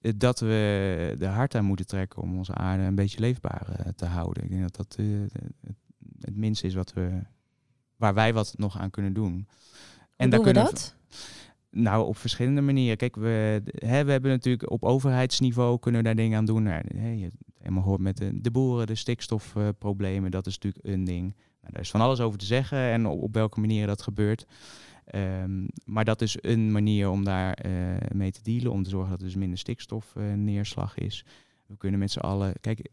Eh, 0.00 0.12
Dat 0.16 0.40
we 0.40 1.16
er 1.18 1.28
hard 1.28 1.54
aan 1.54 1.64
moeten 1.64 1.86
trekken 1.86 2.22
om 2.22 2.36
onze 2.36 2.54
aarde 2.54 2.82
een 2.82 2.94
beetje 2.94 3.20
leefbaar 3.20 3.68
eh, 3.68 3.92
te 3.96 4.06
houden. 4.06 4.42
Ik 4.42 4.50
denk 4.50 4.62
dat 4.62 4.76
dat 4.76 4.96
eh, 4.98 5.06
het, 6.20 6.36
minste 6.36 6.66
is 6.66 6.74
wat 6.74 6.92
we, 6.92 7.22
waar 7.96 8.14
wij 8.14 8.32
wat 8.32 8.54
nog 8.56 8.78
aan 8.78 8.90
kunnen 8.90 9.12
doen. 9.12 9.48
En 10.16 10.30
daar 10.30 10.38
we 10.38 10.44
kunnen 10.44 10.64
dat? 10.64 10.96
Nou, 11.70 12.06
op 12.06 12.16
verschillende 12.16 12.60
manieren. 12.60 12.96
Kijk, 12.96 13.16
we, 13.16 13.62
hè, 13.64 14.04
we 14.04 14.10
hebben 14.10 14.30
natuurlijk 14.30 14.70
op 14.70 14.84
overheidsniveau 14.84 15.78
kunnen 15.78 16.00
we 16.00 16.06
daar 16.06 16.16
dingen 16.16 16.38
aan 16.38 16.44
doen. 16.44 16.62
Nou, 16.62 16.82
hè, 16.96 17.10
je 17.10 17.30
helemaal 17.58 17.82
gehoord 17.82 18.00
met 18.00 18.16
de, 18.16 18.40
de 18.40 18.50
boeren, 18.50 18.86
de 18.86 18.94
stikstofproblemen. 18.94 20.30
dat 20.30 20.46
is 20.46 20.54
natuurlijk 20.58 20.84
een 20.84 21.04
ding. 21.04 21.34
Nou, 21.60 21.72
daar 21.72 21.82
is 21.82 21.90
van 21.90 22.00
alles 22.00 22.20
over 22.20 22.38
te 22.38 22.44
zeggen 22.44 22.78
en 22.78 23.06
op, 23.06 23.22
op 23.22 23.34
welke 23.34 23.60
manier 23.60 23.86
dat 23.86 24.02
gebeurt. 24.02 24.46
Ehm, 25.10 25.66
maar 25.84 26.04
dat 26.04 26.22
is 26.22 26.36
een 26.40 26.72
manier 26.72 27.10
om 27.10 27.24
daar 27.24 27.52
eh, 27.52 27.72
mee 28.12 28.30
te 28.30 28.42
dealen, 28.42 28.72
om 28.72 28.82
te 28.82 28.90
zorgen 28.90 29.10
dat 29.10 29.18
er 29.18 29.26
dus 29.26 29.34
minder 29.34 29.58
stikstofneerslag 29.58 30.98
is. 30.98 31.24
We 31.66 31.76
kunnen 31.76 32.00
met 32.00 32.10
z'n 32.10 32.18
allen. 32.18 32.52
Kijk, 32.60 32.88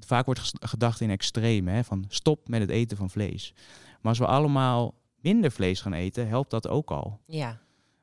vaak 0.00 0.24
wordt 0.24 0.52
gedacht 0.60 1.00
in 1.00 1.10
extreme, 1.10 1.70
hè, 1.70 1.84
van 1.84 2.04
stop 2.08 2.48
met 2.48 2.60
het 2.60 2.70
eten 2.70 2.96
van 2.96 3.10
vlees. 3.10 3.54
Maar 4.00 4.10
als 4.10 4.18
we 4.18 4.26
allemaal 4.26 4.94
minder 5.20 5.50
vlees 5.50 5.80
gaan 5.80 5.92
eten, 5.92 6.28
helpt 6.28 6.50
dat 6.50 6.68
ook 6.68 6.90
al. 6.90 7.20
Ja. 7.26 7.60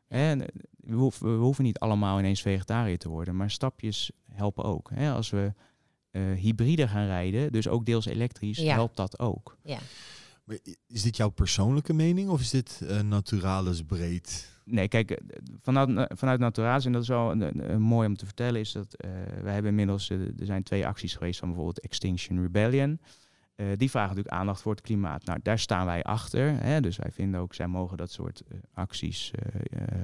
We, 0.07 0.93
hoeven, 0.93 1.37
we 1.37 1.43
hoeven 1.43 1.63
niet 1.63 1.79
allemaal 1.79 2.19
ineens 2.19 2.41
vegetariër 2.41 2.97
te 2.97 3.09
worden, 3.09 3.35
maar 3.35 3.51
stapjes 3.51 4.11
helpen 4.31 4.63
ook. 4.63 4.89
Hè? 4.93 5.11
Als 5.11 5.29
we 5.29 5.53
uh, 6.11 6.33
hybride 6.33 6.87
gaan 6.87 7.05
rijden, 7.05 7.51
dus 7.51 7.67
ook 7.67 7.85
deels 7.85 8.05
elektrisch, 8.05 8.57
helpt 8.57 8.95
dat 8.95 9.19
ook. 9.19 9.57
Ja. 9.63 9.79
Maar 10.47 10.57
is 10.87 11.01
dit 11.01 11.17
jouw 11.17 11.29
persoonlijke 11.29 11.93
mening 11.93 12.29
of 12.29 12.39
is 12.39 12.49
dit 12.49 12.81
uh, 12.83 13.01
Naturalis 13.01 13.83
breed? 13.83 14.51
Nee, 14.63 14.87
kijk, 14.87 15.11
eh, 15.11 15.37
vanuit, 15.61 16.13
vanuit 16.17 16.39
Naturalis, 16.39 16.85
en 16.85 16.91
dat 16.91 17.01
is 17.01 17.07
wel 17.07 17.31
een, 17.31 17.81
mooi 17.81 18.07
om 18.07 18.17
te 18.17 18.25
vertellen, 18.25 18.59
is 18.59 18.71
dat 18.71 18.95
uh, 19.05 19.11
we 19.43 19.49
hebben 19.49 19.71
inmiddels, 19.71 20.09
er 20.09 20.31
zijn 20.37 20.63
twee 20.63 20.87
acties 20.87 21.15
geweest 21.15 21.39
van 21.39 21.47
bijvoorbeeld 21.47 21.79
Extinction 21.79 22.41
Rebellion. 22.41 22.99
die 23.55 23.89
vragen 23.89 24.09
natuurlijk 24.09 24.35
aandacht 24.35 24.61
voor 24.61 24.71
het 24.71 24.81
klimaat. 24.81 25.25
Nou, 25.25 25.39
daar 25.43 25.59
staan 25.59 25.85
wij 25.85 26.03
achter. 26.03 26.63
Hè, 26.63 26.81
dus 26.81 26.97
wij 26.97 27.11
vinden 27.11 27.39
ook, 27.39 27.53
zij 27.53 27.67
mogen 27.67 27.97
dat 27.97 28.11
soort 28.11 28.43
acties 28.73 29.31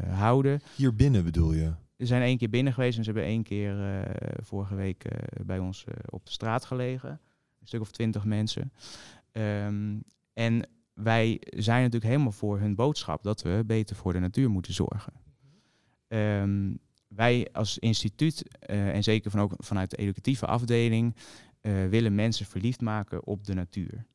houden. 0.09 0.61
Hier 0.75 0.95
binnen 0.95 1.23
bedoel 1.23 1.53
je? 1.53 1.73
Ze 1.97 2.05
zijn 2.05 2.21
één 2.21 2.37
keer 2.37 2.49
binnen 2.49 2.73
geweest 2.73 2.97
en 2.97 3.03
ze 3.03 3.11
hebben 3.11 3.29
één 3.29 3.43
keer 3.43 4.05
vorige 4.41 4.75
week 4.75 5.05
bij 5.45 5.59
ons 5.59 5.83
op 6.09 6.25
de 6.25 6.31
straat 6.31 6.65
gelegen. 6.65 7.09
Een 7.59 7.67
stuk 7.67 7.81
of 7.81 7.91
twintig 7.91 8.25
mensen. 8.25 8.71
Um, 9.31 10.03
en 10.33 10.67
wij 10.93 11.41
zijn 11.49 11.81
natuurlijk 11.81 12.11
helemaal 12.11 12.31
voor 12.31 12.59
hun 12.59 12.75
boodschap 12.75 13.23
dat 13.23 13.41
we 13.41 13.63
beter 13.65 13.95
voor 13.95 14.13
de 14.13 14.19
natuur 14.19 14.49
moeten 14.49 14.73
zorgen. 14.73 15.13
Um, 16.07 16.79
wij 17.07 17.47
als 17.51 17.77
instituut, 17.77 18.43
uh, 18.69 18.95
en 18.95 19.03
zeker 19.03 19.31
van 19.31 19.39
ook 19.39 19.53
vanuit 19.57 19.89
de 19.89 19.97
educatieve 19.97 20.45
afdeling, 20.45 21.15
uh, 21.61 21.87
willen 21.87 22.15
mensen 22.15 22.45
verliefd 22.45 22.81
maken 22.81 23.25
op 23.25 23.45
de 23.45 23.53
natuur. 23.53 24.05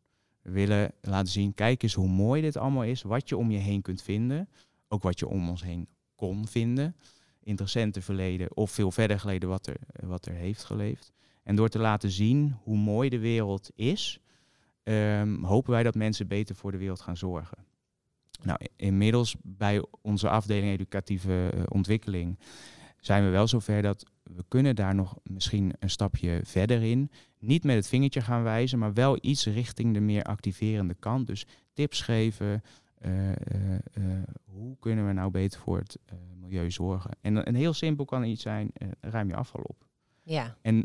We 0.43 0.51
willen 0.51 0.93
laten 1.01 1.33
zien, 1.33 1.55
kijk 1.55 1.83
eens 1.83 1.95
hoe 1.95 2.09
mooi 2.09 2.43
dit 2.43 2.57
allemaal 2.57 2.85
is, 2.85 3.03
wat 3.03 3.29
je 3.29 3.37
om 3.37 3.51
je 3.51 3.59
heen 3.59 3.83
kunt 3.83 4.03
vinden, 4.03 4.49
ook 4.89 5.03
wat 5.03 5.19
je 5.19 5.29
om 5.29 5.49
ons 5.49 5.63
heen 5.63 5.89
kon 6.15 6.47
vinden, 6.47 6.97
in 7.43 7.51
het 7.51 7.61
recente 7.61 8.03
verleden 8.03 8.57
of 8.57 8.71
veel 8.71 8.91
verder 8.91 9.21
geleden 9.21 9.49
wat 9.49 9.67
er, 9.67 9.77
wat 10.07 10.27
er 10.27 10.35
heeft 10.35 10.65
geleefd. 10.65 11.13
En 11.43 11.57
door 11.57 11.69
te 11.69 11.79
laten 11.79 12.11
zien 12.11 12.57
hoe 12.63 12.77
mooi 12.77 13.09
de 13.09 13.19
wereld 13.19 13.71
is, 13.75 14.21
um, 14.89 15.45
hopen 15.45 15.71
wij 15.71 15.83
dat 15.83 15.95
mensen 15.95 16.29
beter 16.29 16.55
voor 16.55 16.73
de 16.73 16.79
wereld 16.79 17.01
gaan 17.01 17.17
zorgen. 17.17 17.59
Nou, 18.43 18.59
inmiddels 18.77 19.37
bij 19.43 19.85
onze 20.03 20.29
afdeling 20.29 20.73
educatieve 20.73 21.53
uh, 21.55 21.63
ontwikkeling 21.69 22.39
zijn 23.01 23.25
we 23.25 23.31
wel 23.31 23.47
zover 23.47 23.83
dat 23.83 24.05
we 24.23 24.45
kunnen 24.49 24.77
daar 24.77 24.95
nog 24.95 25.17
misschien 25.23 25.73
een 25.79 25.91
stapje 25.91 26.41
verder 26.45 26.83
in. 26.83 27.11
Niet 27.39 27.65
met 27.65 27.77
het 27.77 27.89
vingertje 27.89 28.21
gaan 28.21 28.43
wijzen, 28.43 28.79
maar 28.79 28.93
wel 28.93 29.19
iets 29.21 29.47
richting 29.47 29.95
de 29.95 30.01
meer 30.01 30.23
activerende 30.23 30.95
kant. 30.95 31.27
Dus 31.27 31.47
tips 31.73 32.01
geven. 32.01 32.63
Uh, 33.07 33.29
uh, 33.29 33.35
hoe 34.45 34.77
kunnen 34.79 35.07
we 35.07 35.13
nou 35.13 35.31
beter 35.31 35.61
voor 35.61 35.79
het 35.79 35.99
milieu 36.41 36.71
zorgen? 36.71 37.11
En, 37.21 37.49
een 37.49 37.55
heel 37.55 37.73
simpel 37.73 38.05
kan 38.05 38.25
iets 38.25 38.43
zijn, 38.43 38.71
ruim 39.01 39.29
je 39.29 39.35
afval 39.35 39.63
op. 39.63 39.87
Ja. 40.23 40.57
En 40.63 40.77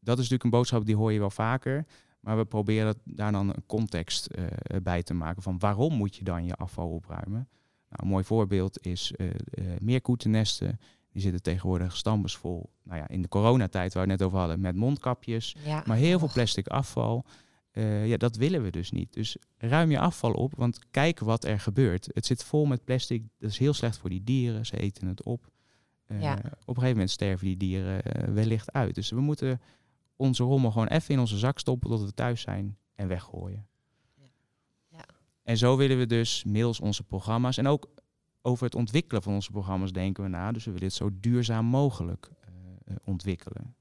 dat 0.00 0.18
is 0.18 0.28
natuurlijk 0.28 0.44
een 0.44 0.50
boodschap 0.50 0.86
die 0.86 0.96
hoor 0.96 1.12
je 1.12 1.18
wel 1.18 1.30
vaker. 1.30 1.86
Maar 2.20 2.36
we 2.36 2.44
proberen 2.44 2.94
daar 3.04 3.32
dan 3.32 3.48
een 3.48 3.66
context 3.66 4.28
uh, 4.38 4.46
bij 4.82 5.02
te 5.02 5.14
maken 5.14 5.42
van 5.42 5.58
waarom 5.58 5.94
moet 5.94 6.16
je 6.16 6.24
dan 6.24 6.44
je 6.44 6.54
afval 6.54 6.88
opruimen. 6.88 7.48
Nou, 7.88 8.02
een 8.02 8.08
mooi 8.08 8.24
voorbeeld 8.24 8.86
is 8.86 9.12
uh, 9.16 9.26
uh, 9.26 9.32
meerkoetennesten. 9.78 10.80
Die 11.12 11.22
zitten 11.22 11.42
tegenwoordig 11.42 11.96
stampesvol. 11.96 12.70
Nou 12.82 12.98
ja, 12.98 13.08
in 13.08 13.22
de 13.22 13.28
coronatijd 13.28 13.94
waar 13.94 14.04
we 14.04 14.10
het 14.10 14.18
net 14.18 14.28
over 14.28 14.38
hadden, 14.38 14.60
met 14.60 14.76
mondkapjes. 14.76 15.56
Ja. 15.64 15.82
Maar 15.86 15.96
heel 15.96 16.18
veel 16.18 16.30
plastic 16.32 16.68
afval. 16.68 17.24
ja, 18.04 18.16
dat 18.16 18.36
willen 18.36 18.62
we 18.62 18.70
dus 18.70 18.90
niet. 18.90 19.12
Dus 19.12 19.36
ruim 19.56 19.90
je 19.90 19.98
afval 19.98 20.32
op, 20.32 20.52
want 20.56 20.78
kijk 20.90 21.18
wat 21.18 21.44
er 21.44 21.60
gebeurt. 21.60 22.08
Het 22.12 22.26
zit 22.26 22.44
vol 22.44 22.66
met 22.66 22.84
plastic. 22.84 23.22
Dat 23.38 23.50
is 23.50 23.58
heel 23.58 23.72
slecht 23.72 23.98
voor 23.98 24.10
die 24.10 24.24
dieren. 24.24 24.66
Ze 24.66 24.76
eten 24.76 25.06
het 25.06 25.22
op. 25.22 25.50
Ja. 26.06 26.32
Op 26.34 26.42
een 26.42 26.74
gegeven 26.74 26.90
moment 26.90 27.10
sterven 27.10 27.46
die 27.46 27.56
dieren 27.56 28.02
wellicht 28.34 28.72
uit. 28.72 28.94
Dus 28.94 29.10
we 29.10 29.20
moeten 29.20 29.60
onze 30.20 30.42
rommel 30.42 30.70
gewoon 30.70 30.86
even 30.86 31.14
in 31.14 31.20
onze 31.20 31.38
zak 31.38 31.58
stoppen 31.58 31.90
tot 31.90 32.00
we 32.00 32.14
thuis 32.14 32.40
zijn 32.40 32.76
en 32.94 33.08
weggooien. 33.08 33.66
Ja. 34.14 34.26
Ja. 34.88 35.04
En 35.42 35.56
zo 35.56 35.76
willen 35.76 35.98
we 35.98 36.06
dus 36.06 36.44
middels 36.44 36.80
onze 36.80 37.02
programma's 37.02 37.56
en 37.56 37.66
ook 37.66 37.88
over 38.42 38.64
het 38.64 38.74
ontwikkelen 38.74 39.22
van 39.22 39.32
onze 39.32 39.50
programma's 39.50 39.92
denken 39.92 40.22
we 40.22 40.28
na. 40.28 40.52
Dus 40.52 40.64
we 40.64 40.70
willen 40.70 40.88
dit 40.88 40.96
zo 40.96 41.10
duurzaam 41.12 41.66
mogelijk 41.66 42.30
uh, 42.88 42.96
ontwikkelen. 43.04 43.74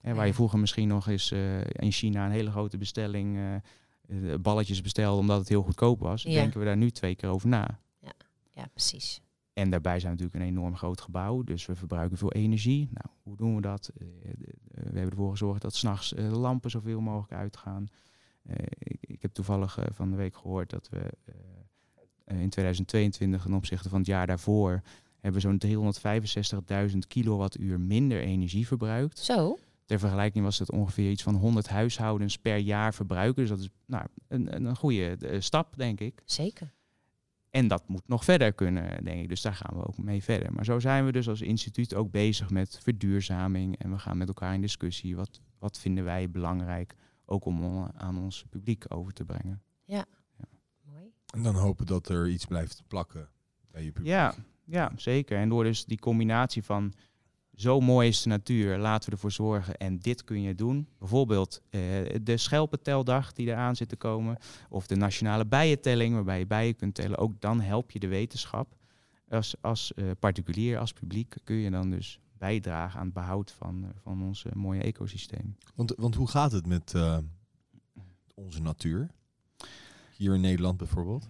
En 0.00 0.16
waar 0.16 0.26
je 0.26 0.34
vroeger 0.34 0.58
misschien 0.58 0.88
nog 0.88 1.08
eens 1.08 1.30
uh, 1.30 1.60
in 1.60 1.92
China 1.92 2.24
een 2.24 2.30
hele 2.30 2.50
grote 2.50 2.78
bestelling 2.78 3.60
uh, 4.08 4.34
balletjes 4.40 4.82
bestelde 4.82 5.20
omdat 5.20 5.38
het 5.38 5.48
heel 5.48 5.62
goedkoop 5.62 6.00
was, 6.00 6.22
ja. 6.22 6.30
denken 6.30 6.60
we 6.60 6.66
daar 6.66 6.76
nu 6.76 6.90
twee 6.90 7.14
keer 7.14 7.28
over 7.28 7.48
na. 7.48 7.80
Ja, 7.98 8.12
ja 8.52 8.66
precies. 8.66 9.20
En 9.56 9.70
daarbij 9.70 10.00
zijn 10.00 10.16
we 10.16 10.22
natuurlijk 10.22 10.50
een 10.50 10.56
enorm 10.56 10.76
groot 10.76 11.00
gebouw, 11.00 11.42
dus 11.42 11.66
we 11.66 11.74
verbruiken 11.74 12.18
veel 12.18 12.32
energie. 12.32 12.88
Nou, 12.92 13.06
hoe 13.22 13.36
doen 13.36 13.54
we 13.54 13.60
dat? 13.60 13.90
Uh, 13.98 14.08
we 14.70 14.82
hebben 14.82 15.10
ervoor 15.10 15.30
gezorgd 15.30 15.62
dat 15.62 15.74
s'nachts 15.74 16.08
de 16.08 16.22
lampen 16.22 16.70
zoveel 16.70 17.00
mogelijk 17.00 17.32
uitgaan. 17.32 17.86
Ik, 18.78 18.98
ik, 19.00 19.22
heb 19.22 19.32
toevallig 19.32 19.78
van 19.92 20.10
de 20.10 20.16
week 20.16 20.36
gehoord 20.36 20.70
dat 20.70 20.88
we 20.88 21.12
in 22.24 22.50
2022 22.50 23.42
ten 23.42 23.54
opzichte 23.54 23.88
van 23.88 23.98
het 23.98 24.06
jaar 24.06 24.26
daarvoor 24.26 24.82
hebben 25.20 25.40
zo'n 25.40 25.62
365.000 26.92 26.98
kilowattuur 27.08 27.80
minder 27.80 28.20
energie 28.20 28.66
verbruikt. 28.66 29.18
Zo? 29.18 29.58
Ter 29.84 29.98
vergelijking 29.98 30.44
was 30.44 30.58
het 30.58 30.70
ongeveer 30.70 31.10
iets 31.10 31.22
van 31.22 31.34
100 31.34 31.68
huishoudens 31.68 32.38
per 32.38 32.56
jaar 32.56 32.94
verbruiken. 32.94 33.40
Dus 33.42 33.50
dat 33.50 33.58
is 33.58 33.68
nou, 33.86 34.06
een, 34.28 34.66
een 34.66 34.76
goede 34.76 35.16
stap, 35.38 35.76
denk 35.76 36.00
ik. 36.00 36.22
Zeker. 36.24 36.72
En 37.56 37.68
dat 37.68 37.88
moet 37.88 38.08
nog 38.08 38.24
verder 38.24 38.52
kunnen, 38.52 39.04
denk 39.04 39.22
ik. 39.22 39.28
Dus 39.28 39.42
daar 39.42 39.54
gaan 39.54 39.76
we 39.76 39.86
ook 39.86 39.98
mee 39.98 40.22
verder. 40.22 40.52
Maar 40.52 40.64
zo 40.64 40.78
zijn 40.78 41.04
we 41.04 41.12
dus 41.12 41.28
als 41.28 41.40
instituut 41.40 41.94
ook 41.94 42.10
bezig 42.10 42.50
met 42.50 42.78
verduurzaming. 42.82 43.78
En 43.78 43.90
we 43.90 43.98
gaan 43.98 44.18
met 44.18 44.28
elkaar 44.28 44.54
in 44.54 44.60
discussie. 44.60 45.16
Wat, 45.16 45.40
wat 45.58 45.78
vinden 45.78 46.04
wij 46.04 46.30
belangrijk, 46.30 46.94
ook 47.24 47.44
om 47.44 47.88
aan 47.96 48.18
ons 48.18 48.44
publiek 48.50 48.84
over 48.88 49.12
te 49.12 49.24
brengen. 49.24 49.62
Ja, 49.84 50.04
ja. 50.38 50.44
mooi. 50.82 51.12
En 51.34 51.42
dan 51.42 51.54
hopen 51.54 51.86
dat 51.86 52.08
er 52.08 52.28
iets 52.28 52.44
blijft 52.44 52.82
plakken 52.86 53.28
bij 53.70 53.84
je 53.84 53.92
publiek. 53.92 54.12
Ja, 54.12 54.34
ja, 54.64 54.92
zeker. 54.96 55.38
En 55.38 55.48
door 55.48 55.64
dus 55.64 55.84
die 55.84 55.98
combinatie 55.98 56.62
van 56.62 56.92
zo 57.56 57.80
mooi 57.80 58.08
is 58.08 58.22
de 58.22 58.28
natuur, 58.28 58.78
laten 58.78 59.08
we 59.08 59.14
ervoor 59.14 59.32
zorgen 59.32 59.76
en 59.76 59.98
dit 59.98 60.24
kun 60.24 60.40
je 60.40 60.54
doen. 60.54 60.88
Bijvoorbeeld 60.98 61.60
uh, 61.70 61.80
de 62.22 62.36
schelpenteldag 62.36 63.32
die 63.32 63.46
eraan 63.46 63.76
zit 63.76 63.88
te 63.88 63.96
komen, 63.96 64.36
of 64.68 64.86
de 64.86 64.96
nationale 64.96 65.46
bijentelling 65.46 66.14
waarbij 66.14 66.38
je 66.38 66.46
bijen 66.46 66.76
kunt 66.76 66.94
tellen. 66.94 67.18
Ook 67.18 67.40
dan 67.40 67.60
help 67.60 67.90
je 67.90 67.98
de 67.98 68.06
wetenschap. 68.06 68.74
Als, 69.28 69.54
als 69.60 69.92
uh, 69.96 70.10
particulier, 70.18 70.78
als 70.78 70.92
publiek 70.92 71.36
kun 71.44 71.56
je 71.56 71.70
dan 71.70 71.90
dus 71.90 72.20
bijdragen 72.38 72.98
aan 72.98 73.04
het 73.04 73.14
behoud 73.14 73.52
van, 73.52 73.82
uh, 73.84 73.88
van 74.02 74.22
ons 74.22 74.44
mooie 74.54 74.82
ecosysteem. 74.82 75.56
Want, 75.74 75.92
want 75.96 76.14
hoe 76.14 76.28
gaat 76.28 76.52
het 76.52 76.66
met 76.66 76.94
onze 78.34 78.62
natuur? 78.62 79.10
Hier 80.16 80.34
in 80.34 80.40
Nederland 80.40 80.76
bijvoorbeeld? 80.76 81.28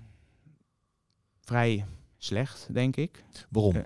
Vrij 1.40 1.84
slecht, 2.16 2.68
denk 2.72 2.96
ik. 2.96 3.24
Waarom? 3.50 3.84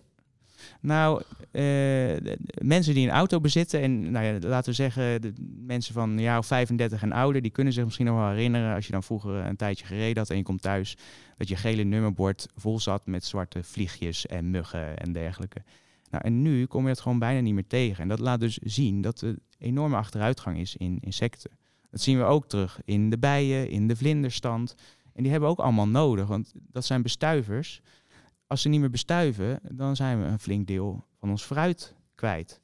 Nou, 0.81 1.23
uh, 1.53 2.17
mensen 2.63 2.95
die 2.95 3.07
een 3.07 3.15
auto 3.15 3.41
bezitten, 3.41 3.81
en 3.81 4.11
nou 4.11 4.25
ja, 4.25 4.49
laten 4.49 4.71
we 4.71 4.77
zeggen, 4.77 5.23
de 5.23 5.33
mensen 5.67 5.95
van 5.95 6.11
een 6.11 6.21
jaar 6.21 6.39
of 6.39 6.47
35 6.47 7.03
en 7.03 7.13
ouder, 7.13 7.43
die 7.43 7.51
kunnen 7.51 7.73
zich 7.73 7.85
misschien 7.85 8.07
nog 8.07 8.17
wel 8.17 8.29
herinneren, 8.29 8.75
als 8.75 8.87
je 8.87 8.93
dan 8.93 9.03
vroeger 9.03 9.35
een 9.35 9.57
tijdje 9.57 9.87
gereden 9.87 10.19
had 10.19 10.31
en 10.31 10.37
je 10.37 10.43
komt 10.43 10.63
thuis, 10.63 10.97
dat 11.37 11.49
je 11.49 11.57
gele 11.57 11.83
nummerbord 11.83 12.49
vol 12.57 12.81
zat 12.81 13.07
met 13.07 13.25
zwarte 13.25 13.63
vliegjes 13.63 14.27
en 14.27 14.51
muggen 14.51 14.99
en 14.99 15.13
dergelijke. 15.13 15.63
Nou, 16.11 16.25
en 16.25 16.43
nu 16.43 16.67
kom 16.67 16.83
je 16.83 16.89
het 16.89 17.01
gewoon 17.01 17.19
bijna 17.19 17.41
niet 17.41 17.55
meer 17.55 17.67
tegen. 17.67 18.03
En 18.03 18.09
dat 18.09 18.19
laat 18.19 18.41
dus 18.41 18.59
zien 18.59 19.01
dat 19.01 19.21
er 19.21 19.37
enorme 19.59 19.97
achteruitgang 19.97 20.59
is 20.59 20.77
in 20.77 20.99
insecten. 21.01 21.51
Dat 21.91 22.01
zien 22.01 22.19
we 22.19 22.25
ook 22.25 22.49
terug 22.49 22.81
in 22.85 23.11
de 23.11 23.19
bijen, 23.19 23.71
in 23.71 23.89
de 23.89 23.97
vlinderstand. 23.97 24.75
En 25.13 25.23
die 25.23 25.33
hebben 25.33 25.51
ook 25.51 25.59
allemaal 25.59 25.89
nodig, 25.89 26.27
want 26.27 26.53
dat 26.71 26.85
zijn 26.85 27.03
bestuivers 27.03 27.81
als 28.51 28.63
ze 28.63 28.69
niet 28.69 28.81
meer 28.81 28.91
bestuiven, 28.91 29.61
dan 29.73 29.97
zijn 29.97 30.21
we 30.21 30.27
een 30.27 30.39
flink 30.39 30.67
deel 30.67 31.05
van 31.19 31.31
ons 31.31 31.43
fruit 31.43 31.95
kwijt. 32.15 32.61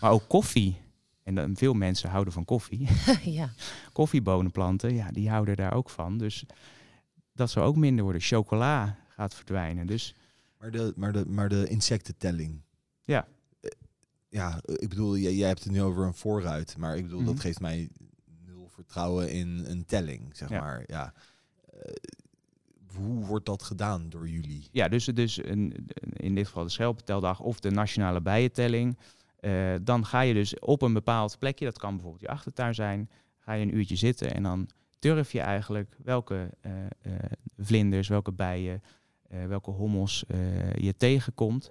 Maar 0.00 0.10
ook 0.10 0.28
koffie. 0.28 0.80
En 1.22 1.34
dan, 1.34 1.56
veel 1.56 1.74
mensen 1.74 2.10
houden 2.10 2.32
van 2.32 2.44
koffie. 2.44 2.88
ja. 3.40 3.50
Koffiebonenplanten, 3.92 4.94
ja, 4.94 5.10
die 5.10 5.28
houden 5.30 5.56
daar 5.56 5.72
ook 5.72 5.90
van. 5.90 6.18
Dus 6.18 6.44
dat 7.32 7.50
zou 7.50 7.66
ook 7.66 7.76
minder 7.76 8.04
worden. 8.04 8.22
Chocola 8.22 8.98
gaat 9.08 9.34
verdwijnen. 9.34 9.86
Dus, 9.86 10.14
maar, 10.58 10.70
de, 10.70 10.92
maar, 10.96 11.12
de, 11.12 11.26
maar 11.26 11.48
de 11.48 11.68
insectentelling. 11.68 12.60
Ja. 13.02 13.26
Ja, 14.28 14.60
ik 14.64 14.88
bedoel, 14.88 15.16
jij, 15.16 15.34
jij 15.34 15.48
hebt 15.48 15.64
het 15.64 15.72
nu 15.72 15.82
over 15.82 16.04
een 16.04 16.14
voorruit. 16.14 16.76
Maar 16.76 16.96
ik 16.96 17.02
bedoel, 17.02 17.24
dat 17.24 17.40
geeft 17.40 17.60
mij 17.60 17.88
nul 18.46 18.68
vertrouwen 18.68 19.30
in 19.30 19.64
een 19.66 19.84
telling, 19.84 20.36
zeg 20.36 20.48
Ja. 20.48 20.60
maar. 20.60 20.84
Ja. 20.86 21.12
Uh, 21.74 21.80
hoe 22.96 23.26
wordt 23.26 23.46
dat 23.46 23.62
gedaan 23.62 24.08
door 24.08 24.28
jullie? 24.28 24.68
Ja, 24.72 24.88
dus, 24.88 25.04
dus 25.04 25.44
een, 25.44 25.88
in 26.12 26.34
dit 26.34 26.46
geval 26.46 26.64
de 26.64 26.70
schelpenteldag 26.70 27.40
of 27.40 27.60
de 27.60 27.70
nationale 27.70 28.20
bijentelling. 28.20 28.98
Uh, 29.40 29.74
dan 29.82 30.06
ga 30.06 30.20
je 30.20 30.34
dus 30.34 30.58
op 30.58 30.82
een 30.82 30.92
bepaald 30.92 31.38
plekje, 31.38 31.64
dat 31.64 31.78
kan 31.78 31.92
bijvoorbeeld 31.92 32.22
je 32.22 32.28
achtertuin 32.28 32.74
zijn, 32.74 33.10
ga 33.38 33.52
je 33.52 33.62
een 33.62 33.76
uurtje 33.76 33.96
zitten 33.96 34.34
en 34.34 34.42
dan 34.42 34.68
durf 34.98 35.32
je 35.32 35.40
eigenlijk 35.40 35.96
welke 36.02 36.50
uh, 36.66 36.72
uh, 37.02 37.12
vlinders, 37.58 38.08
welke 38.08 38.32
bijen, 38.32 38.82
welke 39.28 39.70
hommels 39.70 40.24
je 40.74 40.94
tegenkomt. 40.96 41.70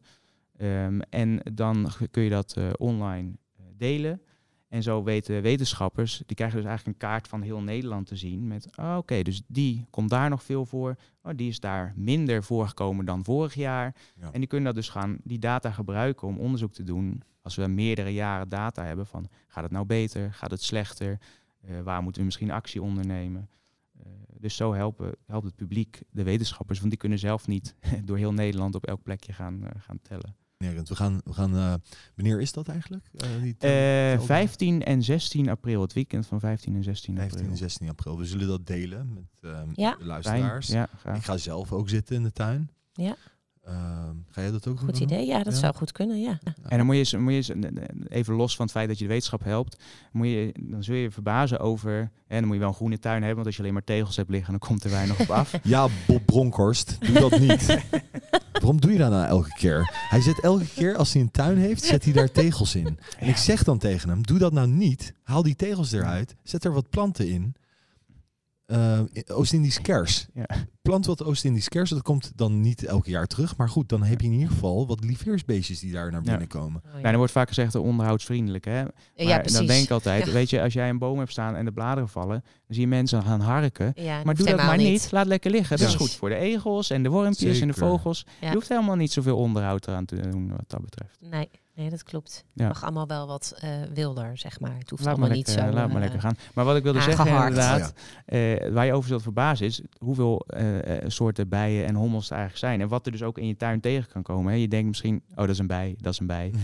Ehm, 0.58 1.00
en 1.10 1.42
dan 1.54 1.92
kun 2.12 2.24
je 2.24 2.30
dat 2.30 2.58
online 2.78 3.32
delen. 3.78 4.22
En 4.68 4.84
zo 4.84 5.04
weten 5.04 5.42
wetenschappers, 5.42 6.24
die 6.26 6.36
krijgen 6.36 6.58
dus 6.58 6.68
eigenlijk 6.68 6.98
een 6.98 7.10
kaart 7.10 7.28
van 7.28 7.42
heel 7.42 7.62
Nederland 7.62 8.08
te 8.08 8.16
zien. 8.16 8.48
Met, 8.48 8.78
oh, 8.78 8.96
oké, 8.98 9.22
dus 9.22 9.42
die 9.48 9.88
komt 9.90 10.10
daar 10.10 10.30
nog 10.30 10.44
veel 10.44 10.66
voor. 10.66 10.96
Oh, 11.22 11.32
die 11.36 11.50
is 11.50 11.60
daar 11.60 11.94
minder 11.96 12.44
voorgekomen 12.44 13.06
dan 13.06 13.24
vorig 13.24 13.54
jaar. 13.54 13.96
En 14.32 14.40
die 14.40 14.48
kunnen 14.48 14.66
dat 14.66 14.76
dus 14.76 14.90
gaan, 14.90 15.18
die 15.24 15.40
data 15.40 15.72
gebruiken 15.72 16.28
om 16.28 16.40
onderzoek 16.40 16.74
te 16.74 16.84
doen. 16.84 17.22
Als 17.42 17.56
we 17.56 17.68
meerdere 17.68 18.14
jaren 18.14 18.50
data 18.50 18.84
hebben 18.84 19.06
van, 19.06 19.28
gaat 19.48 19.64
het 19.64 19.72
nou 19.72 19.86
beter, 19.86 20.34
gaat 20.34 20.52
het 20.52 20.64
slechter? 20.64 21.20
Uh, 21.70 21.82
waar 21.82 22.02
moeten 22.04 22.22
we 22.22 22.26
misschien 22.26 22.52
actie 22.52 22.82
ondernemen? 22.82 23.50
Uh, 23.98 24.06
dus 24.40 24.56
zo 24.56 24.74
helpen, 24.74 25.16
helpt 25.26 25.46
het 25.46 25.56
publiek 25.56 26.02
de 26.12 26.24
wetenschappers, 26.24 26.78
want 26.78 26.90
die 26.90 27.00
kunnen 27.00 27.20
zelf 27.20 27.48
niet 27.48 27.76
door 28.06 28.18
heel 28.18 28.34
Nederland 28.34 28.76
op 28.76 28.86
elk 28.86 29.04
plekje 29.04 29.34
gaan, 29.34 29.64
uh, 29.64 29.70
gaan 29.78 30.00
tellen. 30.02 30.36
We 30.58 30.96
gaan, 30.96 31.22
we 31.24 31.34
gaan 31.34 31.56
uh, 31.56 31.74
wanneer 32.16 32.42
is 32.42 32.52
dat 32.52 32.68
eigenlijk? 32.68 33.10
Uh, 33.14 33.42
die 33.42 33.56
uh, 34.14 34.22
15 34.22 34.84
en 34.84 35.04
16 35.04 35.50
april, 35.50 35.82
het 35.82 35.94
weekend 35.94 36.28
van 36.28 36.40
15 36.40 36.76
en 36.76 36.84
16 36.84 37.14
april. 37.14 37.30
15 37.30 37.50
en 37.50 37.58
16 37.58 37.90
april. 37.90 38.18
We 38.18 38.26
zullen 38.26 38.48
dat 38.48 38.68
delen 38.68 39.14
met 39.14 39.52
uh, 39.52 39.60
ja. 39.74 39.96
de 39.96 40.06
luisteraars. 40.06 40.68
Ja, 40.68 40.90
Ik 41.16 41.24
ga 41.24 41.38
zelf 41.38 41.72
ook 41.72 41.90
zitten 41.90 42.16
in 42.16 42.24
de 42.24 42.32
tuin. 42.32 42.70
Ja. 42.94 43.16
Ehm, 43.66 44.16
ga 44.30 44.42
jij 44.42 44.52
dat 44.52 44.68
ook 44.68 44.80
goed 44.80 44.88
doen? 44.88 44.98
Goed 44.98 45.12
idee, 45.12 45.26
ja, 45.26 45.44
dat 45.44 45.56
zou 45.56 45.76
goed 45.76 45.92
kunnen, 45.92 46.20
ja. 46.20 46.40
En 46.64 46.78
dan 46.78 46.86
moet 46.86 47.10
je, 47.10 47.18
moet 47.18 47.46
je 47.46 47.74
even 48.08 48.34
los 48.34 48.56
van 48.56 48.66
het 48.66 48.74
feit 48.74 48.88
dat 48.88 48.98
je 48.98 49.04
de 49.04 49.10
wetenschap 49.10 49.44
helpt, 49.44 49.84
moet 50.12 50.28
je, 50.28 50.56
dan 50.60 50.84
zul 50.84 50.96
je 50.96 51.02
je 51.02 51.12
verbazen 51.12 51.60
over, 51.60 52.12
en 52.28 52.38
dan 52.38 52.46
moet 52.46 52.54
je 52.54 52.60
wel 52.60 52.70
een 52.70 52.76
groene 52.76 53.00
tuin 53.00 53.18
hebben, 53.18 53.36
want 53.36 53.46
als 53.46 53.56
je 53.56 53.62
alleen 53.62 53.74
maar 53.74 53.84
tegels 53.84 54.16
hebt 54.16 54.30
liggen, 54.30 54.52
dan 54.52 54.60
komt 54.60 54.84
er 54.84 54.90
weinig 54.90 55.20
op 55.20 55.30
af. 55.30 55.54
Ja, 55.64 55.88
Bob 56.08 56.26
Bronkhorst, 56.26 56.98
doe 57.00 57.20
dat 57.20 57.40
niet. 57.40 57.68
Waarom 58.62 58.82
doe 58.82 58.92
je 58.92 58.98
dat 58.98 59.12
nou 59.12 59.28
elke 59.28 59.54
keer? 59.54 59.92
Hij 60.10 60.22
zet 60.22 60.42
elke 60.42 60.68
keer 60.76 60.96
als 60.96 61.14
hij 61.14 61.22
een 61.22 61.32
tuin 61.32 61.58
heeft, 61.58 61.84
zet 61.84 62.04
hij 62.04 62.14
daar 62.14 62.32
tegels 62.32 62.76
in. 62.76 63.00
En 63.20 63.28
ik 63.28 63.38
zeg 63.38 63.64
dan 63.64 63.78
tegen 63.78 64.10
hem, 64.10 64.24
doe 64.24 64.38
dat 64.40 64.54
nou 64.54 64.68
niet. 64.68 65.14
Haal 65.24 65.44
die 65.44 65.56
tegels 65.56 65.92
eruit, 65.92 66.36
zet 66.44 66.66
er 66.66 66.74
wat 66.74 66.90
planten 66.90 67.28
in 67.28 67.56
uh, 68.68 69.00
Oost-Indisch 69.26 69.82
kers. 69.82 70.28
Ja. 70.34 70.46
Plant 70.82 71.06
wat 71.06 71.24
Oost-Indisch 71.24 71.70
kers, 71.70 71.90
dat 71.90 72.02
komt 72.02 72.32
dan 72.36 72.62
niet 72.62 72.84
elke 72.84 73.10
jaar 73.10 73.28
terug. 73.28 73.58
Maar 73.58 73.70
goed, 73.70 73.90
dan 73.90 74.04
heb 74.04 74.22
je 74.22 74.28
in 74.28 74.34
ieder 74.34 74.48
geval 74.48 74.88
wat 74.88 75.04
lieveersbeestjes 75.04 75.80
die 75.80 75.92
daar 75.92 76.12
naar 76.12 76.22
binnen 76.22 76.48
komen. 76.48 76.82
Oh, 76.86 77.02
ja. 77.02 77.12
er 77.12 77.18
wordt 77.18 77.32
vaak 77.32 77.48
gezegd 77.48 77.76
onderhoudsvriendelijk. 77.76 78.66
Hè? 78.66 78.82
Maar 78.84 78.92
ja, 79.16 79.38
precies. 79.38 79.58
dan 79.58 79.66
denk 79.66 79.84
ik 79.84 79.92
altijd, 79.92 80.32
weet 80.32 80.50
je, 80.50 80.62
als 80.62 80.74
jij 80.74 80.90
een 80.90 80.98
boom 80.98 81.18
hebt 81.20 81.32
staan 81.32 81.56
en 81.56 81.66
de 81.66 81.72
bladeren 81.72 82.10
vallen, 82.10 82.42
dan 82.42 82.52
zie 82.68 82.82
je 82.82 82.88
mensen 82.88 83.24
gaan 83.24 83.42
harken. 83.42 83.94
maar 84.24 84.36
doe 84.36 84.48
dat 84.48 84.58
maar 84.58 84.78
niet. 84.78 85.12
Laat 85.12 85.28
lekker 85.28 85.52
liggen. 85.52 85.78
Dat 85.78 85.88
is 85.88 85.96
goed 85.96 86.12
voor 86.12 86.30
de 86.30 86.36
egels 86.36 86.90
en 86.90 87.04
de 87.04 87.10
wormpjes 87.10 87.60
en 87.60 87.68
de 87.68 87.74
vogels. 87.74 88.26
Je 88.42 88.54
hoeft 88.54 88.70
helemaal 88.70 88.96
niet 88.96 89.12
zoveel 89.12 89.38
onderhoud 89.38 89.88
eraan 89.88 90.06
te 90.06 90.30
doen 90.30 90.50
wat 90.50 90.64
dat 90.68 90.82
betreft. 90.82 91.18
Nee. 91.20 91.50
Nee, 91.76 91.90
dat 91.90 92.04
klopt. 92.04 92.46
Het 92.54 92.68
mag 92.68 92.84
allemaal 92.84 93.08
wel 93.08 93.28
wat 93.28 93.60
uh, 93.64 93.70
wilder, 93.94 94.38
zeg 94.38 94.60
maar. 94.60 94.78
Het 94.78 94.90
hoeft 94.90 95.06
allemaal 95.06 95.30
niet 95.30 95.50
zo... 95.50 95.60
Laat 95.60 95.74
maar 95.74 95.90
eh, 95.90 96.00
lekker 96.00 96.20
gaan. 96.20 96.38
Maar 96.54 96.66
wat 96.66 96.76
ik 96.76 96.84
wilde 96.84 97.02
zeggen 97.02 97.28
inderdaad, 97.28 97.94
uh, 98.28 98.70
waar 98.72 98.86
je 98.86 98.94
over 98.94 99.10
zult 99.10 99.22
verbazen 99.22 99.66
is 99.66 99.82
hoeveel 99.98 100.46
soorten 101.08 101.50
bijen 101.50 101.86
en 101.86 101.96
hommels 101.96 102.26
er 102.30 102.36
eigenlijk 102.36 102.66
zijn. 102.66 102.82
En 102.82 102.88
wat 102.88 103.06
er 103.06 103.12
dus 103.12 103.24
ook 103.24 103.38
in 103.38 103.48
je 103.48 103.56
tuin 103.56 103.80
tegen 103.80 104.12
kan 104.12 104.24
komen. 104.24 104.52
Hè. 104.52 104.58
Je 104.58 104.68
denkt 104.68 104.88
misschien, 104.88 105.24
oh 105.30 105.36
dat 105.36 105.50
is 105.50 105.60
een 105.60 105.68
bij, 105.68 105.96
dat 105.98 106.14
is 106.14 106.20
een 106.20 106.28
bij. 106.28 106.50
Mhm. 106.54 106.62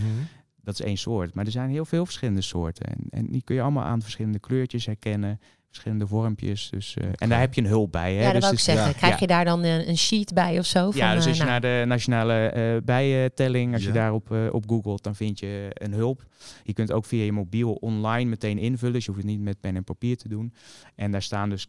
Dat 0.62 0.74
is 0.74 0.80
één 0.80 0.96
soort. 0.96 1.34
Maar 1.34 1.44
er 1.44 1.50
zijn 1.50 1.70
heel 1.70 1.84
veel 1.84 2.04
verschillende 2.04 2.40
soorten. 2.40 2.86
En, 2.86 3.06
en 3.10 3.26
die 3.30 3.42
kun 3.42 3.54
je 3.54 3.62
allemaal 3.62 3.84
aan 3.84 4.02
verschillende 4.02 4.38
kleurtjes 4.38 4.86
herkennen 4.86 5.40
verschillende 5.72 6.06
vormpjes. 6.06 6.68
Dus, 6.70 6.96
uh, 6.98 7.08
En 7.16 7.28
daar 7.28 7.40
heb 7.40 7.54
je 7.54 7.60
een 7.60 7.66
hulp 7.66 7.92
bij. 7.92 8.14
Hè? 8.14 8.20
Ja, 8.20 8.24
dat 8.24 8.32
dus 8.32 8.42
wou 8.42 8.54
ik 8.54 8.60
zeggen. 8.60 8.94
Krijg 8.94 9.20
je 9.20 9.26
daar 9.26 9.44
dan 9.44 9.64
een, 9.64 9.88
een, 9.88 9.98
sheet 9.98 10.34
bij 10.34 10.58
of 10.58 10.66
zo? 10.66 10.90
Van, 10.90 11.00
ja, 11.00 11.14
dus 11.14 11.26
als 11.26 11.36
je 11.36 11.44
nou. 11.44 11.60
naar 11.60 11.60
de 11.60 11.84
nationale 11.86 12.52
uh, 12.56 12.82
bijentelling, 12.84 13.72
als 13.72 13.84
je 13.84 13.92
daarop 13.92 14.32
uh, 14.32 14.52
op 14.52 14.68
googelt, 14.68 15.02
dan 15.02 15.14
vind 15.14 15.38
je 15.38 15.70
een 15.72 15.92
hulp. 15.92 16.24
Je 16.62 16.72
kunt 16.72 16.92
ook 16.92 17.04
via 17.04 17.24
je 17.24 17.32
mobiel 17.32 17.72
online 17.72 18.30
meteen 18.30 18.58
invullen. 18.58 18.94
Dus 18.94 19.04
je 19.04 19.10
hoeft 19.10 19.22
het 19.22 19.32
niet 19.32 19.40
met 19.40 19.60
pen 19.60 19.76
en 19.76 19.84
papier 19.84 20.16
te 20.16 20.28
doen. 20.28 20.54
En 20.94 21.10
daar 21.10 21.22
staan 21.22 21.50
dus 21.50 21.66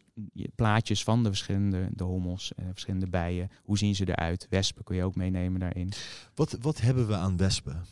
plaatjes 0.56 1.04
van 1.04 1.24
de 1.24 1.30
verschillende 1.30 1.88
de 1.91 2.04
hommels, 2.04 2.51
en 2.56 2.70
verschillende 2.72 3.08
bijen. 3.08 3.49
Hoe 3.64 3.78
zien 3.78 3.95
ze 3.95 4.10
eruit? 4.10 4.47
Wespen 4.49 4.84
kun 4.84 4.95
je 4.95 5.04
ook 5.04 5.16
meenemen 5.16 5.60
daarin. 5.60 5.91
Wat, 6.36 6.58
wat 6.62 6.82
hebben 6.82 7.08
we 7.08 7.16
aan 7.16 7.38
wespen? 7.38 7.86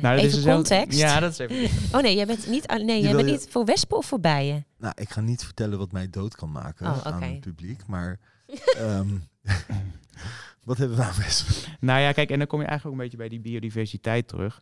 Nou, 0.00 0.16
dat 0.16 0.24
even 0.24 0.38
is 0.38 0.44
context. 0.44 0.98
Ja, 0.98 1.20
dat 1.20 1.32
is 1.32 1.38
even. 1.38 1.70
Oh 1.96 2.02
nee, 2.02 2.16
jij 2.16 2.26
bent 2.26 2.46
niet, 2.46 2.82
nee, 2.84 3.02
jij 3.02 3.14
bent 3.14 3.26
niet 3.26 3.46
voor 3.50 3.64
wespen 3.64 3.96
of 3.96 4.06
voor 4.06 4.20
bijen? 4.20 4.66
Nou, 4.78 4.94
ik 4.96 5.10
ga 5.10 5.20
niet 5.20 5.44
vertellen 5.44 5.78
wat 5.78 5.92
mij 5.92 6.10
dood 6.10 6.36
kan 6.36 6.52
maken 6.52 6.86
oh, 6.86 7.00
aan 7.06 7.22
het 7.22 7.40
publiek, 7.40 7.86
maar 7.86 8.18
um, 8.80 9.22
wat 10.64 10.78
hebben 10.78 10.96
we 10.96 11.02
aan 11.02 11.16
wespen? 11.16 11.72
Nou 11.80 12.00
ja, 12.00 12.12
kijk, 12.12 12.30
en 12.30 12.38
dan 12.38 12.46
kom 12.46 12.60
je 12.60 12.66
eigenlijk 12.66 12.96
ook 12.96 13.02
een 13.02 13.10
beetje 13.10 13.28
bij 13.28 13.38
die 13.38 13.50
biodiversiteit 13.50 14.28
terug. 14.28 14.60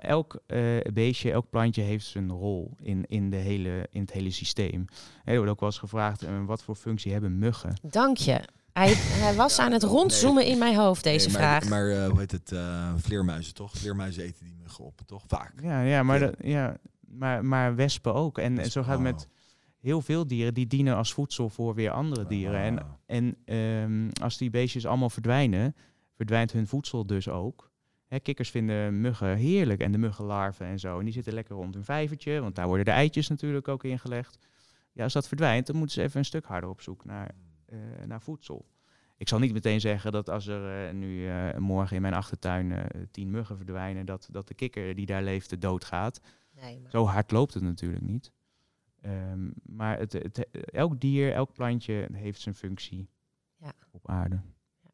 elk 0.00 0.40
uh, 0.46 0.80
beestje, 0.92 1.30
elk 1.30 1.50
plantje 1.50 1.82
heeft 1.82 2.06
zijn 2.06 2.30
rol 2.30 2.76
in, 2.82 3.04
in, 3.06 3.30
de 3.30 3.36
hele, 3.36 3.88
in 3.90 4.00
het 4.00 4.12
hele 4.12 4.30
systeem. 4.30 4.84
er 5.24 5.36
wordt 5.36 5.50
ook 5.50 5.60
wel 5.60 5.68
eens 5.68 5.78
gevraagd, 5.78 6.24
uh, 6.24 6.44
wat 6.44 6.62
voor 6.62 6.74
functie 6.74 7.12
hebben 7.12 7.38
muggen? 7.38 7.80
Dank 7.82 8.16
je. 8.16 8.40
Hij, 8.78 8.92
hij 8.96 9.34
was 9.34 9.58
aan 9.58 9.72
het 9.72 9.82
rondzoomen 9.82 10.46
in 10.46 10.58
mijn 10.58 10.76
hoofd, 10.76 11.04
deze 11.04 11.30
maar, 11.30 11.38
vraag. 11.38 11.68
Maar 11.68 11.88
uh, 11.88 12.08
hoe 12.08 12.18
heet 12.18 12.30
het? 12.30 12.52
Uh, 12.52 12.92
vleermuizen, 12.96 13.54
toch? 13.54 13.72
Vleermuizen 13.72 14.22
eten 14.22 14.44
die 14.44 14.54
muggen 14.62 14.84
op, 14.84 15.00
toch? 15.06 15.24
Vaak. 15.26 15.52
Ja, 15.62 15.82
ja, 15.82 16.02
maar, 16.02 16.20
ja. 16.20 16.32
ja 16.38 16.76
maar, 17.00 17.44
maar 17.44 17.74
wespen 17.74 18.14
ook. 18.14 18.38
En, 18.38 18.58
en 18.58 18.70
zo 18.70 18.82
gaat 18.82 18.92
het 18.92 19.00
met 19.00 19.28
heel 19.80 20.00
veel 20.00 20.26
dieren. 20.26 20.54
Die 20.54 20.66
dienen 20.66 20.96
als 20.96 21.12
voedsel 21.12 21.48
voor 21.48 21.74
weer 21.74 21.90
andere 21.90 22.26
dieren. 22.26 22.60
En, 22.60 22.78
ah. 22.78 22.86
en 23.06 23.54
um, 23.54 24.10
als 24.22 24.36
die 24.36 24.50
beestjes 24.50 24.86
allemaal 24.86 25.10
verdwijnen, 25.10 25.76
verdwijnt 26.14 26.52
hun 26.52 26.66
voedsel 26.66 27.06
dus 27.06 27.28
ook. 27.28 27.70
Hè, 28.06 28.18
kikkers 28.18 28.50
vinden 28.50 29.00
muggen 29.00 29.36
heerlijk 29.36 29.80
en 29.80 29.92
de 29.92 29.98
muggenlarven 29.98 30.66
en 30.66 30.78
zo. 30.78 30.98
En 30.98 31.04
die 31.04 31.14
zitten 31.14 31.32
lekker 31.32 31.56
rond 31.56 31.74
hun 31.74 31.84
vijvertje, 31.84 32.40
want 32.40 32.54
daar 32.54 32.66
worden 32.66 32.84
de 32.84 32.90
eitjes 32.90 33.28
natuurlijk 33.28 33.68
ook 33.68 33.84
ingelegd. 33.84 34.38
Ja, 34.92 35.02
als 35.02 35.12
dat 35.12 35.28
verdwijnt, 35.28 35.66
dan 35.66 35.76
moeten 35.76 35.94
ze 35.94 36.02
even 36.02 36.18
een 36.18 36.24
stuk 36.24 36.44
harder 36.44 36.70
op 36.70 36.80
zoek 36.80 37.04
naar 37.04 37.34
naar 38.06 38.22
voedsel. 38.22 38.66
Ik 39.16 39.28
zal 39.28 39.38
niet 39.38 39.52
meteen 39.52 39.80
zeggen 39.80 40.12
dat 40.12 40.30
als 40.30 40.46
er 40.46 40.88
uh, 40.88 40.94
nu 40.94 41.26
uh, 41.26 41.56
morgen 41.56 41.96
in 41.96 42.02
mijn 42.02 42.14
achtertuin 42.14 42.90
tien 43.10 43.30
muggen 43.30 43.56
verdwijnen, 43.56 44.06
dat, 44.06 44.28
dat 44.30 44.48
de 44.48 44.54
kikker 44.54 44.94
die 44.94 45.06
daar 45.06 45.22
leeft 45.22 45.60
doodgaat. 45.60 46.20
Nee, 46.50 46.80
maar... 46.80 46.90
Zo 46.90 47.04
hard 47.04 47.30
loopt 47.30 47.54
het 47.54 47.62
natuurlijk 47.62 48.02
niet. 48.02 48.32
Um, 49.02 49.54
maar 49.62 49.98
het, 49.98 50.12
het, 50.12 50.50
elk 50.70 51.00
dier, 51.00 51.32
elk 51.32 51.52
plantje 51.52 52.08
heeft 52.12 52.40
zijn 52.40 52.54
functie 52.54 53.08
ja. 53.56 53.72
op 53.90 54.08
aarde. 54.08 54.40
Ja. 54.82 54.90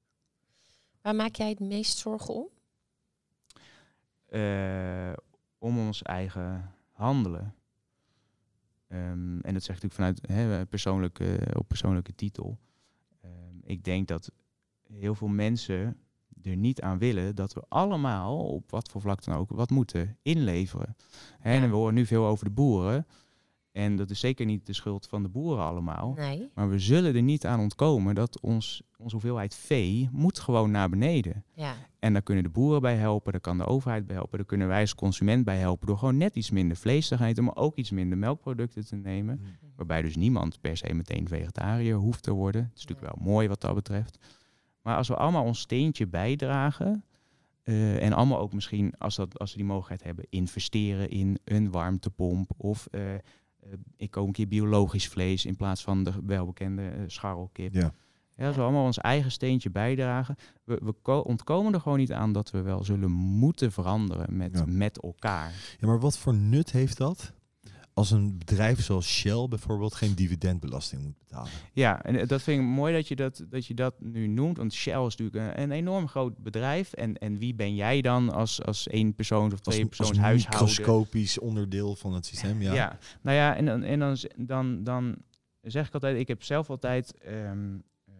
Waar 1.00 1.14
maak 1.14 1.34
jij 1.34 1.48
het 1.48 1.60
meest 1.60 1.98
zorgen 1.98 2.34
om? 2.34 2.48
om 5.58 5.78
ons 5.78 6.02
eigen 6.02 6.74
handelen. 6.90 7.54
Um, 8.92 9.40
en 9.40 9.52
dat 9.54 9.62
zegt 9.62 9.82
natuurlijk 9.82 9.94
vanuit 9.94 10.20
hè, 10.26 10.66
persoonlijke, 10.66 11.38
op 11.52 11.68
persoonlijke 11.68 12.14
titel. 12.14 12.58
Um, 13.24 13.60
ik 13.64 13.84
denk 13.84 14.08
dat 14.08 14.30
heel 14.82 15.14
veel 15.14 15.28
mensen 15.28 15.96
er 16.42 16.56
niet 16.56 16.80
aan 16.80 16.98
willen 16.98 17.34
dat 17.34 17.52
we 17.52 17.62
allemaal, 17.68 18.46
op 18.46 18.70
wat 18.70 18.90
voor 18.90 19.00
vlak 19.00 19.24
dan 19.24 19.36
ook, 19.36 19.50
wat 19.50 19.70
moeten 19.70 20.16
inleveren. 20.22 20.96
Hè, 21.38 21.52
En 21.52 21.70
we 21.70 21.76
horen 21.76 21.94
nu 21.94 22.06
veel 22.06 22.26
over 22.26 22.44
de 22.44 22.50
boeren. 22.50 23.06
En 23.72 23.96
dat 23.96 24.10
is 24.10 24.20
zeker 24.20 24.46
niet 24.46 24.66
de 24.66 24.72
schuld 24.72 25.06
van 25.06 25.22
de 25.22 25.28
boeren 25.28 25.64
allemaal. 25.64 26.12
Nee. 26.16 26.50
Maar 26.54 26.68
we 26.68 26.78
zullen 26.78 27.14
er 27.14 27.22
niet 27.22 27.46
aan 27.46 27.60
ontkomen 27.60 28.14
dat 28.14 28.40
ons, 28.40 28.82
onze 28.98 29.14
hoeveelheid 29.14 29.54
vee 29.54 30.08
moet 30.12 30.38
gewoon 30.38 30.70
naar 30.70 30.88
beneden. 30.88 31.44
Ja. 31.54 31.74
En 31.98 32.12
daar 32.12 32.22
kunnen 32.22 32.44
de 32.44 32.50
boeren 32.50 32.80
bij 32.80 32.96
helpen, 32.96 33.32
daar 33.32 33.40
kan 33.40 33.58
de 33.58 33.66
overheid 33.66 34.06
bij 34.06 34.16
helpen, 34.16 34.38
daar 34.38 34.46
kunnen 34.46 34.68
wij 34.68 34.80
als 34.80 34.94
consument 34.94 35.44
bij 35.44 35.58
helpen 35.58 35.86
door 35.86 35.98
gewoon 35.98 36.16
net 36.16 36.36
iets 36.36 36.50
minder 36.50 36.76
vlees 36.76 37.08
te 37.08 37.16
gaan 37.16 37.26
eten, 37.26 37.44
maar 37.44 37.56
ook 37.56 37.76
iets 37.76 37.90
minder 37.90 38.18
melkproducten 38.18 38.86
te 38.86 38.96
nemen. 38.96 39.38
Mm. 39.40 39.70
Waarbij 39.76 40.02
dus 40.02 40.16
niemand 40.16 40.60
per 40.60 40.76
se 40.76 40.94
meteen 40.94 41.28
vegetariër 41.28 41.96
hoeft 41.96 42.22
te 42.22 42.32
worden. 42.32 42.62
Het 42.62 42.78
is 42.78 42.86
natuurlijk 42.86 43.14
wel 43.14 43.24
mooi 43.32 43.48
wat 43.48 43.60
dat 43.60 43.74
betreft. 43.74 44.18
Maar 44.82 44.96
als 44.96 45.08
we 45.08 45.16
allemaal 45.16 45.44
ons 45.44 45.60
steentje 45.60 46.06
bijdragen, 46.06 47.04
uh, 47.64 48.02
en 48.02 48.12
allemaal 48.12 48.38
ook 48.38 48.52
misschien, 48.52 48.94
als, 48.98 49.16
dat, 49.16 49.38
als 49.38 49.50
we 49.50 49.56
die 49.56 49.66
mogelijkheid 49.66 50.02
hebben, 50.02 50.26
investeren 50.30 51.10
in 51.10 51.38
een 51.44 51.70
warmtepomp 51.70 52.50
of 52.56 52.88
uh, 52.90 53.02
ik 53.96 54.10
koop 54.10 54.26
een 54.26 54.32
keer 54.32 54.48
biologisch 54.48 55.08
vlees 55.08 55.44
in 55.44 55.56
plaats 55.56 55.82
van 55.82 56.04
de 56.04 56.12
welbekende 56.26 56.82
uh, 56.82 57.02
scharrelkip. 57.06 57.74
Ja. 57.74 57.92
Ja, 58.36 58.44
dat 58.44 58.56
we 58.56 58.62
allemaal 58.62 58.84
ons 58.84 58.98
eigen 58.98 59.30
steentje 59.30 59.70
bijdragen. 59.70 60.36
We, 60.64 60.94
we 61.02 61.24
ontkomen 61.24 61.74
er 61.74 61.80
gewoon 61.80 61.98
niet 61.98 62.12
aan 62.12 62.32
dat 62.32 62.50
we 62.50 62.62
wel 62.62 62.84
zullen 62.84 63.10
moeten 63.10 63.72
veranderen 63.72 64.36
met, 64.36 64.66
met 64.66 65.00
elkaar. 65.00 65.52
Ja, 65.80 65.86
maar 65.86 66.00
wat 66.00 66.18
voor 66.18 66.34
nut 66.34 66.72
heeft 66.72 66.96
dat? 66.96 67.32
Als 67.94 68.10
een 68.10 68.38
bedrijf 68.38 68.82
zoals 68.82 69.06
Shell 69.06 69.46
bijvoorbeeld 69.48 69.94
geen 69.94 70.14
dividendbelasting 70.14 71.02
moet 71.02 71.18
betalen. 71.18 71.50
Ja, 71.72 72.02
en 72.02 72.26
dat 72.26 72.42
vind 72.42 72.60
ik 72.60 72.66
mooi 72.66 72.94
dat 72.94 73.08
je 73.08 73.16
dat, 73.16 73.44
dat, 73.48 73.66
je 73.66 73.74
dat 73.74 74.00
nu 74.00 74.26
noemt. 74.26 74.56
Want 74.56 74.72
Shell 74.72 75.06
is 75.06 75.16
natuurlijk 75.16 75.56
een, 75.56 75.62
een 75.62 75.70
enorm 75.70 76.08
groot 76.08 76.38
bedrijf. 76.38 76.92
En, 76.92 77.18
en 77.18 77.38
wie 77.38 77.54
ben 77.54 77.74
jij 77.74 78.00
dan 78.00 78.30
als, 78.30 78.64
als 78.64 78.88
één 78.88 79.14
persoon 79.14 79.52
of 79.52 79.60
twee 79.60 79.86
persoons 79.86 80.18
huishouden? 80.18 80.68
microscopisch 80.68 81.38
onderdeel 81.38 81.94
van 81.94 82.14
het 82.14 82.26
systeem, 82.26 82.62
ja. 82.62 82.74
Ja, 82.74 82.98
nou 83.20 83.36
ja, 83.36 83.56
en, 83.56 83.82
en 83.82 83.98
dan, 83.98 84.16
dan, 84.36 84.84
dan 84.84 85.16
zeg 85.60 85.86
ik 85.86 85.94
altijd, 85.94 86.16
ik 86.16 86.28
heb 86.28 86.42
zelf 86.42 86.70
altijd 86.70 87.18
ehm, 87.18 87.78
eh, 88.04 88.14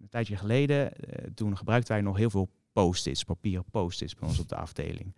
een 0.00 0.08
tijdje 0.08 0.36
geleden, 0.36 0.92
eh, 0.92 1.30
toen 1.34 1.56
gebruikten 1.56 1.92
wij 1.92 2.02
nog 2.02 2.16
heel 2.16 2.30
veel 2.30 2.50
post-its, 2.82 3.24
papieren 3.24 3.64
post-its 3.70 4.14
bij 4.14 4.28
ons 4.28 4.38
op 4.38 4.48
de 4.48 4.56
afdeling. 4.56 5.14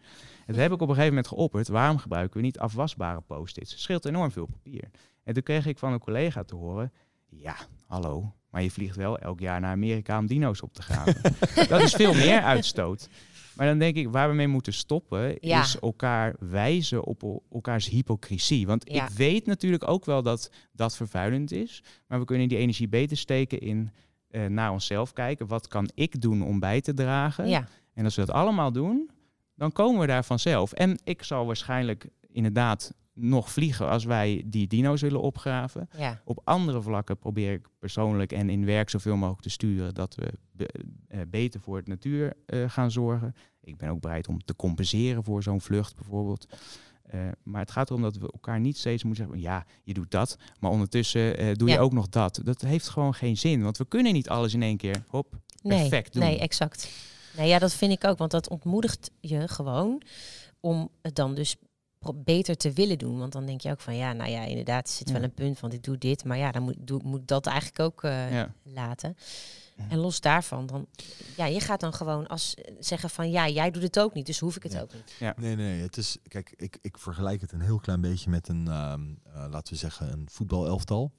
En 0.46 0.52
toen 0.54 0.62
heb 0.62 0.72
ik 0.72 0.80
op 0.80 0.88
een 0.88 0.94
gegeven 0.94 1.08
moment 1.14 1.26
geopperd, 1.26 1.68
waarom 1.68 1.98
gebruiken 1.98 2.36
we 2.36 2.42
niet 2.42 2.58
afwasbare 2.58 3.20
post-its? 3.20 3.70
Het 3.70 3.80
scheelt 3.80 4.04
enorm 4.04 4.30
veel 4.30 4.46
papier. 4.46 4.90
En 5.24 5.34
toen 5.34 5.42
kreeg 5.42 5.66
ik 5.66 5.78
van 5.78 5.92
een 5.92 5.98
collega 5.98 6.42
te 6.44 6.54
horen, 6.56 6.92
ja, 7.28 7.56
hallo, 7.86 8.34
maar 8.50 8.62
je 8.62 8.70
vliegt 8.70 8.96
wel 8.96 9.18
elk 9.18 9.40
jaar 9.40 9.60
naar 9.60 9.70
Amerika 9.72 10.18
om 10.18 10.26
dino's 10.26 10.62
op 10.62 10.74
te 10.74 10.82
graven. 10.82 11.20
dat 11.68 11.80
is 11.82 11.92
veel 11.94 12.14
meer 12.14 12.40
uitstoot. 12.42 13.08
Maar 13.56 13.66
dan 13.66 13.78
denk 13.78 13.96
ik, 13.96 14.08
waar 14.08 14.28
we 14.28 14.34
mee 14.34 14.48
moeten 14.48 14.72
stoppen, 14.72 15.36
Ja. 15.40 15.60
is 15.62 15.78
elkaar 15.78 16.34
wijzen 16.38 17.04
op 17.04 17.22
el- 17.22 17.42
elkaars 17.52 17.88
hypocrisie. 17.88 18.66
Want 18.66 18.90
Ja. 18.92 19.04
ik 19.04 19.10
weet 19.10 19.46
natuurlijk 19.46 19.88
ook 19.88 20.04
wel 20.04 20.22
dat 20.22 20.50
dat 20.72 20.96
vervuilend 20.96 21.52
is. 21.52 21.82
Maar 22.06 22.18
we 22.18 22.24
kunnen 22.24 22.48
die 22.48 22.58
energie 22.58 22.88
beter 22.88 23.16
steken 23.16 23.60
in 23.60 23.90
eh, 24.30 24.46
naar 24.46 24.70
onszelf 24.72 25.12
kijken. 25.12 25.46
Wat 25.46 25.68
kan 25.68 25.90
ik 25.94 26.20
doen 26.20 26.42
om 26.42 26.58
bij 26.60 26.80
te 26.80 26.94
dragen? 26.94 27.48
Ja, 27.48 27.66
En 27.94 28.04
als 28.04 28.16
we 28.16 28.24
dat 28.26 28.34
allemaal 28.34 28.72
doen, 28.72 29.10
dan 29.54 29.72
komen 29.72 30.00
we 30.00 30.06
daar 30.06 30.24
vanzelf. 30.24 30.72
En 30.72 30.98
ik 31.04 31.22
zal 31.22 31.46
waarschijnlijk 31.46 32.08
inderdaad 32.32 32.94
nog 33.14 33.50
vliegen 33.50 33.88
als 33.88 34.04
wij 34.04 34.42
die 34.46 34.66
dino's 34.66 35.00
willen 35.00 35.20
opgraven. 35.20 35.88
ja. 35.96 36.20
Op 36.24 36.40
andere 36.44 36.82
vlakken 36.82 37.18
probeer 37.18 37.52
ik 37.52 37.66
persoonlijk 37.78 38.32
en 38.32 38.50
in 38.50 38.64
werk 38.64 38.90
zoveel 38.90 39.16
mogelijk 39.16 39.42
te 39.42 39.50
sturen 39.50 39.94
dat 39.94 40.14
we 40.14 40.32
be- 40.52 40.68
eh, 41.08 41.20
beter 41.28 41.60
voor 41.60 41.76
het 41.76 41.86
natuur 41.88 42.32
eh, 42.46 42.64
gaan 42.70 42.90
zorgen. 42.90 43.34
Ik 43.60 43.76
ben 43.76 43.88
ook 43.90 44.00
bereid 44.00 44.28
om 44.28 44.44
te 44.44 44.56
compenseren 44.56 45.24
voor 45.24 45.42
zo'n 45.42 45.60
vlucht 45.60 45.94
bijvoorbeeld. 45.96 46.46
Eh, 47.10 47.20
maar 47.42 47.60
het 47.60 47.70
gaat 47.70 47.88
erom 47.90 48.02
dat 48.02 48.16
we 48.16 48.32
elkaar 48.32 48.60
niet 48.60 48.76
steeds 48.78 49.04
moeten 49.04 49.24
zeggen, 49.24 49.42
ja, 49.42 49.64
je 49.84 49.94
doet 49.94 50.10
dat, 50.10 50.36
maar 50.60 50.70
ondertussen 50.70 51.36
eh, 51.38 51.54
doe 51.54 51.68
Ja. 51.68 51.74
je 51.74 51.80
ook 51.80 51.92
nog 51.92 52.08
dat. 52.08 52.40
Dat 52.44 52.60
heeft 52.60 52.88
gewoon 52.88 53.14
geen 53.14 53.36
zin, 53.36 53.62
want 53.62 53.76
we 53.78 53.84
kunnen 53.88 54.12
niet 54.12 54.28
alles 54.28 54.54
in 54.54 54.62
één 54.62 54.76
keer, 54.76 55.02
hop, 55.08 55.38
Nee, 55.62 55.78
perfect 55.80 56.12
doen. 56.12 56.22
nee, 56.22 56.38
exact. 56.38 56.88
Nee, 57.36 57.48
ja, 57.48 57.58
dat 57.58 57.74
vind 57.74 57.92
ik 57.92 58.04
ook, 58.04 58.18
want 58.18 58.30
dat 58.30 58.48
ontmoedigt 58.48 59.10
je 59.20 59.48
gewoon 59.48 60.02
om 60.60 60.90
het 61.02 61.14
dan 61.14 61.34
dus 61.34 61.56
beter 62.14 62.56
te 62.56 62.72
willen 62.72 62.98
doen. 62.98 63.18
Want 63.18 63.32
dan 63.32 63.46
denk 63.46 63.60
je 63.60 63.70
ook 63.70 63.80
van, 63.80 63.96
ja, 63.96 64.12
nou 64.12 64.30
ja, 64.30 64.42
inderdaad, 64.44 64.88
er 64.88 64.94
zit 64.94 65.06
Ja. 65.08 65.14
wel 65.14 65.22
een 65.22 65.34
punt 65.34 65.58
van, 65.58 65.72
ik 65.72 65.82
doe 65.82 65.98
dit, 65.98 66.24
maar 66.24 66.38
ja, 66.38 66.52
dan 66.52 66.62
moet, 66.62 66.76
doe, 66.78 67.00
moet 67.04 67.28
dat 67.28 67.46
eigenlijk 67.46 67.78
ook 67.80 68.02
eh, 68.04 68.32
Ja. 68.32 68.54
laten. 68.62 69.16
En 69.88 69.98
los 69.98 70.20
daarvan, 70.20 70.66
dan, 70.66 70.86
ja, 71.36 71.44
je 71.46 71.60
gaat 71.60 71.80
dan 71.80 71.92
gewoon 71.92 72.26
als 72.26 72.54
zeggen 72.78 73.10
van, 73.10 73.30
ja, 73.30 73.48
jij 73.48 73.70
doet 73.70 73.82
het 73.82 73.98
ook 73.98 74.14
niet, 74.14 74.26
dus 74.26 74.38
hoef 74.38 74.56
ik 74.56 74.62
het 74.62 74.72
Ja. 74.72 74.80
ook 74.80 74.92
niet. 74.94 75.36
Nee, 75.36 75.56
nee, 75.56 75.80
het 75.82 75.96
is, 75.96 76.16
kijk, 76.28 76.52
ik, 76.56 76.78
ik 76.80 76.98
vergelijk 76.98 77.40
het 77.40 77.52
een 77.52 77.60
heel 77.60 77.78
klein 77.78 78.00
beetje 78.00 78.30
met 78.30 78.48
een, 78.48 78.68
ehm, 78.68 79.00
eh, 79.24 79.46
laten 79.50 79.72
we 79.72 79.78
zeggen, 79.78 80.12
een 80.12 80.28
voetbalelftal. 80.30 81.12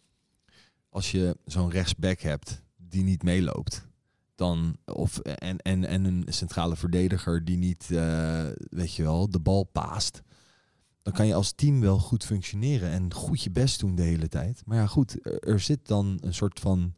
Als 0.90 1.12
je 1.12 1.38
zo'n 1.46 1.70
rechtsback 1.70 2.20
hebt 2.20 2.62
die 2.78 3.04
niet 3.04 3.24
meeloopt, 3.24 3.88
dan, 4.36 4.78
of, 4.86 5.18
en, 5.20 5.58
en, 5.58 5.86
en 5.86 6.06
een 6.06 6.26
centrale 6.30 6.76
verdediger 6.76 7.46
die 7.46 7.58
niet, 7.58 7.92
eh, 7.92 8.46
weet 8.70 8.96
je 8.96 9.04
wel, 9.04 9.30
de 9.30 9.40
bal 9.40 9.64
paast, 9.64 10.22
dan 11.02 11.14
kan 11.14 11.28
je 11.28 11.34
als 11.34 11.52
team 11.52 11.82
wel 11.82 12.00
goed 12.00 12.26
functioneren 12.26 12.90
en 12.90 13.14
goed 13.14 13.42
je 13.44 13.52
best 13.52 13.80
doen 13.80 13.96
de 13.96 14.02
hele 14.02 14.28
tijd. 14.28 14.62
Maar 14.66 14.78
ja, 14.78 14.88
goed, 14.88 15.18
er 15.46 15.60
zit 15.60 15.88
dan 15.88 16.18
een 16.22 16.34
soort 16.34 16.60
van 16.60 16.94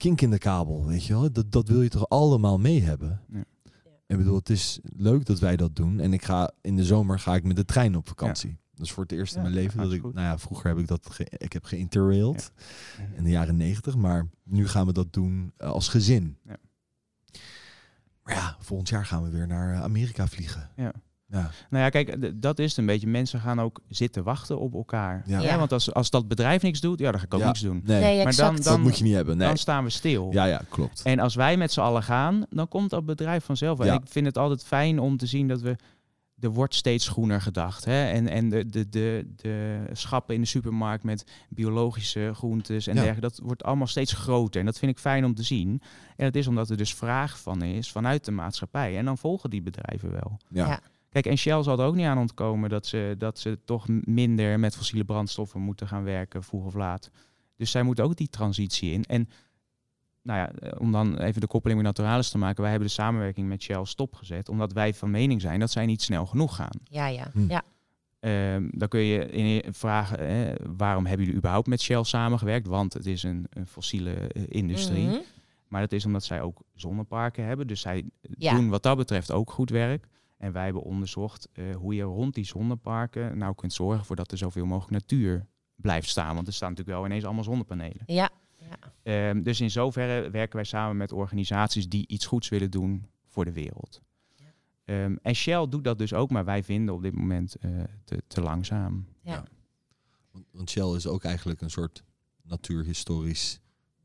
kink 0.00 0.20
in 0.20 0.30
de 0.30 0.38
kabel, 0.38 0.86
weet 0.86 1.04
je 1.04 1.12
wel. 1.12 1.32
Dat, 1.32 1.52
dat 1.52 1.68
wil 1.68 1.82
je 1.82 1.88
toch 1.88 2.08
allemaal 2.08 2.58
mee 2.58 2.82
hebben. 2.82 3.20
Ja. 3.32 3.44
Ik 4.06 4.16
bedoel, 4.16 4.36
het 4.36 4.50
is 4.50 4.78
leuk 4.96 5.24
dat 5.24 5.38
wij 5.38 5.56
dat 5.56 5.76
doen. 5.76 6.00
En 6.00 6.12
ik 6.12 6.24
ga 6.24 6.52
in 6.60 6.76
de 6.76 6.84
zomer 6.84 7.18
ga 7.18 7.34
ik 7.34 7.44
met 7.44 7.56
de 7.56 7.64
trein 7.64 7.96
op 7.96 8.08
vakantie. 8.08 8.58
Dat 8.74 8.86
is 8.86 8.92
voor 8.92 9.02
het 9.02 9.12
eerst 9.12 9.34
in 9.36 9.42
Ja, 9.42 9.48
mijn 9.48 9.60
leven 9.62 9.78
dat 9.82 9.92
ik, 9.92 10.00
goed. 10.00 10.14
nou 10.14 10.26
ja, 10.26 10.38
vroeger 10.38 10.68
heb 10.68 10.78
ik 10.78 10.86
dat, 10.88 11.08
ge- 11.10 11.30
ik 11.36 11.52
heb 11.52 11.64
geïnterrailed 11.64 12.52
in 13.16 13.24
de 13.24 13.30
jaren 13.30 13.56
negentig, 13.56 13.96
maar 13.96 14.28
nu 14.42 14.68
gaan 14.68 14.86
we 14.86 14.92
dat 14.92 15.12
doen 15.12 15.52
eh, 15.56 15.68
als 15.70 15.88
gezin. 15.88 16.36
Ja. 16.44 16.56
Maar 18.22 18.34
ja, 18.34 18.56
volgend 18.60 18.88
jaar 18.88 19.06
gaan 19.06 19.22
we 19.22 19.30
weer 19.30 19.46
naar 19.46 19.74
eh, 19.74 19.82
Amerika 19.82 20.26
vliegen. 20.26 20.70
Ja. 20.76 20.92
Ja, 21.32 21.50
Nou 21.70 21.84
ja, 21.84 21.88
kijk, 21.88 22.32
dat 22.42 22.58
is 22.58 22.68
het 22.68 22.78
een 22.78 22.86
beetje. 22.86 23.06
Mensen 23.06 23.40
gaan 23.40 23.60
ook 23.60 23.80
zitten 23.88 24.22
wachten 24.22 24.58
op 24.58 24.74
elkaar. 24.74 25.22
Ja. 25.26 25.38
Ja. 25.40 25.44
Ja. 25.50 25.58
want 25.58 25.72
als, 25.72 25.92
als 25.94 26.10
dat 26.10 26.28
bedrijf 26.28 26.62
niks 26.62 26.80
doet, 26.80 26.98
ja, 26.98 27.10
dan 27.10 27.20
ga 27.20 27.26
ik 27.26 27.34
ook 27.34 27.40
Ja. 27.40 27.46
niks 27.46 27.60
doen. 27.60 27.80
nee, 27.84 28.00
Nee, 28.00 28.16
Maar 28.16 28.26
exact. 28.26 28.54
dan- 28.64 28.72
dat 28.74 28.78
moet 28.82 28.98
je 28.98 29.04
niet 29.04 29.14
hebben. 29.14 29.36
Nee. 29.36 29.46
Dan 29.48 29.56
staan 29.56 29.84
we 29.84 29.90
stil. 29.90 30.28
Ja, 30.32 30.44
ja, 30.44 30.62
klopt. 30.68 31.02
En 31.02 31.18
als 31.18 31.34
wij 31.34 31.56
met 31.56 31.72
z'n 31.72 31.80
allen 31.80 32.02
gaan, 32.02 32.44
dan 32.50 32.68
komt 32.68 32.90
dat 32.90 33.06
bedrijf 33.06 33.44
vanzelf. 33.44 33.80
En 33.80 33.94
ik 33.94 34.02
vind 34.04 34.26
het 34.26 34.38
altijd 34.38 34.64
fijn 34.64 34.98
om 34.98 35.16
te 35.16 35.26
zien 35.26 35.48
dat 35.48 35.60
we. 35.60 35.76
Er 36.40 36.50
wordt 36.52 36.74
steeds 36.74 37.08
groener 37.08 37.40
gedacht. 37.40 37.84
Hè? 37.84 38.04
En, 38.10 38.28
en 38.28 38.48
de, 38.48 38.66
de, 38.66 38.88
de, 38.88 39.26
de 39.36 39.78
schappen 39.92 40.34
in 40.34 40.40
de 40.40 40.46
supermarkt 40.46 41.04
met 41.04 41.24
biologische 41.48 42.30
groentes 42.34 42.86
en 42.86 42.94
Ja. 42.94 43.02
dergelijke, 43.02 43.34
dat 43.36 43.46
wordt 43.46 43.64
allemaal 43.64 43.86
steeds 43.86 44.12
groter. 44.12 44.60
En 44.60 44.66
dat 44.66 44.78
vind 44.78 44.90
ik 44.92 44.98
fijn 44.98 45.24
om 45.24 45.34
te 45.34 45.42
zien. 45.42 45.68
En 46.16 46.24
dat 46.24 46.34
is 46.34 46.46
omdat 46.46 46.70
er 46.70 46.76
dus 46.76 46.94
vraag 46.94 47.38
van 47.40 47.62
is 47.62 47.90
vanuit 47.90 48.24
de 48.24 48.30
maatschappij. 48.30 48.98
En 48.98 49.04
dan 49.04 49.18
volgen 49.18 49.50
die 49.50 49.62
bedrijven 49.62 50.10
wel. 50.12 50.36
Ja. 50.48 50.80
Kijk, 51.10 51.26
en 51.26 51.36
Shell 51.38 51.62
zal 51.62 51.78
er 51.78 51.86
ook 51.86 51.94
niet 51.94 52.06
aan 52.06 52.18
ontkomen 52.18 52.70
dat 52.70 52.86
ze, 52.86 53.14
dat 53.18 53.38
ze 53.38 53.58
toch 53.64 53.86
minder 54.04 54.58
met 54.60 54.76
fossiele 54.76 55.04
brandstoffen 55.04 55.60
moeten 55.60 55.88
gaan 55.88 56.04
werken, 56.04 56.42
vroeg 56.42 56.64
of 56.64 56.74
laat. 56.74 57.10
Dus 57.56 57.70
zij 57.70 57.82
moeten 57.82 58.04
ook 58.04 58.16
die 58.16 58.28
transitie 58.28 58.92
in. 58.92 59.04
En 59.04 59.28
nou 60.22 60.38
ja, 60.38 60.50
eh, 60.52 60.80
om 60.80 60.92
dan 60.92 61.18
even 61.18 61.40
de 61.40 61.46
koppeling 61.46 61.82
met 61.82 61.88
Naturalis 61.96 62.30
te 62.30 62.38
maken, 62.38 62.60
wij 62.62 62.70
hebben 62.70 62.88
de 62.88 62.94
samenwerking 62.94 63.48
met 63.48 63.62
Shell 63.62 63.84
stopgezet, 63.84 64.48
omdat 64.48 64.72
wij 64.72 64.94
van 64.94 65.10
mening 65.10 65.40
zijn 65.40 65.60
dat 65.60 65.70
zij 65.70 65.86
niet 65.86 66.02
snel 66.02 66.26
genoeg 66.26 66.56
gaan. 66.56 66.80
Ja, 66.84 67.06
ja, 67.06 67.30
Hm. 67.32 67.48
ja. 67.48 67.62
Ehm, 68.20 68.68
dan 68.70 68.88
kun 68.88 69.00
je 69.00 69.26
in 69.30 69.74
vragen, 69.74 70.18
eh, 70.18 70.66
waarom 70.76 71.04
hebben 71.06 71.20
jullie 71.24 71.38
überhaupt 71.40 71.66
met 71.66 71.80
Shell 71.80 72.04
samengewerkt? 72.04 72.66
Want 72.66 72.92
het 72.92 73.06
is 73.06 73.22
een, 73.22 73.46
een 73.50 73.66
fossiele 73.66 74.12
eh, 74.14 74.42
industrie. 74.48 75.06
Mhm. 75.06 75.18
Maar 75.68 75.80
dat 75.80 75.92
is 75.92 76.04
omdat 76.06 76.24
zij 76.24 76.40
ook 76.42 76.60
zonneparken 76.74 77.44
hebben. 77.44 77.66
Dus 77.66 77.80
zij 77.80 78.04
Ja. 78.20 78.54
doen 78.54 78.68
wat 78.68 78.82
dat 78.82 78.96
betreft 78.96 79.32
ook 79.32 79.50
goed 79.50 79.70
werk. 79.70 80.06
En 80.40 80.52
wij 80.52 80.64
hebben 80.64 80.82
onderzocht 80.82 81.48
eh, 81.52 81.76
hoe 81.76 81.94
je 81.94 82.02
rond 82.02 82.34
die 82.34 82.44
zonneparken 82.44 83.38
nou 83.38 83.54
kunt 83.54 83.72
zorgen 83.72 84.04
voor 84.04 84.16
dat 84.16 84.30
er 84.32 84.38
zoveel 84.38 84.66
mogelijk 84.66 84.92
natuur 84.92 85.46
blijft 85.74 86.08
staan. 86.08 86.34
Want 86.34 86.46
er 86.46 86.52
staan 86.52 86.68
natuurlijk 86.70 86.96
wel 86.96 87.06
ineens 87.06 87.24
allemaal 87.24 87.44
zonnepanelen. 87.44 88.02
Ja, 88.06 88.30
ja. 88.56 88.92
Ehm, 89.02 89.42
dus 89.42 89.60
in 89.60 89.70
zoverre 89.70 90.30
werken 90.30 90.56
wij 90.56 90.64
samen 90.64 90.96
met 90.96 91.12
organisaties 91.12 91.88
die 91.88 92.06
iets 92.08 92.26
goeds 92.26 92.48
willen 92.48 92.70
doen 92.70 93.06
voor 93.26 93.44
de 93.44 93.52
wereld. 93.52 94.00
Ja. 94.34 94.44
Ehm, 94.84 95.16
en 95.22 95.34
Shell 95.34 95.68
doet 95.68 95.84
dat 95.84 95.98
dus 95.98 96.12
ook, 96.14 96.30
maar 96.30 96.44
wij 96.44 96.62
vinden 96.64 96.94
op 96.94 97.02
dit 97.02 97.14
moment 97.14 97.54
eh, 97.56 97.70
te, 98.04 98.22
te 98.26 98.40
langzaam. 98.40 99.06
Ja. 99.22 99.44
Want- 100.32 100.46
Want 100.52 100.70
Shell 100.70 100.94
is 100.94 101.06
ook 101.06 101.24
eigenlijk 101.24 101.60
een 101.60 101.70
soort 101.70 102.02
natuurhistorisch 102.42 103.60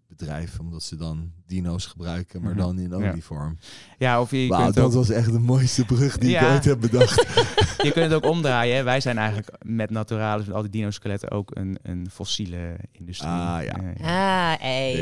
bedrijf, 0.08 0.60
omdat 0.60 0.84
ze 0.84 0.96
dan 0.96 1.32
dino's 1.48 1.86
gebruiken, 1.86 2.42
maar 2.42 2.52
Mhm. 2.52 2.60
dan 2.62 2.80
in 2.80 2.94
olievorm. 2.94 3.58
Ja, 3.98 4.22
of 4.22 4.32
je, 4.32 4.48
kunt, 4.48 4.74
dat 4.76 4.86
ook, 4.86 4.94
was 4.94 5.10
echt 5.10 5.32
de 5.32 5.40
mooiste 5.40 5.86
brug 5.86 6.18
die 6.18 6.36
ik 6.38 6.44
ooit 6.44 6.66
heb 6.66 6.80
bedacht. 6.80 7.26
je 7.86 7.92
kunt 7.92 8.12
het 8.12 8.14
ook 8.14 8.26
omdraaien. 8.26 8.76
hè. 8.76 8.84
Wij 8.84 9.00
zijn 9.02 9.18
eigenlijk 9.18 9.52
met 9.66 9.90
Naturalis, 9.90 10.46
met 10.46 10.56
al 10.56 10.62
die 10.62 10.72
dino-skeletten, 10.72 11.32
ook 11.32 11.52
een, 11.56 11.78
een 11.82 12.08
fossiele 12.12 12.76
industrie. 12.92 13.30
Ah, 13.30 13.64
ja. 13.64 13.74
Eh, 13.74 14.54
Ah, 14.54 14.60
hey. 14.60 14.94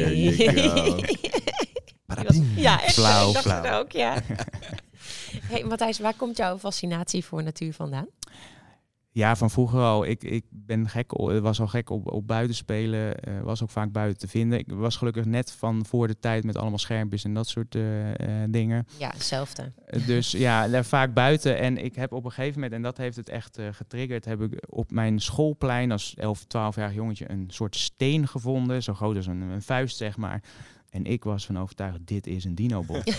Ja, 2.55 2.81
echt. 2.83 2.93
Flauw, 2.93 3.27
ik 3.27 3.33
dacht 3.33 3.45
flauw. 3.45 3.63
het 3.63 3.73
ook, 3.73 3.91
ja. 3.91 4.15
hey, 5.43 5.63
Matthijs, 5.63 5.99
waar 5.99 6.13
komt 6.15 6.37
jouw 6.37 6.57
fascinatie 6.57 7.25
voor 7.25 7.43
natuur 7.43 7.73
vandaan? 7.73 8.07
Ja, 9.15 9.35
van 9.35 9.49
vroeger 9.49 9.79
al. 9.79 10.05
Ik, 10.05 10.23
ik 10.23 10.45
ben 10.49 10.89
gek, 10.89 11.11
was 11.17 11.59
al 11.59 11.67
gek 11.67 11.89
op, 11.89 12.11
op 12.11 12.27
buiten 12.27 12.55
spelen. 12.55 13.19
eh, 13.19 13.41
was 13.41 13.63
ook 13.63 13.69
vaak 13.69 13.91
buiten 13.91 14.19
te 14.19 14.27
vinden. 14.27 14.59
Ik 14.59 14.67
was 14.67 14.95
gelukkig 14.95 15.25
net 15.25 15.51
van 15.51 15.85
voor 15.85 16.07
de 16.07 16.19
tijd 16.19 16.43
met 16.43 16.57
allemaal 16.57 16.77
schermpjes 16.77 17.23
en 17.23 17.33
dat 17.33 17.47
soort 17.47 17.75
eh, 17.75 18.43
eh, 18.43 18.49
dingen. 18.51 18.87
Ja, 18.97 19.09
hetzelfde. 19.09 19.71
Dus 20.05 20.31
ja, 20.31 20.67
daar 20.67 20.85
vaak 20.85 21.13
buiten. 21.13 21.57
En 21.57 21.77
ik 21.77 21.95
heb 21.95 22.11
op 22.11 22.25
een 22.25 22.31
gegeven 22.31 22.53
moment, 22.53 22.73
en 22.73 22.81
dat 22.81 22.97
heeft 22.97 23.15
het 23.15 23.29
echt 23.29 23.59
getriggerd, 23.71 24.25
heb 24.25 24.41
ik 24.41 24.63
op 24.69 24.91
mijn 24.91 25.19
schoolplein 25.19 25.91
als 25.91 26.13
11, 26.15 26.43
12-jarig 26.43 26.93
jongetje 26.93 27.31
een 27.31 27.45
soort 27.47 27.75
steen 27.75 28.27
gevonden. 28.27 28.83
Zo 28.83 28.93
groot 28.93 29.15
als 29.15 29.27
een, 29.27 29.41
een 29.41 29.61
vuist, 29.61 29.97
zeg 29.97 30.17
maar. 30.17 30.43
En 30.93 31.05
ik 31.05 31.23
was 31.23 31.45
van 31.45 31.59
overtuigd, 31.59 31.99
dit 32.03 32.27
is 32.27 32.43
een 32.43 32.55
dinobot. 32.55 33.05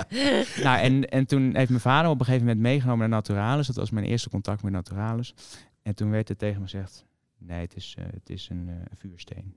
nou, 0.64 0.78
en, 0.80 1.08
en 1.08 1.26
toen 1.26 1.56
heeft 1.56 1.68
mijn 1.68 1.80
vader 1.80 2.10
op 2.10 2.18
een 2.18 2.24
gegeven 2.24 2.46
moment 2.46 2.64
meegenomen 2.64 2.98
naar 2.98 3.18
Naturalis. 3.18 3.66
Dat 3.66 3.76
was 3.76 3.90
mijn 3.90 4.06
eerste 4.06 4.30
contact 4.30 4.62
met 4.62 4.72
Naturalis. 4.72 5.34
En 5.82 5.94
toen 5.94 6.10
werd 6.10 6.28
er 6.28 6.36
tegen 6.36 6.56
me 6.56 6.62
gezegd, 6.62 7.04
nee, 7.38 7.60
het 7.60 7.76
is, 7.76 7.94
eh, 7.98 8.04
het 8.10 8.30
is 8.30 8.48
een 8.50 8.68
eh, 8.68 8.74
vuursteen. 8.94 9.54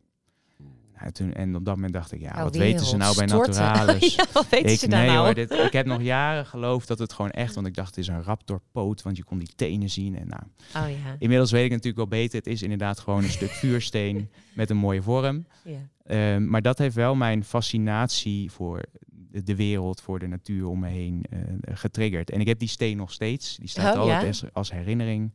Nou, 1.00 1.12
toen, 1.12 1.34
en 1.34 1.56
op 1.56 1.66
dat 1.66 1.76
moment 1.76 1.94
dacht 1.94 2.12
ik, 2.12 2.22
ja, 2.22 2.32
Jouw 2.34 2.44
wat 2.44 2.56
weten 2.56 2.86
ze 2.86 2.98
nou 2.98 3.16
bij. 3.16 3.26
Naturalis? 3.38 4.16
ja, 4.16 4.26
wat 4.34 4.50
weten 4.50 4.72
ik, 4.72 4.80
ze 4.80 4.88
nee, 4.88 5.08
nou? 5.08 5.26
hoor, 5.26 5.34
dit, 5.34 5.52
ik 5.52 5.74
heb 5.74 5.86
nog 5.86 6.02
jaren 6.02 6.46
geloofd 6.46 6.88
dat 6.88 7.00
het 7.00 7.14
gewoon 7.14 7.32
echt, 7.32 7.56
want 7.56 7.68
ik 7.68 7.74
dacht 7.76 7.88
het 7.88 7.98
is 7.98 8.08
een 8.08 8.24
raptorpoot, 8.24 9.02
want 9.02 9.18
je 9.18 9.24
kon 9.24 9.38
die 9.38 9.52
tenen 9.56 9.90
zien. 9.90 10.18
En 10.18 10.28
nou, 10.28 10.44
Oh 10.86 10.92
ja. 10.92 11.16
inmiddels 11.20 11.52
weet 11.52 11.66
ik 11.66 11.70
natuurlijk 11.70 11.98
wel 11.98 12.08
beter, 12.08 12.38
het 12.38 12.48
is 12.48 12.62
inderdaad 12.62 13.00
gewoon 13.00 13.24
een 13.24 13.30
stuk 13.30 13.50
vuursteen 13.52 14.30
met 14.54 14.70
een 14.70 14.78
mooie 14.78 15.02
vorm. 15.02 15.46
ja. 15.64 15.90
Ehm, 16.12 16.50
maar 16.50 16.62
dat 16.62 16.78
heeft 16.78 16.96
wel 16.96 17.16
mijn 17.16 17.44
fascinatie 17.44 18.52
voor 18.52 18.82
de, 19.06 19.44
de 19.44 19.56
wereld, 19.56 20.02
voor 20.02 20.20
de 20.20 20.28
natuur 20.28 20.68
om 20.68 20.80
me 20.80 20.88
heen 20.88 21.26
eh, 21.30 21.40
getriggerd. 21.78 22.30
En 22.30 22.40
ik 22.40 22.48
heb 22.48 22.60
die 22.60 22.68
steen 22.68 22.98
nog 22.98 23.12
steeds. 23.12 23.58
Die 23.58 23.68
staat 23.68 23.96
Oh, 23.96 24.02
altijd 24.02 24.40
ja? 24.40 24.50
als, 24.54 24.72
herinnering. 24.72 25.32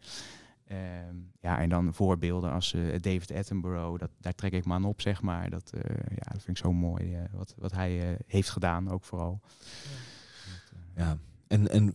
Ehm, 0.67 1.15
ja, 1.41 1.59
en 1.59 1.69
dan 1.69 1.95
voorbeelden 1.95 2.53
als 2.53 2.73
uh, 2.73 2.95
David 3.01 3.33
Attenborough, 3.33 3.99
dat, 3.99 4.11
daar 4.21 4.35
trek 4.35 4.53
ik 4.53 4.67
me 4.67 4.73
aan 4.73 4.85
op, 4.85 5.01
zeg 5.01 5.23
maar. 5.23 5.51
Dat, 5.51 5.73
uh, 5.75 5.81
ja, 6.09 6.33
dat 6.33 6.43
vind 6.43 6.59
ik 6.59 6.65
zo 6.65 6.73
mooi, 6.73 7.17
uh, 7.17 7.19
wat, 7.33 7.55
wat 7.59 7.73
hij 7.73 8.19
heeft 8.27 8.51
gedaan, 8.51 8.91
ook 8.91 9.05
vooral. 9.05 9.41
Ja, 10.97 11.19
en, 11.47 11.71
en 11.71 11.95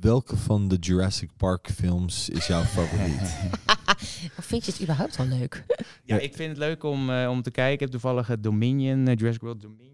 welke 0.00 0.36
van 0.36 0.68
de 0.68 0.76
Jurassic 0.76 1.30
Park 1.36 1.70
films 1.70 2.28
is 2.28 2.46
jouw 2.46 2.62
favoriet? 2.62 3.38
of 4.38 4.44
vind 4.44 4.64
je 4.64 4.72
het 4.72 4.82
überhaupt 4.82 5.16
wel 5.16 5.26
leuk? 5.26 5.64
ja, 6.04 6.18
ik 6.18 6.34
vind 6.34 6.48
het 6.48 6.58
leuk 6.58 6.82
om, 6.82 7.10
om 7.10 7.42
te 7.42 7.50
kijken. 7.50 7.72
Ik 7.72 7.80
heb 7.80 7.90
toevallig 7.90 8.40
Dominion, 8.40 9.04
Jurassic 9.14 9.40
World 9.40 9.60
Dominion 9.60 9.90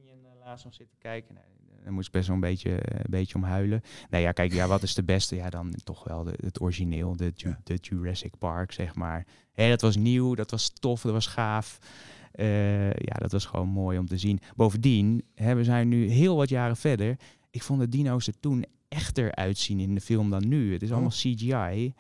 laatst 0.47 0.65
nog 0.65 0.75
zitten 0.75 0.97
kijken. 0.99 1.35
Nee, 1.35 1.45
daar 1.85 1.93
moest 1.93 2.07
ik 2.07 2.13
best 2.13 2.27
wel 2.27 2.35
een 2.35 2.43
beetje, 2.43 2.71
een 2.71 3.11
beetje 3.11 3.35
om 3.35 3.43
huilen. 3.43 3.83
Nee, 4.11 4.23
ja, 4.23 4.33
kijk, 4.33 4.53
ja, 4.53 4.67
wat 4.67 4.83
is 4.83 4.95
de 4.95 5.05
beste? 5.05 5.37
Ja, 5.37 5.51
dan 5.51 5.75
toch 5.85 6.05
wel 6.05 6.25
de, 6.25 6.35
het 6.37 6.61
origineel, 6.61 7.17
de, 7.17 7.33
de 7.63 7.75
Jurassic 7.75 8.39
Park, 8.39 8.73
zeg 8.73 8.95
maar. 8.95 9.27
Hé, 9.53 9.69
dat 9.69 9.81
was 9.81 9.97
nieuw, 9.97 10.35
dat 10.35 10.51
was 10.51 10.69
tof, 10.69 11.03
dat 11.03 11.13
was 11.13 11.27
gaaf. 11.27 11.79
Uh, 12.35 12.93
ja, 12.93 13.15
dat 13.19 13.33
was 13.33 13.45
gewoon 13.45 13.69
mooi 13.69 13.99
om 13.99 14.07
te 14.07 14.19
zien. 14.19 14.41
Bovendien, 14.57 15.25
hè, 15.35 15.55
we 15.55 15.65
zijn 15.65 15.89
nu 15.89 16.09
heel 16.09 16.37
wat 16.37 16.49
jaren 16.49 16.77
verder. 16.77 17.17
Ik 17.51 17.63
vond 17.63 17.81
de 17.81 17.89
dino's 17.89 18.27
er 18.27 18.41
toen 18.41 18.65
echter 18.89 19.35
uitzien 19.35 19.81
in 19.81 19.95
de 19.95 20.01
film 20.01 20.31
dan 20.31 20.49
nu. 20.49 20.73
Het 20.73 20.83
is 20.83 20.91
allemaal 20.91 21.09
oh. 21.09 21.15
CGI. 21.15 21.95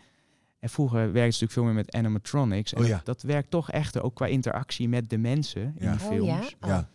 En 0.66 0.72
vroeger 0.72 0.98
werkte 0.98 1.18
het 1.18 1.24
natuurlijk 1.24 1.52
veel 1.52 1.64
meer 1.64 1.74
met 1.74 1.92
animatronics. 1.92 2.72
En 2.72 2.82
oh, 2.82 2.86
ja. 2.86 3.00
dat, 3.04 3.22
werkt 3.22 3.50
toch 3.50 3.70
echter 3.70 4.02
ook 4.02 4.14
qua 4.14 4.26
interactie 4.26 4.88
met 4.88 5.10
de 5.10 5.18
mensen 5.18 5.62
in 5.62 5.84
ja. 5.84 5.90
die 5.90 6.00
films. 6.00 6.54
Oh, 6.60 6.68
ja? 6.68 6.88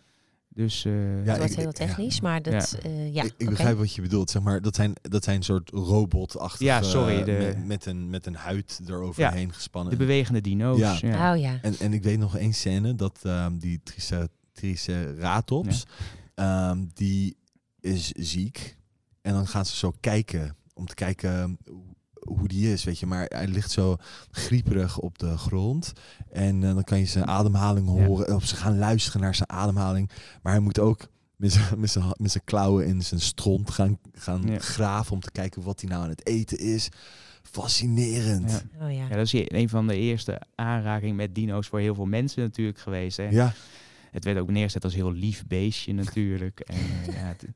Dus, 0.48 0.84
uh, 0.84 1.24
ja, 1.24 1.30
het 1.30 1.38
wordt 1.38 1.56
heel 1.56 1.72
technisch, 1.72 2.20
maar 2.20 2.42
dat... 2.42 2.78
Ja. 2.82 2.88
Uh, 2.88 3.14
ja 3.14 3.22
ik, 3.22 3.34
ik 3.36 3.48
begrijp 3.48 3.76
wat 3.78 3.94
je 3.94 4.02
bedoelt. 4.02 4.30
Zeg 4.30 4.42
maar, 4.42 4.62
dat 4.62 4.74
zijn, 4.74 4.92
dat 5.02 5.24
zijn 5.24 5.42
soort 5.42 5.70
robotachtige... 5.70 6.64
Ja, 6.64 6.82
sorry. 6.82 7.24
De... 7.24 7.32
Met, 7.32 7.66
met, 7.66 7.86
een, 7.86 8.10
met 8.10 8.26
een 8.26 8.34
huid 8.34 8.80
eroverheen 8.86 9.46
ja, 9.46 9.52
gespannen. 9.52 9.92
De 9.92 9.98
bewegende 9.98 10.40
dino's. 10.40 11.00
Ja. 11.00 11.32
Oh 11.32 11.40
ja. 11.40 11.58
En, 11.62 11.74
en 11.78 11.92
ik 11.92 12.02
weet 12.02 12.18
nog 12.18 12.36
één 12.36 12.54
scène 12.54 12.94
dat 12.94 13.20
um, 13.26 13.58
die 13.58 13.80
Triceratops, 14.52 15.86
um, 16.34 16.90
die 16.94 17.36
is 17.80 18.10
ziek. 18.12 18.76
En 19.20 19.32
dan 19.32 19.46
gaan 19.46 19.66
ze 19.66 19.76
zo 19.76 19.92
kijken, 20.00 20.56
om 20.74 20.86
te 20.86 20.94
kijken 20.94 21.58
hoe 22.24 22.48
die 22.48 22.72
is, 22.72 22.84
weet 22.84 22.98
je. 22.98 23.06
Maar 23.06 23.24
hij 23.28 23.46
ligt 23.46 23.70
zo 23.70 23.96
grieperig 24.30 24.98
op 24.98 25.18
de 25.18 25.36
grond. 25.36 25.92
En 26.30 26.62
uh, 26.62 26.74
dan 26.74 26.84
kan 26.84 26.98
je 26.98 27.04
zijn 27.04 27.26
ademhaling 27.26 27.88
horen. 27.88 28.26
Ja. 28.28 28.34
Of 28.34 28.46
ze 28.46 28.56
gaan 28.56 28.78
luisteren 28.78 29.20
naar 29.20 29.34
zijn 29.34 29.48
ademhaling. 29.48 30.10
Maar 30.42 30.52
hij 30.52 30.62
moet 30.62 30.78
ook 30.78 31.08
met 31.36 31.52
zijn, 31.52 31.80
met 31.80 31.90
zijn, 31.90 32.04
met 32.16 32.30
zijn 32.30 32.44
klauwen 32.44 32.86
in 32.86 33.02
zijn 33.02 33.20
stront 33.20 33.70
gaan, 33.70 33.98
gaan 34.12 34.42
ja. 34.46 34.58
graven... 34.58 35.12
om 35.12 35.20
te 35.20 35.30
kijken 35.30 35.62
wat 35.62 35.80
hij 35.80 35.90
nou 35.90 36.02
aan 36.02 36.08
het 36.08 36.26
eten 36.26 36.58
is. 36.58 36.88
Fascinerend. 37.42 38.50
Ja. 38.50 38.84
Oh, 38.86 38.92
ja. 38.92 39.06
ja, 39.08 39.16
dat 39.16 39.32
is 39.32 39.46
een 39.48 39.68
van 39.68 39.86
de 39.86 39.96
eerste 39.96 40.40
aanrakingen 40.54 41.16
met 41.16 41.34
dino's 41.34 41.66
voor 41.66 41.80
heel 41.80 41.94
veel 41.94 42.06
mensen 42.06 42.42
natuurlijk 42.42 42.78
geweest. 42.78 43.16
Hè? 43.16 43.28
Ja. 43.28 43.52
Het 44.10 44.24
werd 44.24 44.38
ook 44.38 44.50
neergezet 44.50 44.84
als 44.84 44.94
heel 44.94 45.12
lief 45.12 45.46
beestje 45.46 45.92
natuurlijk. 45.92 46.60
en, 46.60 46.76
uh, 46.76 47.06
ja, 47.06 47.12
het, 47.12 47.46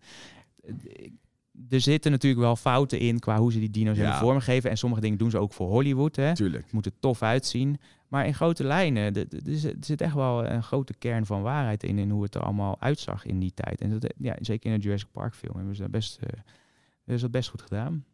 er 1.68 1.80
zitten 1.80 2.10
natuurlijk 2.10 2.42
wel 2.42 2.56
fouten 2.56 2.98
in 2.98 3.18
qua 3.18 3.38
hoe 3.38 3.52
ze 3.52 3.58
die 3.58 3.70
dino's 3.70 3.96
ja. 3.96 4.02
hebben 4.02 4.20
vormgegeven. 4.20 4.70
En 4.70 4.78
sommige 4.78 5.02
dingen 5.02 5.18
doen 5.18 5.30
ze 5.30 5.38
ook 5.38 5.52
voor 5.52 5.68
Hollywood. 5.68 6.16
Hè. 6.16 6.34
Tuurlijk. 6.34 6.64
Het 6.64 6.72
moet 6.72 6.86
er 6.86 6.98
tof 7.00 7.22
uitzien. 7.22 7.78
Maar 8.08 8.26
in 8.26 8.34
grote 8.34 8.64
lijnen, 8.64 9.14
er 9.14 9.74
zit 9.80 10.00
echt 10.00 10.14
wel 10.14 10.46
een 10.46 10.62
grote 10.62 10.94
kern 10.94 11.26
van 11.26 11.42
waarheid 11.42 11.82
in, 11.82 11.98
in 11.98 12.10
hoe 12.10 12.22
het 12.22 12.34
er 12.34 12.42
allemaal 12.42 12.80
uitzag 12.80 13.24
in 13.24 13.38
die 13.38 13.54
tijd. 13.54 13.80
En 13.80 13.98
dat, 13.98 14.14
ja, 14.18 14.36
zeker 14.40 14.70
in 14.70 14.76
de 14.76 14.82
Jurassic 14.82 15.10
Park 15.12 15.34
film 15.34 15.56
hebben 15.56 15.74
ze 15.74 15.82
dat 15.82 15.90
best, 15.90 16.18
uh, 16.22 16.28
hebben 16.28 17.18
ze 17.18 17.20
dat 17.20 17.30
best 17.30 17.48
goed 17.48 17.62
gedaan. 17.62 18.04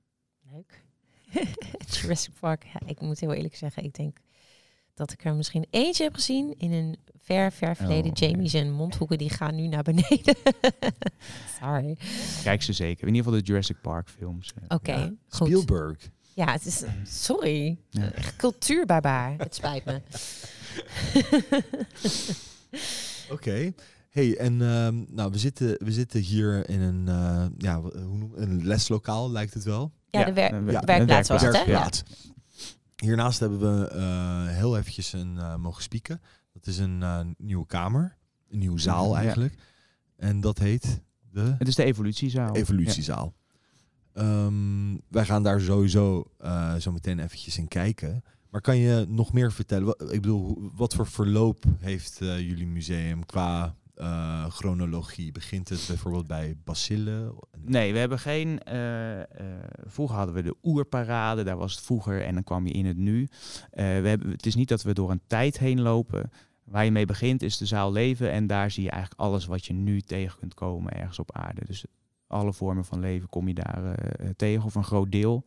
Leuk. 0.52 0.84
Jurassic 2.00 2.32
Park, 2.40 2.64
ja, 2.64 2.86
ik 2.86 3.00
moet 3.00 3.20
heel 3.20 3.32
eerlijk 3.32 3.56
zeggen, 3.56 3.84
ik 3.84 3.94
denk 3.94 4.18
dat 4.94 5.12
ik 5.12 5.24
er 5.24 5.34
misschien 5.34 5.66
eentje 5.70 6.02
heb 6.02 6.14
gezien 6.14 6.54
in 6.58 6.72
een 6.72 6.96
ver, 7.20 7.52
ver 7.52 7.76
verleden. 7.76 8.10
Oh, 8.10 8.16
Jamie's 8.16 8.54
en 8.54 8.72
mondhoeken 8.72 9.18
die 9.18 9.30
gaan 9.30 9.54
nu 9.54 9.66
naar 9.66 9.82
beneden. 9.82 10.36
Sorry. 11.60 11.96
Kijk 12.42 12.62
ze 12.62 12.72
zeker. 12.72 13.06
In 13.06 13.14
ieder 13.14 13.24
geval 13.24 13.40
de 13.40 13.46
Jurassic 13.46 13.80
Park 13.80 14.08
films. 14.08 14.52
Oké, 14.64 14.74
okay, 14.74 15.00
ja. 15.00 15.12
Spielberg. 15.28 16.10
Ja, 16.34 16.52
het 16.52 16.66
is... 16.66 16.82
Sorry. 17.04 17.78
Ja. 17.90 18.12
Echt 18.12 18.36
cultuurbarbaar. 18.36 19.34
Het 19.38 19.54
spijt 19.54 19.84
me. 19.84 20.00
Oké. 23.30 23.32
Okay. 23.32 23.74
Hey, 24.12 24.36
en 24.36 24.60
um, 24.60 25.06
nou, 25.08 25.30
we 25.30 25.38
zitten, 25.38 25.76
we 25.84 25.92
zitten 25.92 26.20
hier 26.20 26.68
in 26.68 26.80
een, 26.80 27.06
uh, 27.08 27.44
ja, 27.58 27.80
hoe 27.80 28.18
noem, 28.18 28.32
een 28.34 28.66
leslokaal, 28.66 29.30
lijkt 29.30 29.54
het 29.54 29.64
wel. 29.64 29.92
Ja, 30.10 30.24
de, 30.24 30.32
wer 30.32 30.70
ja, 30.70 30.84
werkplaats 30.84 31.28
was 31.28 31.42
het, 31.42 31.56
hè? 31.56 31.64
Werkplaats. 31.64 32.02
Hiernaast 33.02 33.40
hebben 33.40 33.58
we 33.58 33.92
uh, 33.94 34.46
heel 34.46 34.76
eventjes 34.76 35.12
een 35.12 35.34
uh, 35.34 35.56
mogen 35.56 35.82
spieken. 35.82 36.20
Dat 36.52 36.66
is 36.66 36.78
een 36.78 37.00
uh, 37.00 37.20
nieuwe 37.36 37.66
kamer, 37.66 38.16
een 38.48 38.58
nieuwe 38.58 38.80
zaal 38.80 39.16
eigenlijk. 39.16 39.54
Ja. 39.54 39.62
En 40.16 40.40
dat 40.40 40.58
heet 40.58 41.00
de... 41.30 41.54
Het 41.58 41.68
is 41.68 41.74
de 41.74 41.84
evolutiezaal. 41.84 42.54
Evolutiezaal. 42.54 43.34
Ja. 44.14 44.44
Um, 44.44 45.00
wij 45.08 45.24
gaan 45.24 45.42
daar 45.42 45.60
sowieso 45.60 46.30
zo 46.78 46.92
meteen 46.92 47.18
eventjes 47.18 47.58
in 47.58 47.68
kijken. 47.68 48.24
Maar 48.50 48.60
kan 48.60 48.76
je 48.76 49.06
nog 49.08 49.32
meer 49.32 49.52
vertellen? 49.52 49.94
Ik 49.98 50.20
bedoel, 50.20 50.70
wat 50.74 50.94
voor 50.94 51.06
verloop 51.06 51.64
heeft 51.78 52.16
jullie 52.18 52.66
museum 52.66 53.26
qua 53.26 53.76
uh, 53.96 54.50
chronologie? 54.50 55.32
Begint 55.32 55.68
het 55.68 55.84
bijvoorbeeld 55.88 56.26
bij 56.26 56.56
bacillen? 56.64 57.34
Nee, 57.58 57.92
we 57.92 57.98
hebben 57.98 58.18
geen. 58.18 58.60
Uh, 58.72 59.20
vroeger 59.84 60.16
hadden 60.16 60.34
we 60.34 60.42
de 60.42 60.56
oerparade, 60.62 61.42
daar 61.42 61.56
was 61.56 61.74
het 61.74 61.84
vroeger 61.84 62.24
en 62.24 62.34
dan 62.34 62.44
kwam 62.44 62.66
je 62.66 62.72
in 62.72 62.86
het 62.86 62.96
nu. 62.96 63.28
we 63.70 63.82
hebben, 63.82 64.30
het 64.30 64.46
is 64.46 64.54
niet 64.54 64.68
dat 64.68 64.82
we 64.82 64.94
door 64.94 65.10
een 65.10 65.22
tijd 65.26 65.58
heen 65.58 65.80
lopen. 65.80 66.30
Waar 66.64 66.84
je 66.84 66.90
mee 66.90 67.06
begint 67.06 67.42
is 67.42 67.56
de 67.56 67.66
zaal 67.66 67.92
leven 67.92 68.30
en 68.30 68.46
daar 68.46 68.70
zie 68.70 68.82
je 68.82 68.90
eigenlijk 68.90 69.20
alles 69.20 69.46
wat 69.46 69.64
je 69.64 69.72
nu 69.72 70.00
tegen 70.00 70.38
kunt 70.38 70.54
komen 70.54 70.92
ergens 70.92 71.18
op 71.18 71.32
aarde. 71.32 71.60
Dus 71.66 71.84
alle 72.26 72.52
vormen 72.52 72.84
van 72.84 73.00
leven 73.00 73.28
kom 73.28 73.48
je 73.48 73.54
daar 73.54 73.98
tegen 74.36 74.64
of 74.64 74.74
een 74.74 74.84
groot 74.84 75.12
deel. 75.12 75.44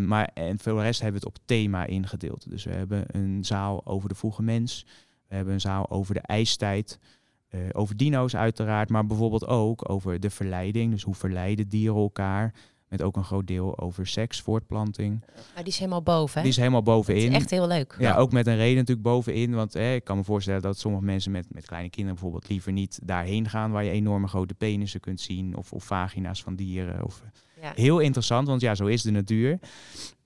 maar 0.00 0.30
en 0.34 0.58
voor 0.58 0.74
de 0.74 0.80
rest 0.80 1.00
hebben 1.00 1.20
we 1.20 1.26
het 1.26 1.38
op 1.38 1.46
thema 1.46 1.86
ingedeeld. 1.86 2.50
Dus 2.50 2.64
we 2.64 2.72
hebben 2.72 3.04
een 3.06 3.44
zaal 3.44 3.86
over 3.86 4.08
de 4.08 4.14
vroege 4.14 4.42
mens. 4.42 4.86
We 5.30 5.36
hebben 5.36 5.54
een 5.54 5.60
zaal 5.60 5.90
over 5.90 6.14
de 6.14 6.20
ijstijd. 6.20 6.98
Uh, 7.50 7.60
over 7.72 7.96
dino's 7.96 8.36
uiteraard, 8.36 8.88
maar 8.88 9.06
bijvoorbeeld 9.06 9.46
ook 9.46 9.90
over 9.90 10.20
de 10.20 10.30
verleiding. 10.30 10.92
Dus 10.92 11.02
hoe 11.02 11.14
verleiden 11.14 11.68
dieren 11.68 11.96
elkaar. 11.96 12.54
Met 12.88 13.02
ook 13.02 13.16
een 13.16 13.24
groot 13.24 13.46
deel 13.46 13.78
over 13.78 14.06
seks, 14.06 14.40
voortplanting. 14.40 15.24
Maar 15.54 15.64
die 15.64 15.72
is 15.72 15.78
helemaal 15.78 16.02
boven, 16.02 16.34
hè? 16.36 16.40
Die 16.40 16.50
is 16.50 16.56
helemaal 16.56 16.82
bovenin. 16.82 17.22
Dat 17.22 17.30
is 17.30 17.36
echt 17.36 17.50
heel 17.50 17.66
leuk. 17.66 17.96
Ja, 17.98 18.16
ook 18.16 18.32
met 18.32 18.46
een 18.46 18.56
reden 18.56 18.76
natuurlijk 18.76 19.06
bovenin. 19.06 19.54
Want 19.54 19.74
eh, 19.74 19.94
ik 19.94 20.04
kan 20.04 20.16
me 20.16 20.24
voorstellen 20.24 20.62
dat 20.62 20.78
sommige 20.78 21.04
mensen 21.04 21.32
met, 21.32 21.46
met 21.52 21.66
kleine 21.66 21.90
kinderen 21.90 22.18
bijvoorbeeld 22.18 22.48
liever 22.48 22.72
niet 22.72 22.98
daarheen 23.02 23.48
gaan 23.48 23.70
waar 23.70 23.84
je 23.84 23.90
enorme 23.90 24.28
grote 24.28 24.54
penissen 24.54 25.00
kunt 25.00 25.20
zien. 25.20 25.56
Of, 25.56 25.72
of 25.72 25.84
vagina's 25.84 26.42
van 26.42 26.56
dieren. 26.56 27.04
Of, 27.04 27.22
ja. 27.60 27.72
Heel 27.74 27.98
interessant, 27.98 28.46
want 28.48 28.60
ja, 28.60 28.74
zo 28.74 28.86
is 28.86 29.02
de 29.02 29.10
natuur. 29.10 29.58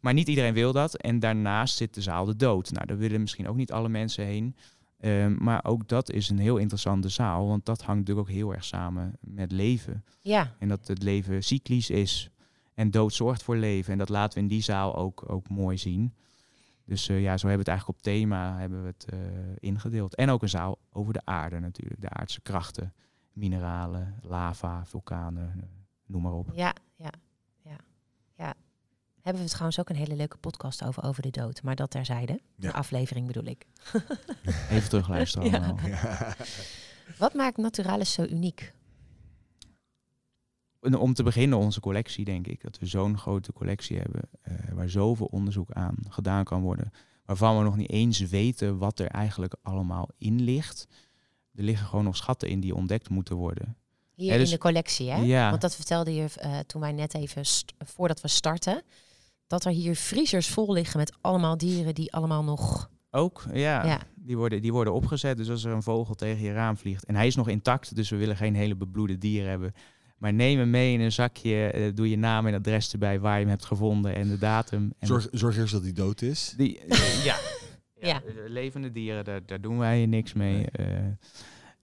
Maar 0.00 0.14
niet 0.14 0.28
iedereen 0.28 0.54
wil 0.54 0.72
dat. 0.72 0.96
En 0.96 1.18
daarnaast 1.18 1.76
zit 1.76 1.94
de 1.94 2.02
zaal 2.02 2.24
de 2.24 2.36
dood. 2.36 2.70
Nou, 2.72 2.86
daar 2.86 2.98
willen 2.98 3.20
misschien 3.20 3.48
ook 3.48 3.56
niet 3.56 3.72
alle 3.72 3.88
mensen 3.88 4.24
heen. 4.24 4.56
Um, 5.04 5.36
maar 5.40 5.64
ook 5.64 5.88
dat 5.88 6.10
is 6.10 6.28
een 6.28 6.38
heel 6.38 6.56
interessante 6.56 7.08
zaal, 7.08 7.46
want 7.46 7.66
dat 7.66 7.82
hangt 7.82 8.00
natuurlijk 8.00 8.28
ook 8.28 8.34
heel 8.34 8.54
erg 8.54 8.64
samen 8.64 9.16
met 9.20 9.52
leven. 9.52 10.04
Ja. 10.20 10.54
En 10.58 10.68
dat 10.68 10.86
het 10.86 11.02
leven 11.02 11.42
cyclisch 11.42 11.90
is 11.90 12.30
en 12.74 12.90
dood 12.90 13.14
zorgt 13.14 13.42
voor 13.42 13.56
leven. 13.56 13.92
En 13.92 13.98
dat 13.98 14.08
laten 14.08 14.34
we 14.34 14.40
in 14.40 14.48
die 14.48 14.62
zaal 14.62 14.96
ook, 14.96 15.24
ook 15.30 15.48
mooi 15.48 15.78
zien. 15.78 16.14
Dus 16.84 17.08
uh, 17.08 17.22
ja, 17.22 17.36
zo 17.36 17.48
hebben 17.48 17.64
we 17.64 17.70
het 17.70 17.78
eigenlijk 17.78 17.98
op 17.98 18.04
thema 18.04 18.58
hebben 18.58 18.82
we 18.82 18.86
het 18.86 19.06
uh, 19.14 19.20
ingedeeld. 19.58 20.14
En 20.14 20.30
ook 20.30 20.42
een 20.42 20.48
zaal 20.48 20.78
over 20.92 21.12
de 21.12 21.22
aarde 21.24 21.60
natuurlijk, 21.60 22.00
de 22.00 22.08
aardse 22.08 22.40
krachten, 22.40 22.92
mineralen, 23.32 24.14
lava, 24.22 24.84
vulkanen, 24.84 25.52
uh, 25.56 25.62
noem 26.06 26.22
maar 26.22 26.32
op. 26.32 26.50
Ja 26.52 26.74
hebben 29.24 29.42
we 29.42 29.48
trouwens 29.48 29.80
ook 29.80 29.88
een 29.88 29.96
hele 29.96 30.16
leuke 30.16 30.36
podcast 30.36 30.84
over, 30.84 31.02
over 31.02 31.22
de 31.22 31.30
dood. 31.30 31.62
Maar 31.62 31.74
dat 31.74 31.90
terzijde. 31.90 32.32
Ja. 32.32 32.68
De 32.68 32.72
aflevering 32.72 33.26
bedoel 33.26 33.44
ik. 33.44 33.66
Even 34.70 34.88
terugluisteren 34.88 35.52
allemaal. 35.52 35.86
Ja. 35.86 36.36
Wat 37.18 37.34
maakt 37.34 37.56
Naturalis 37.56 38.12
zo 38.12 38.22
uniek? 38.22 38.72
Om 40.80 41.14
te 41.14 41.22
beginnen 41.22 41.58
onze 41.58 41.80
collectie, 41.80 42.24
denk 42.24 42.46
ik. 42.46 42.62
Dat 42.62 42.78
we 42.78 42.86
zo'n 42.86 43.18
grote 43.18 43.52
collectie 43.52 43.98
hebben. 43.98 44.22
Uh, 44.48 44.54
waar 44.72 44.88
zoveel 44.88 45.26
onderzoek 45.26 45.70
aan 45.70 45.96
gedaan 46.08 46.44
kan 46.44 46.62
worden. 46.62 46.92
Waarvan 47.24 47.58
we 47.58 47.64
nog 47.64 47.76
niet 47.76 47.90
eens 47.90 48.18
weten 48.18 48.78
wat 48.78 48.98
er 48.98 49.06
eigenlijk 49.06 49.54
allemaal 49.62 50.08
in 50.18 50.42
ligt. 50.42 50.86
Er 51.54 51.64
liggen 51.64 51.86
gewoon 51.86 52.04
nog 52.04 52.16
schatten 52.16 52.48
in 52.48 52.60
die 52.60 52.74
ontdekt 52.74 53.08
moeten 53.08 53.36
worden. 53.36 53.76
Hier 54.14 54.38
dus, 54.38 54.48
in 54.48 54.54
de 54.54 54.60
collectie, 54.60 55.10
hè? 55.10 55.16
Ja. 55.16 55.50
Want 55.50 55.60
dat 55.60 55.74
vertelde 55.74 56.14
je 56.14 56.28
uh, 56.44 56.58
toen 56.58 56.80
wij 56.80 56.92
net 56.92 57.14
even, 57.14 57.44
voordat 57.78 58.20
we 58.20 58.28
starten 58.28 58.82
dat 59.46 59.64
er 59.64 59.72
hier 59.72 59.96
vriezers 59.96 60.48
vol 60.48 60.72
liggen 60.72 60.98
met 60.98 61.12
allemaal 61.20 61.56
dieren 61.56 61.94
die 61.94 62.12
allemaal 62.12 62.44
nog... 62.44 62.90
Ook, 63.10 63.44
ja. 63.52 63.84
ja. 63.86 64.00
Die, 64.14 64.36
worden, 64.36 64.62
die 64.62 64.72
worden 64.72 64.92
opgezet. 64.92 65.36
Dus 65.36 65.50
als 65.50 65.64
er 65.64 65.72
een 65.72 65.82
vogel 65.82 66.14
tegen 66.14 66.42
je 66.42 66.52
raam 66.52 66.76
vliegt 66.76 67.04
en 67.04 67.14
hij 67.14 67.26
is 67.26 67.34
nog 67.36 67.48
intact, 67.48 67.96
dus 67.96 68.10
we 68.10 68.16
willen 68.16 68.36
geen 68.36 68.54
hele 68.54 68.76
bebloede 68.76 69.18
dieren 69.18 69.48
hebben. 69.50 69.72
Maar 70.18 70.32
neem 70.32 70.58
hem 70.58 70.70
mee 70.70 70.92
in 70.92 71.00
een 71.00 71.12
zakje, 71.12 71.66
eh, 71.70 71.94
doe 71.94 72.10
je 72.10 72.16
naam 72.18 72.46
en 72.46 72.54
adres 72.54 72.92
erbij 72.92 73.20
waar 73.20 73.34
je 73.34 73.40
hem 73.40 73.48
hebt 73.48 73.64
gevonden 73.64 74.14
en 74.14 74.28
de 74.28 74.38
datum. 74.38 74.92
En 74.98 75.06
Zorg, 75.06 75.28
zorg 75.30 75.56
eerst 75.56 75.72
dat 75.72 75.82
hij 75.82 75.92
dood 75.92 76.22
is. 76.22 76.54
die, 76.56 76.80
eh, 76.80 77.24
ja. 77.24 77.36
Ja. 78.00 78.22
eh, 78.22 78.34
Levende 78.46 78.90
dieren, 78.92 79.24
daar, 79.24 79.46
daar 79.46 79.60
doen 79.60 79.78
wij 79.78 80.06
niks 80.06 80.32
mee. 80.32 80.54
Nee. 80.54 80.66
eh. 80.70 80.96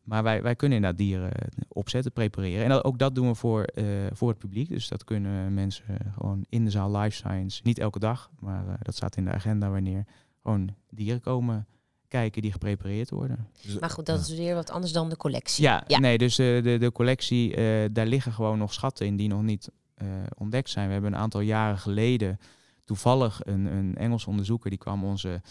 Maar 0.04 0.24
wij, 0.24 0.42
wij 0.42 0.56
kunnen 0.56 0.78
inderdaad 0.78 1.00
dieren 1.00 1.32
opzetten, 1.68 2.12
prepareren. 2.12 2.64
En 2.64 2.70
dat, 2.70 2.84
ook 2.84 2.98
dat 2.98 3.16
doen 3.16 3.28
we 3.28 3.36
voor, 3.36 3.64
eh, 3.64 3.86
voor 4.12 4.30
het 4.30 4.38
publiek. 4.38 4.70
Dus 4.70 4.88
dat 4.88 5.04
kunnen 5.04 5.54
mensen 5.54 5.98
gewoon 6.14 6.46
in 6.50 6.64
de 6.66 6.72
zaal 6.72 6.98
Life 6.98 7.16
Science. 7.16 7.62
Niet 7.64 7.80
elke 7.80 8.00
dag, 8.00 8.32
maar 8.40 8.68
eh, 8.68 8.74
dat 8.82 8.96
staat 8.96 9.16
in 9.16 9.26
de 9.26 9.32
agenda 9.32 9.70
wanneer 9.70 10.06
gewoon 10.42 10.70
dieren 10.90 11.22
komen 11.22 11.66
kijken 12.08 12.42
die 12.42 12.52
geprepareerd 12.52 13.10
worden. 13.10 13.48
Dus- 13.62 13.80
Maar 13.80 13.90
goed, 13.90 14.06
dat 14.06 14.20
is 14.20 14.36
weer 14.38 14.56
wat 14.56 14.70
anders 14.70 14.94
dan 14.94 15.10
de 15.10 15.18
collectie. 15.18 15.64
Ja, 15.64 15.84
Ja. 15.88 16.00
nee, 16.00 16.18
dus 16.18 16.38
eh, 16.40 16.64
de, 16.64 16.78
de 16.80 16.92
collectie, 16.92 17.56
eh, 17.56 17.90
daar 17.92 18.06
liggen 18.06 18.32
gewoon 18.32 18.58
nog 18.58 18.74
schatten 18.74 19.06
in 19.06 19.16
die 19.16 19.28
nog 19.28 19.42
niet 19.42 19.70
eh, 19.96 20.08
ontdekt 20.38 20.70
zijn. 20.70 20.88
We 20.88 20.94
hebben 20.94 21.14
een 21.14 21.20
aantal 21.20 21.42
jaren 21.42 21.78
geleden 21.78 22.40
toevallig 22.86 23.40
een, 23.44 23.66
een 23.66 23.96
Engels 23.98 24.26
onderzoeker, 24.26 24.70
die 24.70 24.80
kwam 24.80 25.04
onze 25.04 25.42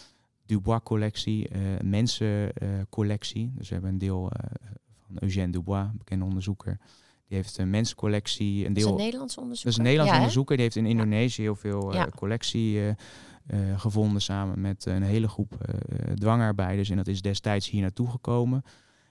Dubois-collectie, 0.55 1.47
eh 1.47 1.59
mensencollectie. 1.83 3.51
dus 3.55 3.67
we 3.67 3.73
hebben 3.73 3.91
een 3.91 3.97
deel 3.97 4.31
eh, 4.31 4.51
van 5.05 5.15
Eugène 5.19 5.51
Dubois, 5.51 5.83
een 5.85 5.97
bekende 5.97 6.25
onderzoeker. 6.25 6.77
Die 7.27 7.37
heeft 7.37 7.57
een 7.57 7.69
mensencollectie, 7.69 8.57
een 8.65 8.73
Dat 8.73 8.77
is 8.77 8.83
deel 8.83 8.91
een 8.97 9.03
Nederlands 9.03 9.37
onderzoek. 9.37 9.63
dat 9.63 9.71
is 9.71 9.77
een 9.77 9.83
Nederlands 9.83 10.11
ja, 10.11 10.17
onderzoeker. 10.19 10.55
Die 10.55 10.63
heeft 10.65 10.75
in 10.77 10.85
Indonesië 10.85 11.41
heel 11.41 11.55
veel 11.55 11.89
eh, 11.89 11.95
Ja. 11.95 12.07
collectie 12.15 12.95
gevonden 13.75 14.21
samen 14.21 14.61
met 14.61 14.85
een 14.85 15.03
hele 15.03 15.27
groep 15.27 15.57
dwangarbeiders. 16.15 16.89
En 16.89 16.97
dat 16.97 17.07
is 17.07 17.21
destijds 17.21 17.69
hier 17.69 17.81
naartoe 17.81 18.09
gekomen. 18.09 18.63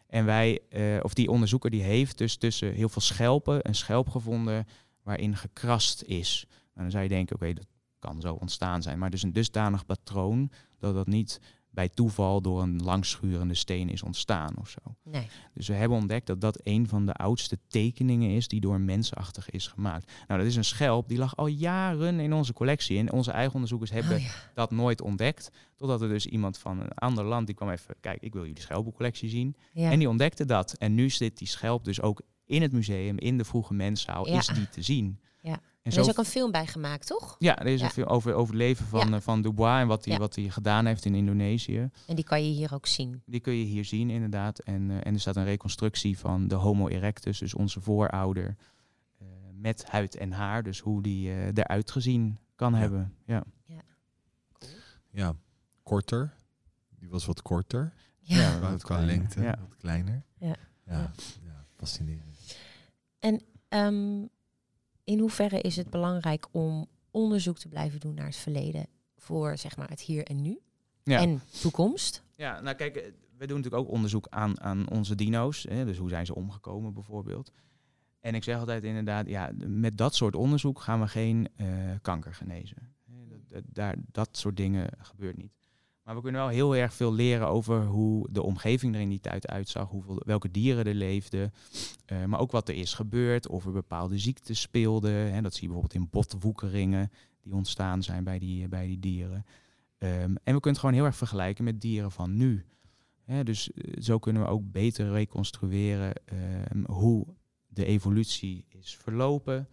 En 0.07 0.25
wij, 0.25 0.61
of 1.03 1.15
die 1.15 1.31
onderzoeker, 1.31 1.71
die 1.71 1.83
heeft 1.83 2.19
dus 2.19 2.37
tussen 2.37 2.73
heel 2.73 2.89
veel 2.89 3.03
schelpen 3.03 3.59
een 3.69 3.75
schelp 3.75 4.09
gevonden 4.09 4.67
waarin 5.03 5.37
gekrast 5.37 6.03
is. 6.03 6.47
En 6.75 6.83
dan 6.83 6.91
zou 6.91 7.03
je 7.03 7.09
denken, 7.09 7.37
oké, 7.37 7.53
dat 7.53 7.67
kan 8.01 8.21
zo 8.21 8.35
ontstaan 8.35 8.83
zijn. 8.83 8.99
Maar 8.99 9.11
dus 9.11 9.23
een 9.23 9.33
dusdanig 9.33 9.87
patroon 9.87 10.51
dat 10.79 10.95
dat 10.95 11.07
niet 11.07 11.41
bij 11.73 11.89
toeval 11.89 12.41
door 12.41 12.63
een 12.63 12.83
langschurende 12.83 13.55
steen 13.55 13.89
is 13.89 14.03
ontstaan 14.03 14.57
of 14.59 14.69
zo. 14.69 14.79
Nee. 15.05 15.27
Dus 15.55 15.69
we 15.69 15.75
hebben 15.75 15.99
ontdekt 15.99 16.27
dat 16.27 16.41
dat 16.41 16.61
een 16.63 16.89
van 16.89 17.07
de 17.07 17.13
oudste 17.15 17.59
tekeningen 17.69 18.31
is 18.31 18.49
die 18.49 18.61
door 18.61 18.75
een 18.75 18.85
mensachtige 18.85 19.51
is 19.51 19.67
gemaakt. 19.67 20.13
Nou, 20.29 20.41
dat 20.41 20.49
is 20.49 20.57
een 20.57 20.65
schelp 20.65 21.09
die 21.09 21.19
lag 21.19 21.37
al 21.37 21.47
jaren 21.47 22.21
in 22.21 22.33
onze 22.33 22.53
collectie. 22.53 22.99
En 22.99 23.13
onze 23.13 23.31
eigen 23.31 23.55
onderzoekers 23.55 23.91
hebben 23.91 24.17
Oh, 24.17 24.23
ja. 24.23 24.31
dat 24.55 24.71
nooit 24.71 25.01
ontdekt. 25.01 25.51
Totdat 25.77 26.03
er 26.03 26.09
dus 26.09 26.27
iemand 26.27 26.59
van 26.59 26.81
een 26.81 26.93
ander 26.93 27.25
land 27.25 27.47
die 27.47 27.55
kwam 27.55 27.71
even, 27.71 27.95
kijk, 28.01 28.23
ik 28.23 28.33
wil 28.33 28.47
jullie 28.47 28.63
schelpencollectie 28.63 29.29
zien. 29.29 29.57
Ja. 29.73 29.91
En 29.91 29.99
die 29.99 30.09
ontdekte 30.09 30.45
dat. 30.45 30.73
En 30.73 30.95
nu 30.95 31.11
zit 31.11 31.39
die 31.39 31.49
schelp 31.49 31.85
dus 31.85 32.01
ook 32.01 32.23
in 32.45 32.63
het 32.63 32.73
museum, 32.73 33.19
in 33.19 33.39
de 33.39 33.45
vroege 33.45 33.75
menszaal, 33.75 34.29
Ja. 34.29 34.39
is 34.39 34.47
die 34.47 34.69
te 34.69 34.83
zien. 34.83 35.21
Ja. 35.91 35.97
En 35.97 35.99
er 35.99 36.05
zo 36.05 36.11
is 36.11 36.19
ook 36.19 36.25
een 36.25 36.31
film 36.31 36.51
bij 36.51 36.67
gemaakt, 36.67 37.07
toch? 37.07 37.37
ja, 37.39 37.59
er 37.59 37.67
is 37.67 37.81
Ja. 37.81 37.87
een 37.87 37.93
veel 37.93 38.07
over, 38.07 38.33
over 38.35 38.55
het 38.55 38.63
leven 38.63 38.87
van, 38.87 39.09
Ja. 39.09 39.15
eh, 39.15 39.21
van 39.21 39.43
Dubois 39.43 39.81
en 39.81 39.87
wat 39.87 40.05
hij 40.05 40.15
Ja. 40.15 40.21
wat 40.21 40.35
hij 40.35 40.49
gedaan 40.49 40.87
heeft 40.87 41.05
in 41.05 41.15
Indonesië. 41.15 41.91
En 42.07 42.15
die 42.15 42.25
kan 42.25 42.45
je 42.45 42.51
hier 42.53 42.75
ook 42.75 42.87
zien. 42.87 43.23
Die 43.27 43.41
kun 43.41 43.53
je 43.55 43.65
hier 43.65 43.85
zien 43.85 44.11
inderdaad. 44.11 44.59
En, 44.59 44.91
eh, 44.91 44.97
en 44.97 45.15
er 45.15 45.21
staat 45.21 45.37
een 45.37 45.45
reconstructie 45.45 46.19
van 46.19 46.49
de 46.49 46.55
Homo 46.55 46.89
erectus, 46.89 47.39
dus 47.39 47.55
onze 47.55 47.81
voorouder, 47.81 48.57
eh, 49.19 49.27
met 49.55 49.85
huid 49.85 50.17
en 50.17 50.33
haar. 50.33 50.63
Dus 50.63 50.81
hoe 50.81 51.03
die 51.03 51.29
eh, 51.31 51.47
eruit 51.47 51.91
gezien 51.91 52.39
kan 52.55 52.73
Ja. 52.73 52.79
hebben. 52.79 53.15
Ja. 53.25 53.43
Ja, 55.13 55.35
korter. 55.83 56.35
Die 56.99 57.09
was 57.09 57.27
wat 57.27 57.43
korter. 57.43 57.93
Ja. 58.19 58.37
Ja. 58.37 58.59
Wat 58.61 58.83
qua 58.83 58.95
kleiner. 58.97 59.17
lengte, 59.17 59.43
Ja. 59.43 59.59
wat 59.69 59.77
kleiner. 59.77 60.23
Ja. 60.39 60.47
Ja, 60.47 60.55
Ja. 60.87 61.11
ja. 61.45 61.65
fascinerend. 61.77 62.57
In 65.11 65.19
hoeverre 65.19 65.61
is 65.61 65.77
het 65.77 65.91
belangrijk 65.91 66.47
om 66.51 66.87
onderzoek 67.11 67.59
te 67.59 67.69
blijven 67.69 68.01
doen 68.01 68.15
naar 68.15 68.27
het 68.27 68.37
verleden 68.37 68.87
voor 69.17 69.59
zeg 69.59 69.77
maar 69.77 69.89
het 69.89 70.01
hier 70.01 70.25
en 70.25 70.43
nu 70.43 70.61
Ja. 71.03 71.19
en 71.21 71.41
toekomst? 71.61 72.23
ja, 72.35 72.61
nou 72.61 72.77
kijk, 72.77 72.97
eh, 72.97 73.03
we 73.37 73.47
doen 73.47 73.57
natuurlijk 73.57 73.83
ook 73.83 73.91
onderzoek 73.91 74.27
aan, 74.29 74.61
aan 74.61 74.91
onze 74.91 75.15
dino's. 75.15 75.67
Hè, 75.69 75.85
dus 75.85 75.97
hoe 75.97 76.09
zijn 76.09 76.27
ze 76.27 76.35
omgekomen 76.35 76.95
bijvoorbeeld. 76.95 77.53
En 78.21 78.35
ik 78.35 78.45
zeg 78.45 78.59
altijd 78.59 78.85
inderdaad, 78.85 79.27
ja, 79.29 79.51
met 79.67 79.97
dat 79.97 80.15
soort 80.15 80.37
onderzoek 80.37 80.81
gaan 80.81 81.01
we 81.01 81.09
geen 81.09 81.49
eh, 81.57 81.67
kanker 82.03 82.35
genezen. 82.35 82.95
Dat, 83.49 83.63
daar, 83.67 83.97
dat 84.13 84.37
soort 84.37 84.57
dingen 84.57 84.89
gebeurt 84.99 85.37
niet. 85.37 85.53
Maar 86.11 86.19
we 86.19 86.25
kunnen 86.25 86.45
wel 86.45 86.51
heel 86.51 86.77
erg 86.77 86.95
veel 86.95 87.13
leren 87.13 87.49
over 87.49 87.87
hoe 87.87 88.29
de 88.31 88.43
omgeving 88.43 88.95
er 88.95 89.01
in 89.01 89.09
die 89.09 89.21
tijd 89.21 89.49
uitzag, 89.49 89.89
hoeveel, 89.89 90.23
welke 90.27 90.51
dieren 90.51 90.85
er 90.85 90.95
leefden, 90.95 91.53
eh, 92.07 92.25
maar 92.25 92.41
ook 92.41 92.51
wat 92.51 92.69
er 92.69 92.75
is 92.75 92.95
gebeurd, 92.95 93.49
of 93.49 93.67
er 93.67 93.73
bepaalde 93.73 94.19
ziektes 94.19 94.61
speelden. 94.61 95.33
Hè, 95.33 95.43
dat 95.43 95.53
zie 95.53 95.63
je 95.63 95.69
bijvoorbeeld 95.69 96.03
in 96.03 96.09
botwoekeringen 96.11 97.11
die 97.41 97.55
ontstaan 97.55 98.03
zijn 98.03 98.25
bij 98.25 98.39
die, 98.39 98.69
bij 98.69 98.87
die 98.87 98.99
dieren. 98.99 99.47
Ehm, 99.99 100.15
en 100.23 100.35
we 100.35 100.43
kunnen 100.45 100.63
het 100.63 100.79
gewoon 100.79 100.95
heel 100.95 101.05
erg 101.05 101.17
vergelijken 101.17 101.65
met 101.65 101.81
dieren 101.81 102.11
van 102.11 102.37
nu. 102.37 102.65
Hè, 103.25 103.45
dus 103.45 103.73
eh, 103.73 104.03
zo 104.03 104.19
kunnen 104.19 104.43
we 104.43 104.49
ook 104.49 104.71
beter 104.71 105.13
reconstrueren 105.13 106.13
ehm, 106.25 106.85
hoe 106.85 107.27
de 107.67 107.85
evolutie 107.85 108.65
is 108.69 108.97
verlopen. 108.97 109.69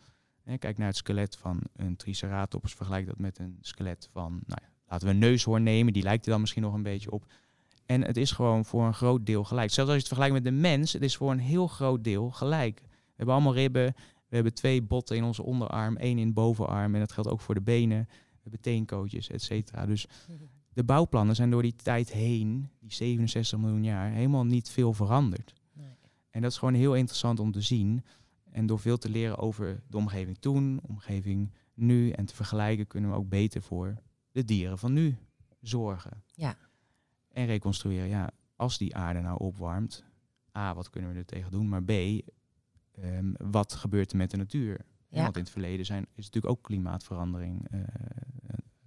Kijk 0.59 0.77
naar 0.77 0.87
het 0.87 0.95
skelet 0.95 1.37
van 1.37 1.61
een 1.75 1.95
Triceratops, 1.95 2.73
vergelijk 2.73 3.05
dat 3.05 3.19
met 3.19 3.39
een 3.39 3.57
skelet 3.61 4.09
van, 4.11 4.31
nou 4.45 4.61
ja, 4.63 4.76
laten 4.87 5.07
we 5.07 5.13
een 5.13 5.19
neushoorn 5.19 5.63
nemen, 5.63 5.93
die 5.93 6.03
lijkt 6.03 6.25
er 6.25 6.31
dan 6.31 6.39
misschien 6.39 6.61
nog 6.61 6.73
een 6.73 6.83
beetje 6.83 7.11
op. 7.11 7.25
En 7.85 8.03
het 8.03 8.17
is 8.17 8.31
gewoon 8.31 8.65
voor 8.65 8.85
een 8.85 8.93
groot 8.93 9.25
deel 9.25 9.43
gelijk. 9.43 9.71
Zelfs 9.71 9.91
als 9.91 10.01
je 10.01 10.07
het 10.07 10.15
vergelijkt 10.15 10.43
met 10.43 10.53
de 10.53 10.59
mens, 10.59 10.93
het 10.93 11.01
is 11.01 11.17
voor 11.17 11.31
een 11.31 11.39
heel 11.39 11.67
groot 11.67 12.03
deel 12.03 12.31
gelijk. 12.31 12.81
We 12.81 13.13
hebben 13.15 13.35
allemaal 13.35 13.53
ribben, 13.53 13.93
we 14.27 14.35
hebben 14.35 14.53
twee 14.53 14.81
botten 14.81 15.15
in 15.15 15.23
onze 15.23 15.43
onderarm, 15.43 15.97
één 15.97 16.17
in 16.17 16.27
de 16.27 16.33
bovenarm 16.33 16.93
en 16.93 16.99
dat 16.99 17.11
geldt 17.11 17.29
ook 17.29 17.41
voor 17.41 17.55
de 17.55 17.61
benen. 17.61 18.07
We 18.09 18.39
hebben 18.41 18.61
teenkootjes, 18.61 19.29
et 19.29 19.41
cetera. 19.41 19.85
Dus 19.85 20.07
de 20.73 20.83
bouwplannen 20.83 21.35
zijn 21.35 21.49
door 21.49 21.61
die 21.61 21.75
tijd 21.75 22.11
heen, 22.11 22.69
die 22.79 22.93
67 22.93 23.59
miljoen 23.59 23.83
jaar, 23.83 24.11
helemaal 24.11 24.45
niet 24.45 24.69
veel 24.69 24.93
veranderd. 24.93 25.53
Nee. 25.73 25.85
En 26.29 26.41
dat 26.41 26.51
is 26.51 26.57
gewoon 26.57 26.73
heel 26.73 26.95
interessant 26.95 27.39
om 27.39 27.51
te 27.51 27.61
zien. 27.61 28.03
En 28.51 28.65
door 28.65 28.79
veel 28.79 28.97
te 28.97 29.09
leren 29.09 29.37
over 29.37 29.81
de 29.87 29.97
omgeving 29.97 30.37
toen, 30.37 30.79
omgeving 30.87 31.51
nu 31.73 32.09
en 32.09 32.25
te 32.25 32.35
vergelijken, 32.35 32.87
kunnen 32.87 33.09
we 33.09 33.15
ook 33.15 33.29
beter 33.29 33.61
voor 33.61 33.97
de 34.37 34.45
dieren 34.45 34.77
van 34.77 34.93
nu 34.93 35.17
zorgen. 35.61 36.23
Ja. 36.33 36.57
En 37.31 37.45
reconstrueren, 37.45 38.07
ja, 38.07 38.29
als 38.55 38.77
die 38.77 38.95
aarde 38.95 39.21
nou 39.21 39.39
opwarmt, 39.39 40.03
A, 40.57 40.73
wat 40.73 40.89
kunnen 40.89 41.11
we 41.11 41.17
er 41.17 41.25
tegen 41.25 41.51
doen, 41.51 41.69
maar 41.69 41.83
B, 41.83 41.91
ehm, 41.91 43.33
wat 43.37 43.73
gebeurt 43.73 44.11
er 44.11 44.17
met 44.17 44.31
de 44.31 44.37
natuur? 44.37 44.79
Ja. 45.09 45.23
Want 45.23 45.35
in 45.35 45.41
het 45.41 45.51
verleden 45.51 45.85
zijn, 45.85 46.05
is 46.15 46.25
natuurlijk 46.25 46.53
ook 46.53 46.63
klimaatverandering. 46.63 47.67
eh, 47.71 47.79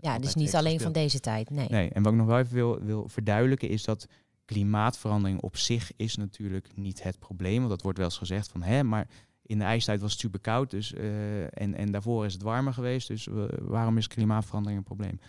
Ja, 0.01 0.19
dus 0.19 0.35
niet 0.35 0.55
alleen 0.55 0.73
gespeeld. 0.73 0.95
van 0.95 1.03
deze 1.03 1.21
tijd. 1.21 1.51
Nee. 1.51 1.69
Nee, 1.69 1.91
en 1.91 2.03
wat 2.03 2.13
ik 2.13 2.19
nog 2.19 2.27
wel 2.27 2.39
even 2.39 2.55
wil, 2.55 2.81
wil 2.81 3.09
verduidelijken 3.09 3.69
is 3.69 3.85
dat 3.85 4.07
klimaatverandering 4.45 5.41
op 5.41 5.57
zich 5.57 5.93
is 5.97 6.17
natuurlijk 6.17 6.77
niet 6.77 7.03
het 7.03 7.19
probleem. 7.19 7.57
Want 7.59 7.69
dat 7.71 7.83
wordt 7.83 7.99
wel 7.99 8.07
eens 8.07 8.19
gezegd 8.19 8.49
van, 8.51 8.63
hè, 8.63 8.83
maar 8.83 9.09
in 9.43 9.59
de 9.59 9.65
ijstijd 9.65 10.01
was 10.01 10.11
het 10.13 10.21
super 10.21 10.41
koud 10.41 10.71
dus, 10.71 10.93
eh, 10.93 11.43
en, 11.43 11.75
en 11.75 11.91
daarvoor 11.93 12.25
is 12.25 12.33
het 12.33 12.43
warmer 12.43 12.73
geweest. 12.75 13.09
Dus 13.09 13.29
eh, 13.29 13.45
waarom 13.61 13.97
is 13.97 14.07
klimaatverandering 14.07 14.79
een 14.79 14.85
probleem? 14.87 15.21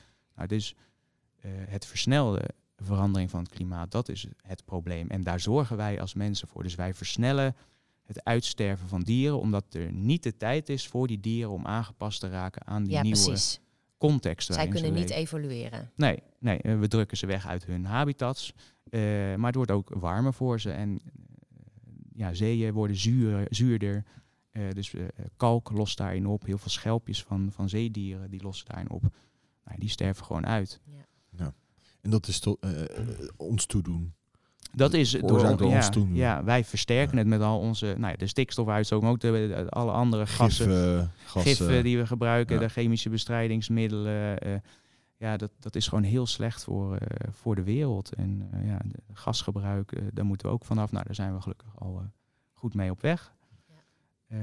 Nou, 0.42 0.54
dus 0.54 0.76
eh, 1.42 1.52
het 1.68 1.86
versnelde 1.86 2.50
verandering 2.78 3.30
van 3.30 3.40
het 3.44 3.50
klimaat, 3.50 3.92
dat 3.92 4.10
is 4.10 4.28
het 4.42 4.66
probleem. 4.66 5.10
En 5.10 5.24
daar 5.24 5.40
zorgen 5.40 5.78
wij 5.78 6.02
als 6.02 6.14
mensen 6.14 6.48
voor. 6.48 6.64
Dus 6.64 6.76
wij 6.76 6.94
versnellen 6.94 7.56
het 8.04 8.24
uitsterven 8.24 8.88
van 8.88 9.02
dieren, 9.02 9.40
omdat 9.40 9.74
er 9.74 9.92
niet 9.92 10.24
de 10.24 10.38
tijd 10.38 10.70
is 10.70 10.88
voor 10.88 11.08
die 11.08 11.20
dieren 11.20 11.52
om 11.52 11.66
aangepast 11.66 12.20
te 12.20 12.30
raken 12.30 12.68
aan 12.68 12.84
die 12.84 12.94
Ja, 12.94 13.02
nieuwe 13.02 13.24
precies. 13.26 13.60
context. 13.98 14.54
Zij 14.54 14.68
kunnen 14.68 14.94
niet 14.94 15.10
evolueren. 15.10 15.92
Nee, 15.96 16.20
nee, 16.40 16.58
eh, 16.62 16.80
we 16.80 16.88
drukken 16.88 17.18
ze 17.18 17.26
weg 17.26 17.48
uit 17.48 17.66
hun 17.66 17.86
habitats. 17.86 18.54
eh, 18.90 19.00
maar 19.36 19.46
het 19.46 19.56
wordt 19.56 19.72
ook 19.72 19.90
warmer 19.94 20.34
voor 20.34 20.60
ze. 20.60 20.72
En 20.72 21.00
ja, 22.14 22.34
zeeën 22.34 22.74
worden 22.74 22.96
zuur, 22.96 23.46
zuurder. 23.50 24.04
Dus 24.74 24.94
kalk 25.38 25.72
lost 25.72 25.98
daarin 25.98 26.28
op. 26.28 26.46
Heel 26.46 26.58
veel 26.58 26.70
schelpjes 26.70 27.24
van, 27.24 27.52
van 27.52 27.70
zeedieren 27.70 28.30
die 28.30 28.42
lossen 28.44 28.66
daarin 28.68 28.90
op. 28.90 29.04
Nou, 29.66 29.80
die 29.80 29.90
sterven 29.90 30.26
gewoon 30.26 30.46
uit. 30.46 30.82
En 32.02 32.10
dat 32.10 32.28
is 32.28 32.40
to, 32.40 32.58
eh, 32.60 32.82
eh, 32.98 33.08
ons 33.38 33.66
toedoen. 33.66 34.14
Dat 34.74 34.94
is 34.94 35.12
door, 35.12 35.58
door 35.58 35.70
ja, 35.70 35.76
ons 35.76 35.90
toen. 35.90 36.16
ja, 36.16 36.44
wij 36.44 36.64
versterken 36.66 37.14
Ja. 37.14 37.20
het 37.20 37.28
met 37.28 37.42
al 37.42 37.60
onze, 37.60 37.86
nou 37.98 38.12
ja, 38.12 38.18
de 38.18 38.28
stikstofuitstoot, 38.28 39.02
maar 39.02 39.12
ook 39.12 39.20
de, 39.20 39.32
de- 39.32 39.70
alle 39.70 39.92
andere 39.92 40.28
gassen. 40.28 41.12
Gassen. 41.26 41.42
giffen 41.56 41.84
die 41.84 41.98
we 41.98 42.06
gebruiken, 42.08 42.56
ja. 42.56 42.62
de 42.62 42.68
chemische 42.70 43.10
bestrijdingsmiddelen. 43.10 44.40
eh, 44.40 44.54
ja, 45.18 45.38
dat, 45.38 45.52
dat 45.60 45.76
is 45.76 45.88
gewoon 45.88 46.04
heel 46.04 46.26
slecht 46.26 46.64
voor, 46.64 46.96
eh, 46.96 47.28
voor 47.32 47.56
de 47.56 47.64
wereld. 47.64 48.14
En 48.14 48.48
eh, 48.52 48.68
ja, 48.68 48.78
de 48.86 49.00
gasgebruik, 49.14 49.92
eh, 49.92 50.04
daar 50.14 50.26
moeten 50.26 50.48
we 50.48 50.54
ook 50.54 50.66
vanaf. 50.66 50.92
Nou, 50.92 51.06
daar 51.06 51.16
zijn 51.16 51.34
we 51.36 51.42
gelukkig 51.42 51.80
al 51.80 52.00
eh, 52.00 52.06
goed 52.54 52.74
mee 52.74 52.92
op 52.92 53.02
weg. 53.02 53.34
Ja. 54.28 54.38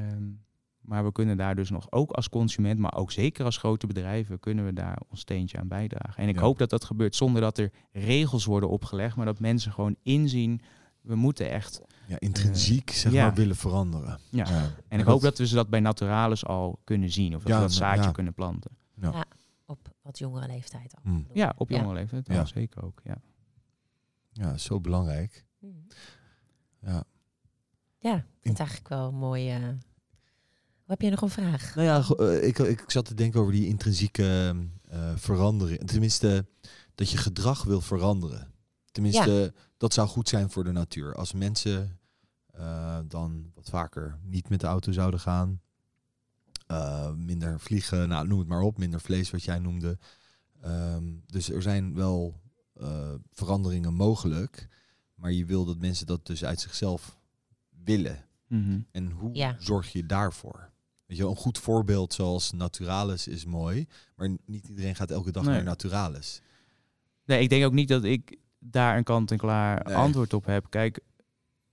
Maar 0.89 1.05
we 1.05 1.13
kunnen 1.13 1.37
daar 1.37 1.55
dus 1.57 1.71
nog 1.71 1.87
ook 1.91 2.11
als 2.11 2.29
consument, 2.29 2.79
maar 2.79 2.95
ook 2.95 3.13
zeker 3.13 3.45
als 3.45 3.57
grote 3.57 3.87
bedrijven, 3.87 4.41
kunnen 4.41 4.65
we 4.65 4.73
daar 4.73 4.99
ons 5.11 5.21
steentje 5.21 5.59
aan 5.59 5.69
bijdragen. 5.69 6.23
En 6.23 6.29
ik 6.29 6.35
Ja. 6.35 6.41
hoop 6.41 6.59
dat 6.59 6.71
dat 6.71 6.85
gebeurt 6.85 7.17
zonder 7.17 7.41
dat 7.43 7.59
er 7.59 7.73
regels 7.93 8.45
worden 8.45 8.69
opgelegd, 8.69 9.17
maar 9.17 9.27
dat 9.27 9.41
mensen 9.41 9.73
gewoon 9.73 9.97
inzien 10.03 10.61
We 11.01 11.15
moeten 11.15 11.51
echt. 11.51 11.81
Ja, 12.07 12.19
intrinsiek 12.19 12.91
zeg 12.91 13.13
ja. 13.13 13.27
maar 13.27 13.35
willen 13.35 13.57
veranderen. 13.57 14.19
Ja. 14.31 14.49
Ja. 14.49 14.71
En 14.89 14.99
ik 14.99 15.05
hoop 15.05 15.21
dat 15.21 15.39
we 15.39 15.47
ze 15.47 15.55
dat 15.55 15.69
bij 15.69 15.81
Naturalis 15.81 16.45
al 16.45 16.81
kunnen 16.85 17.11
zien. 17.11 17.35
Of 17.35 17.41
dat 17.43 17.49
Ja, 17.51 17.55
we 17.57 17.61
dat 17.63 17.73
zaadje 17.73 18.03
ja. 18.03 18.11
kunnen 18.11 18.35
planten. 18.35 18.71
Op 19.67 19.95
wat 20.03 20.19
jongere 20.19 20.47
leeftijd 20.47 20.95
al. 20.95 21.01
Hmm. 21.03 21.27
Ja, 21.33 21.53
op 21.57 21.71
Ja. 21.71 21.81
jonge 21.81 21.93
leeftijd. 21.95 22.27
Ja. 22.27 22.35
Ja. 22.35 22.45
zeker 22.45 22.85
ook. 22.85 23.01
Ja. 23.05 23.17
Ja, 24.33 24.57
zo 24.57 24.81
belangrijk. 24.81 25.45
Mhm. 25.59 25.73
Ja. 26.81 27.05
Ja, 27.99 28.15
ik 28.15 28.25
vind 28.41 28.59
het 28.59 28.69
eigenlijk 28.69 28.89
wel 28.89 29.09
een 29.09 29.15
mooi. 29.15 29.53
Heb 30.89 31.01
jij 31.01 31.11
nog 31.11 31.21
een 31.23 31.31
vraag? 31.31 31.75
Nou 31.75 31.87
ja, 31.87 32.25
eh, 32.27 32.47
ik, 32.47 32.59
ik 32.59 32.85
zat 32.91 33.05
te 33.05 33.15
denken 33.15 33.41
over 33.41 33.53
die 33.53 33.67
intrinsieke 33.67 34.57
eh, 34.89 35.13
verandering. 35.17 35.87
Tenminste, 35.89 36.47
dat 36.95 37.11
je 37.11 37.17
gedrag 37.17 37.63
wil 37.63 37.81
veranderen. 37.81 38.53
Tenminste, 38.91 39.55
dat 39.77 39.93
zou 39.95 40.09
goed 40.09 40.29
zijn 40.29 40.51
voor 40.51 40.65
de 40.65 40.73
natuur. 40.73 41.15
Als 41.15 41.33
mensen 41.33 41.99
eh, 42.55 42.99
dan 43.09 43.51
wat 43.55 43.69
vaker 43.69 44.19
niet 44.23 44.49
met 44.49 44.61
de 44.61 44.67
auto 44.67 44.93
zouden 44.93 45.21
gaan. 45.21 45.61
eh, 46.67 47.13
minder 47.13 47.61
vliegen, 47.61 48.09
nou 48.09 48.27
noem 48.27 48.39
het 48.39 48.49
maar 48.49 48.61
op. 48.61 48.79
Minder 48.79 49.01
vlees, 49.01 49.31
wat 49.31 49.43
jij 49.43 49.59
noemde. 49.59 49.99
Ehm, 50.61 51.05
dus 51.27 51.51
er 51.51 51.63
zijn 51.63 51.95
wel 51.95 52.41
eh, 52.75 53.15
veranderingen 53.33 53.95
mogelijk. 53.95 54.69
Maar 55.15 55.33
je 55.33 55.45
wil 55.45 55.65
dat 55.65 55.79
mensen 55.79 56.07
dat 56.07 56.27
dus 56.27 56.45
uit 56.45 56.61
zichzelf 56.61 57.19
willen. 57.85 58.25
Mhm. 58.47 58.81
En 58.91 59.11
hoe 59.11 59.35
Ja. 59.35 59.57
zorg 59.59 59.93
je 59.93 60.07
daarvoor? 60.07 60.71
Weet 61.09 61.17
je, 61.17 61.23
wel, 61.23 61.33
een 61.33 61.39
goed 61.39 61.59
voorbeeld 61.59 62.15
zoals 62.15 62.53
Naturalis 62.53 63.29
is 63.29 63.45
mooi, 63.45 63.87
maar 64.17 64.29
niet 64.47 64.69
iedereen 64.69 64.95
gaat 64.97 65.11
elke 65.11 65.31
dag 65.31 65.45
Nee. 65.45 65.55
naar 65.55 65.65
Naturalis. 65.65 66.41
Nee, 67.25 67.41
ik 67.43 67.49
denk 67.49 67.65
ook 67.65 67.73
niet 67.73 67.89
dat 67.89 68.05
ik 68.05 68.37
daar 68.59 68.97
een 68.97 69.05
kant-en-klaar 69.05 69.85
Nee. 69.85 69.95
antwoord 69.97 70.33
op 70.33 70.45
heb. 70.47 70.67
Kijk, 70.71 71.01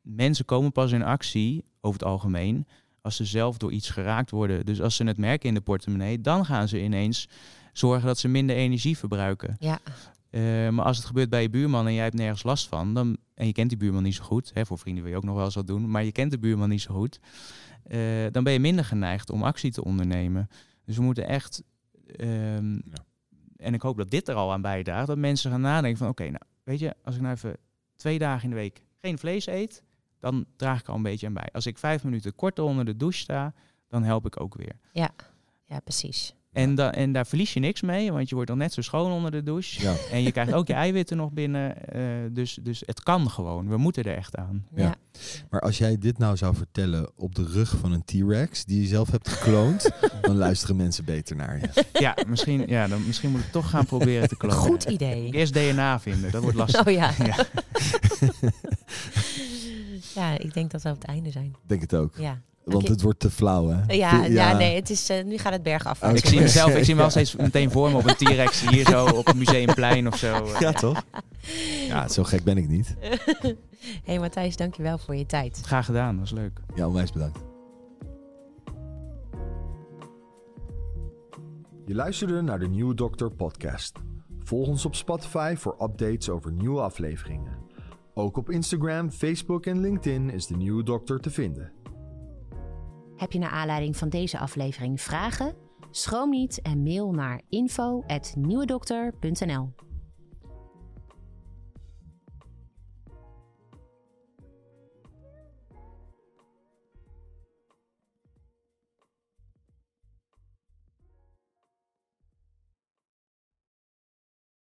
mensen 0.01 0.45
komen 0.45 0.71
pas 0.71 0.91
in 0.91 1.03
actie, 1.03 1.63
over 1.81 1.99
het 1.99 2.09
algemeen, 2.09 2.67
als 3.01 3.15
ze 3.15 3.25
zelf 3.25 3.57
door 3.57 3.71
iets 3.71 3.89
geraakt 3.89 4.31
worden. 4.31 4.65
Dus 4.65 4.81
als 4.81 4.95
ze 4.95 5.03
het 5.03 5.17
merken 5.17 5.47
in 5.49 5.53
de 5.55 5.61
portemonnee, 5.61 6.21
dan 6.21 6.45
gaan 6.45 6.67
ze 6.67 6.83
ineens 6.83 7.27
zorgen 7.73 8.07
dat 8.07 8.17
ze 8.19 8.27
minder 8.27 8.55
energie 8.55 8.97
verbruiken. 8.97 9.55
Ja, 9.59 9.79
Eh, 10.29 10.69
maar 10.69 10.85
als 10.85 10.97
het 10.97 11.05
gebeurt 11.05 11.29
bij 11.29 11.41
je 11.41 11.49
buurman 11.49 11.87
en 11.87 11.93
jij 11.93 12.03
hebt 12.03 12.15
nergens 12.15 12.43
last 12.43 12.67
van, 12.67 12.93
dan, 12.93 13.17
en 13.33 13.45
je 13.47 13.51
kent 13.53 13.69
die 13.69 13.77
buurman 13.77 14.03
niet 14.03 14.15
zo 14.15 14.23
goed, 14.23 14.51
hè, 14.53 14.65
voor 14.65 14.77
vrienden 14.79 15.03
wil 15.03 15.11
je 15.11 15.17
ook 15.17 15.23
nog 15.23 15.35
wel 15.35 15.45
eens 15.45 15.55
wat 15.55 15.67
doen, 15.67 15.89
maar 15.91 16.03
je 16.03 16.11
kent 16.11 16.31
de 16.31 16.39
buurman 16.39 16.69
niet 16.69 16.81
zo 16.81 16.93
goed, 16.93 17.19
eh, 17.87 17.99
dan 18.31 18.43
ben 18.43 18.53
je 18.53 18.59
minder 18.59 18.85
geneigd 18.85 19.29
om 19.29 19.43
actie 19.43 19.71
te 19.71 19.83
ondernemen. 19.83 20.47
Dus 20.85 20.97
we 20.97 21.03
moeten 21.03 21.27
echt, 21.27 21.63
ehm, 22.15 22.73
Ja. 22.73 22.81
en 23.57 23.73
ik 23.73 23.81
hoop 23.81 23.97
dat 23.97 24.09
dit 24.09 24.27
er 24.27 24.35
al 24.35 24.51
aan 24.51 24.61
bijdraagt, 24.61 25.07
dat 25.07 25.17
mensen 25.17 25.51
gaan 25.51 25.61
nadenken 25.61 25.97
van, 25.97 26.07
oké, 26.07 26.23
nou, 26.23 26.41
weet 26.63 26.79
je, 26.79 26.93
als 27.03 27.15
ik 27.15 27.21
nou 27.21 27.33
even 27.33 27.57
twee 27.95 28.19
dagen 28.19 28.43
in 28.43 28.49
de 28.49 28.55
week 28.55 28.85
geen 29.01 29.17
vlees 29.17 29.47
eet, 29.47 29.83
dan 30.19 30.45
draag 30.55 30.79
ik 30.79 30.87
al 30.87 30.95
een 30.95 31.01
beetje 31.03 31.27
aan 31.27 31.33
bij. 31.33 31.49
Als 31.51 31.65
ik 31.65 31.77
vijf 31.77 32.03
minuten 32.03 32.35
korter 32.35 32.63
onder 32.63 32.85
de 32.85 32.95
douche 32.97 33.19
sta, 33.19 33.53
dan 33.87 34.03
help 34.03 34.25
ik 34.25 34.39
ook 34.41 34.55
weer. 34.55 34.73
ja 35.63 35.79
precies. 35.79 36.33
En, 36.55 36.75
da 36.75 36.93
en 36.93 37.11
daar 37.11 37.25
verlies 37.27 37.53
je 37.53 37.59
niks 37.59 37.81
mee, 37.81 38.11
want 38.11 38.29
je 38.29 38.35
wordt 38.35 38.49
dan 38.49 38.57
net 38.57 38.73
zo 38.73 38.81
schoon 38.81 39.11
onder 39.11 39.31
de 39.31 39.43
douche. 39.43 39.81
Ja. 39.81 39.93
En 40.11 40.23
je 40.23 40.31
krijgt 40.31 40.53
ook 40.53 40.67
je 40.67 40.73
eiwitten 40.73 41.17
nog 41.17 41.31
binnen. 41.31 41.87
eh, 41.87 42.01
dus, 42.31 42.59
dus 42.61 42.83
het 42.85 43.03
kan 43.03 43.29
gewoon. 43.29 43.69
We 43.69 43.77
moeten 43.77 44.03
er 44.03 44.15
echt 44.15 44.35
aan. 44.35 44.65
Ja. 44.75 44.83
Ja. 44.83 44.95
Maar 45.49 45.61
als 45.61 45.77
jij 45.77 45.97
dit 45.97 46.17
nou 46.17 46.37
zou 46.37 46.55
vertellen 46.55 47.11
op 47.15 47.35
de 47.35 47.43
rug 47.43 47.75
van 47.77 47.91
een 47.91 48.03
T-Rex 48.05 48.65
die 48.65 48.81
je 48.81 48.87
zelf 48.87 49.11
hebt 49.11 49.29
gekloond, 49.29 49.89
dan 50.21 50.35
luisteren 50.35 50.75
mensen 50.75 51.05
beter 51.05 51.35
naar 51.35 51.59
je. 51.59 51.83
Ja, 51.93 52.17
misschien, 52.27 52.67
ja, 52.67 52.87
dan, 52.87 53.05
misschien 53.07 53.31
moet 53.31 53.41
ik 53.41 53.51
toch 53.51 53.69
gaan 53.69 53.85
proberen 53.85 54.27
te 54.27 54.37
klonen. 54.37 54.57
Goed 54.57 54.83
idee. 54.83 55.31
Eerst 55.31 55.53
DNA 55.53 55.99
vinden, 55.99 56.31
dat 56.31 56.41
wordt 56.41 56.57
lastig. 56.57 56.87
Oh 56.87 56.93
ja. 56.93 57.11
Ja. 57.17 57.45
ja, 60.15 60.37
ik 60.37 60.53
denk 60.53 60.71
dat 60.71 60.81
we 60.81 60.89
op 60.89 60.95
het 60.95 61.05
einde 61.05 61.31
zijn. 61.31 61.45
Ik 61.45 61.69
denk 61.69 61.81
het 61.81 61.95
ook. 61.95 62.17
Ja, 62.17 62.41
Want 62.65 62.87
het 62.87 63.01
wordt 63.01 63.19
te 63.19 63.29
flauw, 63.29 63.67
hè? 63.67 63.93
ja, 63.93 64.23
ja. 64.23 64.25
Ja. 64.25 64.57
nee, 64.57 64.75
het 64.75 64.89
is, 64.89 65.09
eh, 65.09 65.23
nu 65.23 65.37
gaat 65.37 65.53
het 65.53 65.63
bergaf. 65.63 66.03
Oh, 66.03 66.15
Ik 66.15 66.25
zie 66.25 66.39
mezelf, 66.39 66.75
ik 66.75 66.83
zie 66.85 66.95
me 66.95 67.01
wel 67.01 67.09
steeds 67.09 67.35
meteen 67.35 67.71
voor 67.71 67.91
me 67.91 67.97
op 67.97 68.07
een 68.07 68.15
T-Rex 68.15 68.69
hier 68.69 68.85
zo 68.85 69.05
op 69.05 69.25
het 69.25 69.35
museumplein 69.35 70.07
of 70.07 70.17
zo. 70.17 70.47
Ja, 70.59 70.71
toch? 70.71 71.03
Ja, 71.87 72.07
zo 72.07 72.23
gek 72.23 72.43
ben 72.43 72.57
ik 72.57 72.67
niet. 72.67 72.95
hey 74.05 74.19
Matthijs, 74.19 74.55
dankjewel 74.55 74.97
voor 74.97 75.15
je 75.15 75.25
tijd. 75.25 75.61
Graag 75.63 75.85
gedaan, 75.85 76.19
was 76.19 76.31
leuk. 76.31 76.59
Ja, 76.75 76.87
onwijs 76.87 77.11
bedankt. 77.11 77.39
Je 81.85 81.95
luisterde 81.95 82.41
naar 82.41 82.59
de 82.59 82.67
Nieuwe 82.67 82.95
Dokter 82.95 83.31
podcast. 83.31 83.99
Volg 84.39 84.67
ons 84.67 84.85
op 84.85 84.95
Spotify 84.95 85.55
voor 85.57 85.75
updates 85.81 86.29
over 86.29 86.51
nieuwe 86.51 86.81
afleveringen. 86.81 87.57
Ook 88.13 88.37
op 88.37 88.49
Instagram, 88.49 89.11
Facebook 89.11 89.65
en 89.65 89.79
LinkedIn 89.81 90.29
is 90.29 90.47
de 90.47 90.55
Nieuwe 90.55 90.83
Dokter 90.83 91.19
te 91.19 91.29
vinden. 91.29 91.71
Heb 93.17 93.31
je 93.31 93.39
naar 93.39 93.49
aanleiding 93.49 93.97
van 93.97 94.09
deze 94.09 94.39
aflevering 94.39 95.01
vragen? 95.01 95.55
Schroom 95.91 96.29
niet 96.29 96.61
en 96.61 96.83
mail 96.83 97.11
naar 97.11 97.41
info@nieuwedokter.nl. 97.49 99.84